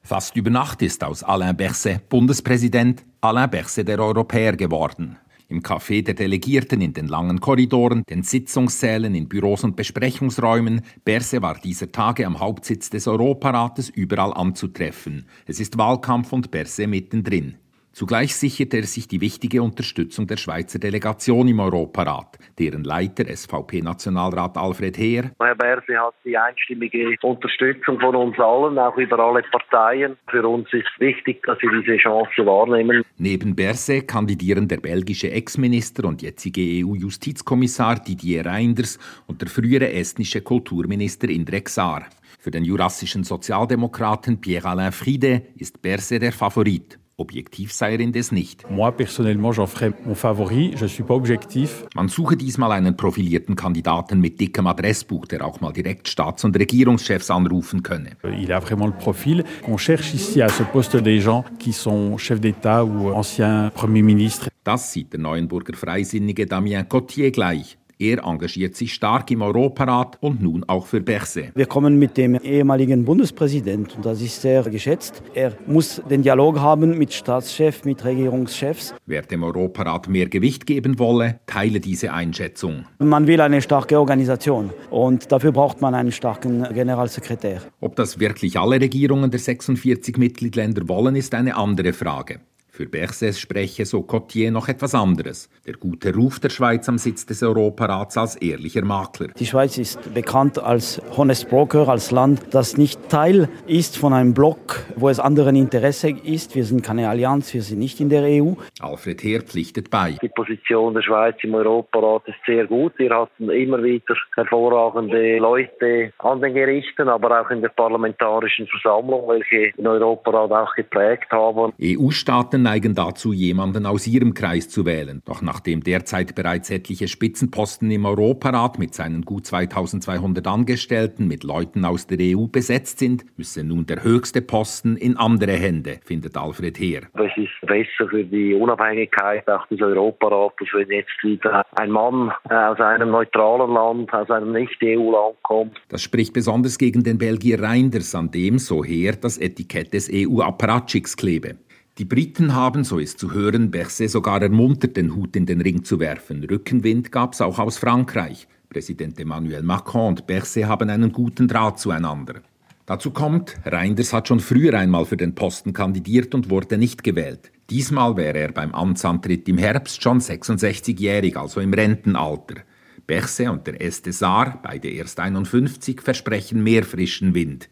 Fast 0.02 0.36
über 0.36 0.50
Nacht 0.50 0.82
ist 0.82 1.02
aus 1.02 1.22
Alain 1.22 1.56
Berset 1.56 2.08
Bundespräsident 2.08 3.04
Alain 3.20 3.50
Berset 3.50 3.88
der 3.88 3.98
Europäer 3.98 4.56
geworden 4.56 5.18
im 5.48 5.62
Café 5.62 6.02
der 6.02 6.14
Delegierten, 6.14 6.80
in 6.80 6.92
den 6.92 7.08
langen 7.08 7.40
Korridoren, 7.40 8.02
den 8.08 8.22
Sitzungssälen, 8.22 9.14
in 9.14 9.28
Büros 9.28 9.64
und 9.64 9.76
Besprechungsräumen. 9.76 10.82
Berse 11.04 11.42
war 11.42 11.58
dieser 11.58 11.90
Tage 11.90 12.26
am 12.26 12.38
Hauptsitz 12.38 12.90
des 12.90 13.08
Europarates 13.08 13.88
überall 13.88 14.34
anzutreffen. 14.34 15.26
Es 15.46 15.58
ist 15.58 15.78
Wahlkampf 15.78 16.32
und 16.32 16.50
Berse 16.50 16.86
mittendrin. 16.86 17.56
Zugleich 17.98 18.36
sicherte 18.36 18.76
er 18.76 18.84
sich 18.84 19.08
die 19.08 19.20
wichtige 19.20 19.60
Unterstützung 19.60 20.28
der 20.28 20.36
Schweizer 20.36 20.78
Delegation 20.78 21.48
im 21.48 21.58
Europarat, 21.58 22.38
deren 22.56 22.84
Leiter 22.84 23.24
SVP-Nationalrat 23.24 24.56
Alfred 24.56 24.96
Heer. 24.96 25.32
Herr 25.40 25.56
Berse 25.56 25.98
hat 25.98 26.14
die 26.24 26.38
einstimmige 26.38 27.16
Unterstützung 27.22 27.98
von 27.98 28.14
uns 28.14 28.38
allen, 28.38 28.78
auch 28.78 28.96
über 28.96 29.18
alle 29.18 29.42
Parteien. 29.50 30.16
Für 30.30 30.46
uns 30.46 30.72
ist 30.72 30.86
wichtig, 31.00 31.42
dass 31.44 31.60
wir 31.60 31.72
diese 31.72 31.96
Chance 31.96 32.46
wahrnehmen. 32.46 33.02
Neben 33.16 33.56
Berse 33.56 34.02
kandidieren 34.02 34.68
der 34.68 34.76
belgische 34.76 35.32
Ex-Minister 35.32 36.04
und 36.04 36.22
jetzige 36.22 36.60
EU-Justizkommissar 36.60 37.96
Didier 37.96 38.46
Reinders 38.46 39.00
und 39.26 39.42
der 39.42 39.48
frühere 39.48 39.92
estnische 39.92 40.40
Kulturminister 40.40 41.28
Indrek 41.28 41.68
Saar. 41.68 42.06
Für 42.38 42.52
den 42.52 42.62
jurassischen 42.62 43.24
Sozialdemokraten 43.24 44.40
Pierre-Alain 44.40 44.92
Friede 44.92 45.42
ist 45.56 45.82
Berse 45.82 46.20
der 46.20 46.30
Favorit. 46.30 46.96
Objektiv 47.20 47.72
sei 47.72 47.94
er 47.94 48.00
indes 48.00 48.30
nicht. 48.30 48.64
Moi, 48.70 48.92
personnellement, 48.92 49.50
j'en 49.50 49.66
ferai 49.66 49.90
mon 50.06 50.14
favori. 50.14 50.74
Je 50.76 50.86
suis 50.86 51.02
pas 51.02 51.14
objectif. 51.14 51.84
Man 51.96 52.08
suche 52.08 52.36
diesmal 52.36 52.70
einen 52.70 52.96
profilierten 52.96 53.56
Kandidaten 53.56 54.20
mit 54.20 54.38
dickem 54.38 54.68
Adressbuch, 54.68 55.26
der 55.26 55.44
auch 55.44 55.60
mal 55.60 55.72
direkt 55.72 56.06
Staats- 56.06 56.44
und 56.44 56.56
Regierungschefs 56.56 57.28
anrufen 57.28 57.82
könne. 57.82 58.10
Il 58.40 58.52
a 58.52 58.60
vraiment 58.60 58.86
le 58.86 58.96
profil. 58.96 59.42
On 59.66 59.76
cherche 59.78 60.14
ici 60.14 60.40
à 60.40 60.48
ce 60.48 60.62
poste 60.62 60.96
des 60.96 61.20
gens 61.20 61.44
qui 61.58 61.72
sont 61.72 62.16
chefs 62.18 62.40
d'État 62.40 62.84
ou 62.84 63.10
anciens 63.10 63.72
premiers 63.74 64.04
ministres. 64.04 64.48
Das 64.62 64.92
sieht 64.92 65.12
der 65.12 65.18
Neuenburger 65.18 65.74
Freisinnige 65.74 66.46
Damien 66.46 66.84
Cotier 66.84 67.32
gleich. 67.32 67.78
Er 68.00 68.24
engagiert 68.24 68.76
sich 68.76 68.94
stark 68.94 69.28
im 69.32 69.42
Europarat 69.42 70.18
und 70.20 70.40
nun 70.40 70.62
auch 70.68 70.86
für 70.86 71.00
Berse. 71.00 71.50
Wir 71.56 71.66
kommen 71.66 71.98
mit 71.98 72.16
dem 72.16 72.36
ehemaligen 72.36 73.04
Bundespräsidenten 73.04 73.96
und 73.96 74.06
das 74.06 74.22
ist 74.22 74.40
sehr 74.40 74.62
geschätzt. 74.62 75.20
Er 75.34 75.54
muss 75.66 76.00
den 76.08 76.22
Dialog 76.22 76.60
haben 76.60 76.96
mit 76.96 77.12
Staatschefs, 77.12 77.84
mit 77.84 78.04
Regierungschefs. 78.04 78.94
Wer 79.06 79.22
dem 79.22 79.42
Europarat 79.42 80.08
mehr 80.08 80.28
Gewicht 80.28 80.64
geben 80.64 81.00
wolle, 81.00 81.40
teile 81.46 81.80
diese 81.80 82.12
Einschätzung. 82.12 82.84
Man 83.00 83.26
will 83.26 83.40
eine 83.40 83.60
starke 83.60 83.98
Organisation 83.98 84.70
und 84.90 85.32
dafür 85.32 85.50
braucht 85.50 85.80
man 85.80 85.96
einen 85.96 86.12
starken 86.12 86.62
Generalsekretär. 86.72 87.62
Ob 87.80 87.96
das 87.96 88.20
wirklich 88.20 88.60
alle 88.60 88.80
Regierungen 88.80 89.32
der 89.32 89.40
46 89.40 90.16
Mitgliedsländer 90.18 90.88
wollen, 90.88 91.16
ist 91.16 91.34
eine 91.34 91.56
andere 91.56 91.92
Frage. 91.92 92.38
Für 92.78 92.86
Berses 92.86 93.40
spreche 93.40 93.84
so 93.84 94.02
Cotier 94.02 94.52
noch 94.52 94.68
etwas 94.68 94.94
anderes. 94.94 95.50
Der 95.66 95.74
gute 95.74 96.14
Ruf 96.14 96.38
der 96.38 96.48
Schweiz 96.48 96.88
am 96.88 96.96
Sitz 96.96 97.26
des 97.26 97.42
Europarats 97.42 98.16
als 98.16 98.36
ehrlicher 98.36 98.84
Makler. 98.84 99.30
Die 99.36 99.46
Schweiz 99.46 99.78
ist 99.78 100.14
bekannt 100.14 100.60
als 100.60 101.02
Honest 101.16 101.50
Broker, 101.50 101.88
als 101.88 102.12
Land, 102.12 102.54
das 102.54 102.76
nicht 102.76 103.08
Teil 103.08 103.48
ist 103.66 103.98
von 103.98 104.12
einem 104.12 104.32
Block, 104.32 104.84
wo 104.94 105.08
es 105.08 105.18
anderen 105.18 105.56
Interesse 105.56 106.10
ist. 106.10 106.54
Wir 106.54 106.62
sind 106.62 106.84
keine 106.84 107.08
Allianz, 107.08 107.52
wir 107.52 107.62
sind 107.62 107.80
nicht 107.80 107.98
in 107.98 108.10
der 108.10 108.22
EU. 108.22 108.52
Alfred 108.78 109.24
Heer 109.24 109.40
pflichtet 109.40 109.90
bei. 109.90 110.16
Die 110.22 110.28
Position 110.28 110.94
der 110.94 111.02
Schweiz 111.02 111.34
im 111.42 111.56
Europarat 111.56 112.28
ist 112.28 112.38
sehr 112.46 112.64
gut. 112.68 112.92
Wir 112.98 113.10
hatten 113.10 113.50
immer 113.50 113.82
wieder 113.82 114.14
hervorragende 114.36 115.38
Leute 115.38 116.12
an 116.18 116.40
den 116.40 116.54
Gerichten, 116.54 117.08
aber 117.08 117.40
auch 117.40 117.50
in 117.50 117.60
der 117.60 117.70
parlamentarischen 117.70 118.68
Versammlung, 118.68 119.26
welche 119.26 119.72
den 119.76 119.86
Europarat 119.88 120.52
auch 120.52 120.76
geprägt 120.76 121.32
haben. 121.32 121.72
EU-Staaten 121.82 122.67
neigen 122.68 122.94
dazu, 122.94 123.32
jemanden 123.32 123.86
aus 123.86 124.06
ihrem 124.06 124.34
Kreis 124.34 124.68
zu 124.68 124.84
wählen. 124.84 125.22
Doch 125.24 125.40
nachdem 125.40 125.82
derzeit 125.82 126.34
bereits 126.34 126.68
etliche 126.68 127.08
Spitzenposten 127.08 127.90
im 127.90 128.04
Europarat 128.04 128.78
mit 128.78 128.92
seinen 128.92 129.22
gut 129.22 129.46
2200 129.46 130.46
Angestellten 130.46 131.26
mit 131.28 131.44
Leuten 131.44 131.86
aus 131.86 132.06
der 132.06 132.18
EU 132.20 132.46
besetzt 132.46 132.98
sind, 132.98 133.24
müsse 133.38 133.64
nun 133.64 133.86
der 133.86 134.04
höchste 134.04 134.42
Posten 134.42 134.98
in 134.98 135.16
andere 135.16 135.52
Hände, 135.52 136.00
findet 136.04 136.36
Alfred 136.36 136.78
Heer. 136.78 137.04
Es 137.14 137.32
ist 137.38 137.58
besser 137.62 138.06
für 138.10 138.24
die 138.24 138.52
Unabhängigkeit 138.52 139.48
auch 139.48 139.66
des 139.68 139.80
Europarates, 139.80 140.68
wenn 140.74 140.90
jetzt 140.90 141.22
wieder 141.22 141.64
ein 141.76 141.90
Mann 141.90 142.30
äh, 142.50 142.54
aus 142.54 142.80
einem 142.80 143.12
neutralen 143.12 143.72
Land, 143.72 144.12
aus 144.12 144.30
einem 144.30 144.52
Nicht-EU-Land 144.52 145.36
kommt. 145.42 145.80
Das 145.88 146.02
spricht 146.02 146.34
besonders 146.34 146.76
gegen 146.76 147.02
den 147.02 147.16
Belgier 147.16 147.62
Reinders, 147.62 148.14
an 148.14 148.30
dem, 148.30 148.58
so 148.58 148.84
her, 148.84 149.14
das 149.18 149.38
Etikett 149.38 149.94
des 149.94 150.10
EU-Apparatschicks 150.12 151.16
klebe. 151.16 151.56
Die 151.98 152.04
Briten 152.04 152.54
haben, 152.54 152.84
so 152.84 153.00
ist 153.00 153.18
zu 153.18 153.32
hören, 153.32 153.72
Berset 153.72 154.08
sogar 154.08 154.40
ermuntert, 154.40 154.96
den 154.96 155.16
Hut 155.16 155.34
in 155.34 155.46
den 155.46 155.60
Ring 155.60 155.82
zu 155.82 155.98
werfen. 155.98 156.44
Rückenwind 156.44 157.10
gab 157.10 157.32
es 157.32 157.40
auch 157.40 157.58
aus 157.58 157.76
Frankreich. 157.76 158.46
Präsident 158.70 159.18
Emmanuel 159.18 159.64
Macron 159.64 160.10
und 160.10 160.26
Berset 160.28 160.66
haben 160.66 160.90
einen 160.90 161.10
guten 161.10 161.48
Draht 161.48 161.80
zueinander. 161.80 162.42
Dazu 162.86 163.10
kommt, 163.10 163.56
Reinders 163.64 164.12
hat 164.12 164.28
schon 164.28 164.38
früher 164.38 164.74
einmal 164.74 165.06
für 165.06 165.16
den 165.16 165.34
Posten 165.34 165.72
kandidiert 165.72 166.36
und 166.36 166.50
wurde 166.50 166.78
nicht 166.78 167.02
gewählt. 167.02 167.50
Diesmal 167.68 168.16
wäre 168.16 168.38
er 168.38 168.52
beim 168.52 168.72
Amtsantritt 168.72 169.48
im 169.48 169.58
Herbst 169.58 170.00
schon 170.00 170.20
66-jährig, 170.20 171.36
also 171.36 171.60
im 171.60 171.74
Rentenalter. 171.74 172.62
Berset 173.08 173.48
und 173.48 173.66
der 173.66 173.82
Estesar, 173.82 174.60
beide 174.62 174.88
erst 174.88 175.18
51, 175.18 176.00
versprechen 176.00 176.62
mehr 176.62 176.84
frischen 176.84 177.34
Wind. 177.34 177.68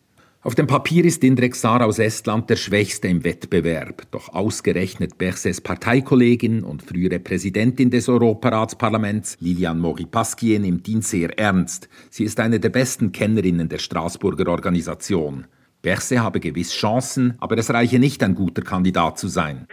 Auf 0.47 0.55
dem 0.55 0.69
Papier 0.69 1.05
ist 1.05 1.25
Indrek 1.25 1.57
Saar 1.57 1.85
aus 1.85 1.99
Estland 1.99 2.49
der 2.49 2.55
Schwächste 2.55 3.09
im 3.09 3.25
Wettbewerb. 3.25 4.03
Doch 4.13 4.29
ausgerechnet 4.29 5.19
Berses 5.19 5.61
Parteikollegin 5.61 6.63
und 6.63 6.85
frühere 6.85 7.19
Präsidentin 7.19 7.91
des 7.91 8.09
Europaratsparlaments 8.09 9.39
Lilian 9.41 9.81
Mori-Pasquier 9.81 10.61
nimmt 10.61 10.87
ihn 10.87 11.03
sehr 11.03 11.37
ernst. 11.37 11.89
Sie 12.11 12.23
ist 12.23 12.39
eine 12.39 12.61
der 12.61 12.69
besten 12.69 13.11
Kennerinnen 13.11 13.69
der 13.69 13.79
Straßburger 13.79 14.47
Organisation. 14.47 15.49
Berset 15.87 16.19
habe 16.19 16.41
gewiss 16.41 16.73
Chancen, 16.73 17.37
aber 17.39 17.57
es 17.59 17.73
reiche 17.73 18.01
nicht, 18.01 18.21
ein 18.25 18.35
guter 18.35 18.63
Kandidat 18.63 19.21
zu 19.21 19.29
sein. 19.29 19.69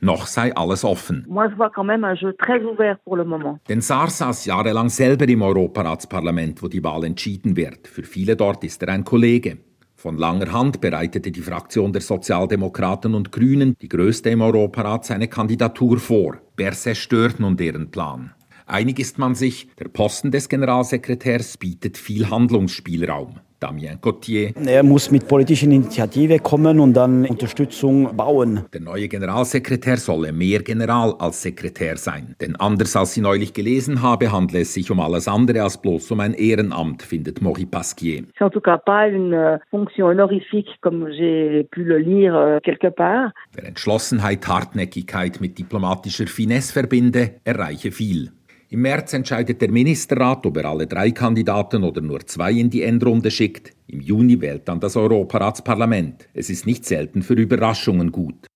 Noch 0.00 0.26
sei 0.26 0.56
alles 0.56 0.84
offen. 0.84 1.26
Denn 3.68 3.80
Saar 3.82 4.08
saß 4.08 4.46
jahrelang 4.46 4.88
selber 4.88 5.28
im 5.28 5.42
Europaratsparlament, 5.42 6.62
wo 6.62 6.68
die 6.68 6.82
Wahl 6.82 7.04
entschieden 7.04 7.54
wird. 7.56 7.88
Für 7.88 8.04
viele 8.04 8.36
dort 8.36 8.64
ist 8.64 8.82
er 8.82 8.88
ein 8.88 9.04
Kollege. 9.04 9.58
Von 9.96 10.16
langer 10.16 10.50
Hand 10.50 10.80
bereitete 10.80 11.30
die 11.30 11.42
Fraktion 11.42 11.92
der 11.92 12.00
Sozialdemokraten 12.00 13.14
und 13.14 13.32
Grünen, 13.32 13.76
die 13.82 13.88
größte 13.90 14.30
im 14.30 14.40
Europarat, 14.40 15.04
seine 15.04 15.28
Kandidatur 15.28 15.98
vor. 15.98 16.38
Berset 16.56 16.96
stört 16.96 17.38
nun 17.38 17.58
deren 17.58 17.90
Plan. 17.90 18.32
Einig 18.66 18.98
ist 18.98 19.18
man 19.18 19.34
sich, 19.34 19.68
der 19.78 19.88
Posten 19.88 20.30
des 20.30 20.48
Generalsekretärs 20.48 21.58
bietet 21.58 21.98
viel 21.98 22.30
Handlungsspielraum. 22.30 23.40
Damien 23.60 23.98
Cotier. 24.00 24.52
Er 24.66 24.82
muss 24.82 25.10
mit 25.10 25.26
politischer 25.26 25.66
Initiative 25.66 26.38
kommen 26.38 26.80
und 26.80 26.92
dann 26.92 27.24
Unterstützung 27.24 28.14
bauen. 28.14 28.64
Der 28.74 28.80
neue 28.80 29.08
Generalsekretär 29.08 29.96
solle 29.96 30.32
mehr 30.32 30.60
General 30.62 31.14
als 31.18 31.40
Sekretär 31.40 31.96
sein. 31.96 32.36
Denn 32.40 32.56
anders 32.56 32.94
als 32.94 33.14
sie 33.14 33.22
neulich 33.22 33.54
gelesen 33.54 34.02
habe, 34.02 34.32
handle 34.32 34.60
es 34.60 34.74
sich 34.74 34.90
um 34.90 35.00
alles 35.00 35.28
andere 35.28 35.62
als 35.62 35.80
bloß 35.80 36.10
um 36.10 36.20
ein 36.20 36.34
Ehrenamt, 36.34 37.02
findet 37.02 37.40
Maurice 37.40 37.68
Pasquier. 37.68 38.24
C'est 38.36 38.44
en 38.44 38.50
tout 38.50 38.60
cas 38.62 38.76
pas 38.76 39.08
une 39.08 39.32
euh, 39.32 39.58
fonction 39.70 40.08
honorifique, 40.08 40.68
comme 40.82 41.10
j'ai 41.12 41.64
pu 41.70 41.84
le 41.84 41.98
lire 41.98 42.34
euh, 42.36 42.58
quelque 42.60 42.90
part. 42.90 43.32
Wer 43.54 43.66
Entschlossenheit, 43.66 44.46
Hartnäckigkeit 44.46 45.40
mit 45.40 45.56
diplomatischer 45.58 46.26
Finesse 46.26 46.72
verbinde, 46.72 47.40
erreiche 47.44 47.92
viel. 47.92 48.30
Im 48.70 48.80
März 48.82 49.12
entscheidet 49.12 49.60
der 49.60 49.70
Ministerrat, 49.70 50.44
ob 50.46 50.56
er 50.56 50.66
alle 50.66 50.86
drei 50.86 51.10
Kandidaten 51.10 51.84
oder 51.84 52.00
nur 52.00 52.26
zwei 52.26 52.52
in 52.52 52.70
die 52.70 52.82
Endrunde 52.82 53.30
schickt. 53.30 53.72
Im 53.86 54.00
Juni 54.00 54.40
wählt 54.40 54.68
dann 54.68 54.80
das 54.80 54.96
Europaratsparlament. 54.96 56.28
Es 56.34 56.50
ist 56.50 56.66
nicht 56.66 56.84
selten 56.84 57.22
für 57.22 57.34
Überraschungen 57.34 58.10
gut. 58.10 58.46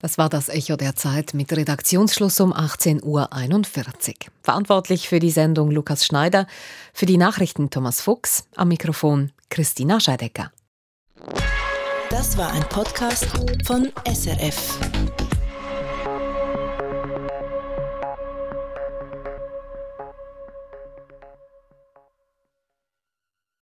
Das 0.00 0.16
war 0.16 0.30
das 0.30 0.48
Echo 0.48 0.76
der 0.76 0.96
Zeit 0.96 1.34
mit 1.34 1.52
Redaktionsschluss 1.52 2.40
um 2.40 2.54
18.41 2.54 3.04
Uhr. 3.04 4.14
Verantwortlich 4.42 5.08
für 5.08 5.18
die 5.18 5.30
Sendung 5.30 5.70
Lukas 5.70 6.06
Schneider, 6.06 6.46
für 6.94 7.04
die 7.04 7.18
Nachrichten 7.18 7.68
Thomas 7.68 8.00
Fuchs, 8.00 8.48
am 8.56 8.68
Mikrofon 8.68 9.30
Christina 9.50 10.00
Scheidecker. 10.00 10.52
Das 12.08 12.36
war 12.38 12.50
ein 12.52 12.62
Podcast 12.70 13.26
von 13.66 13.90
SRF. 14.06 14.78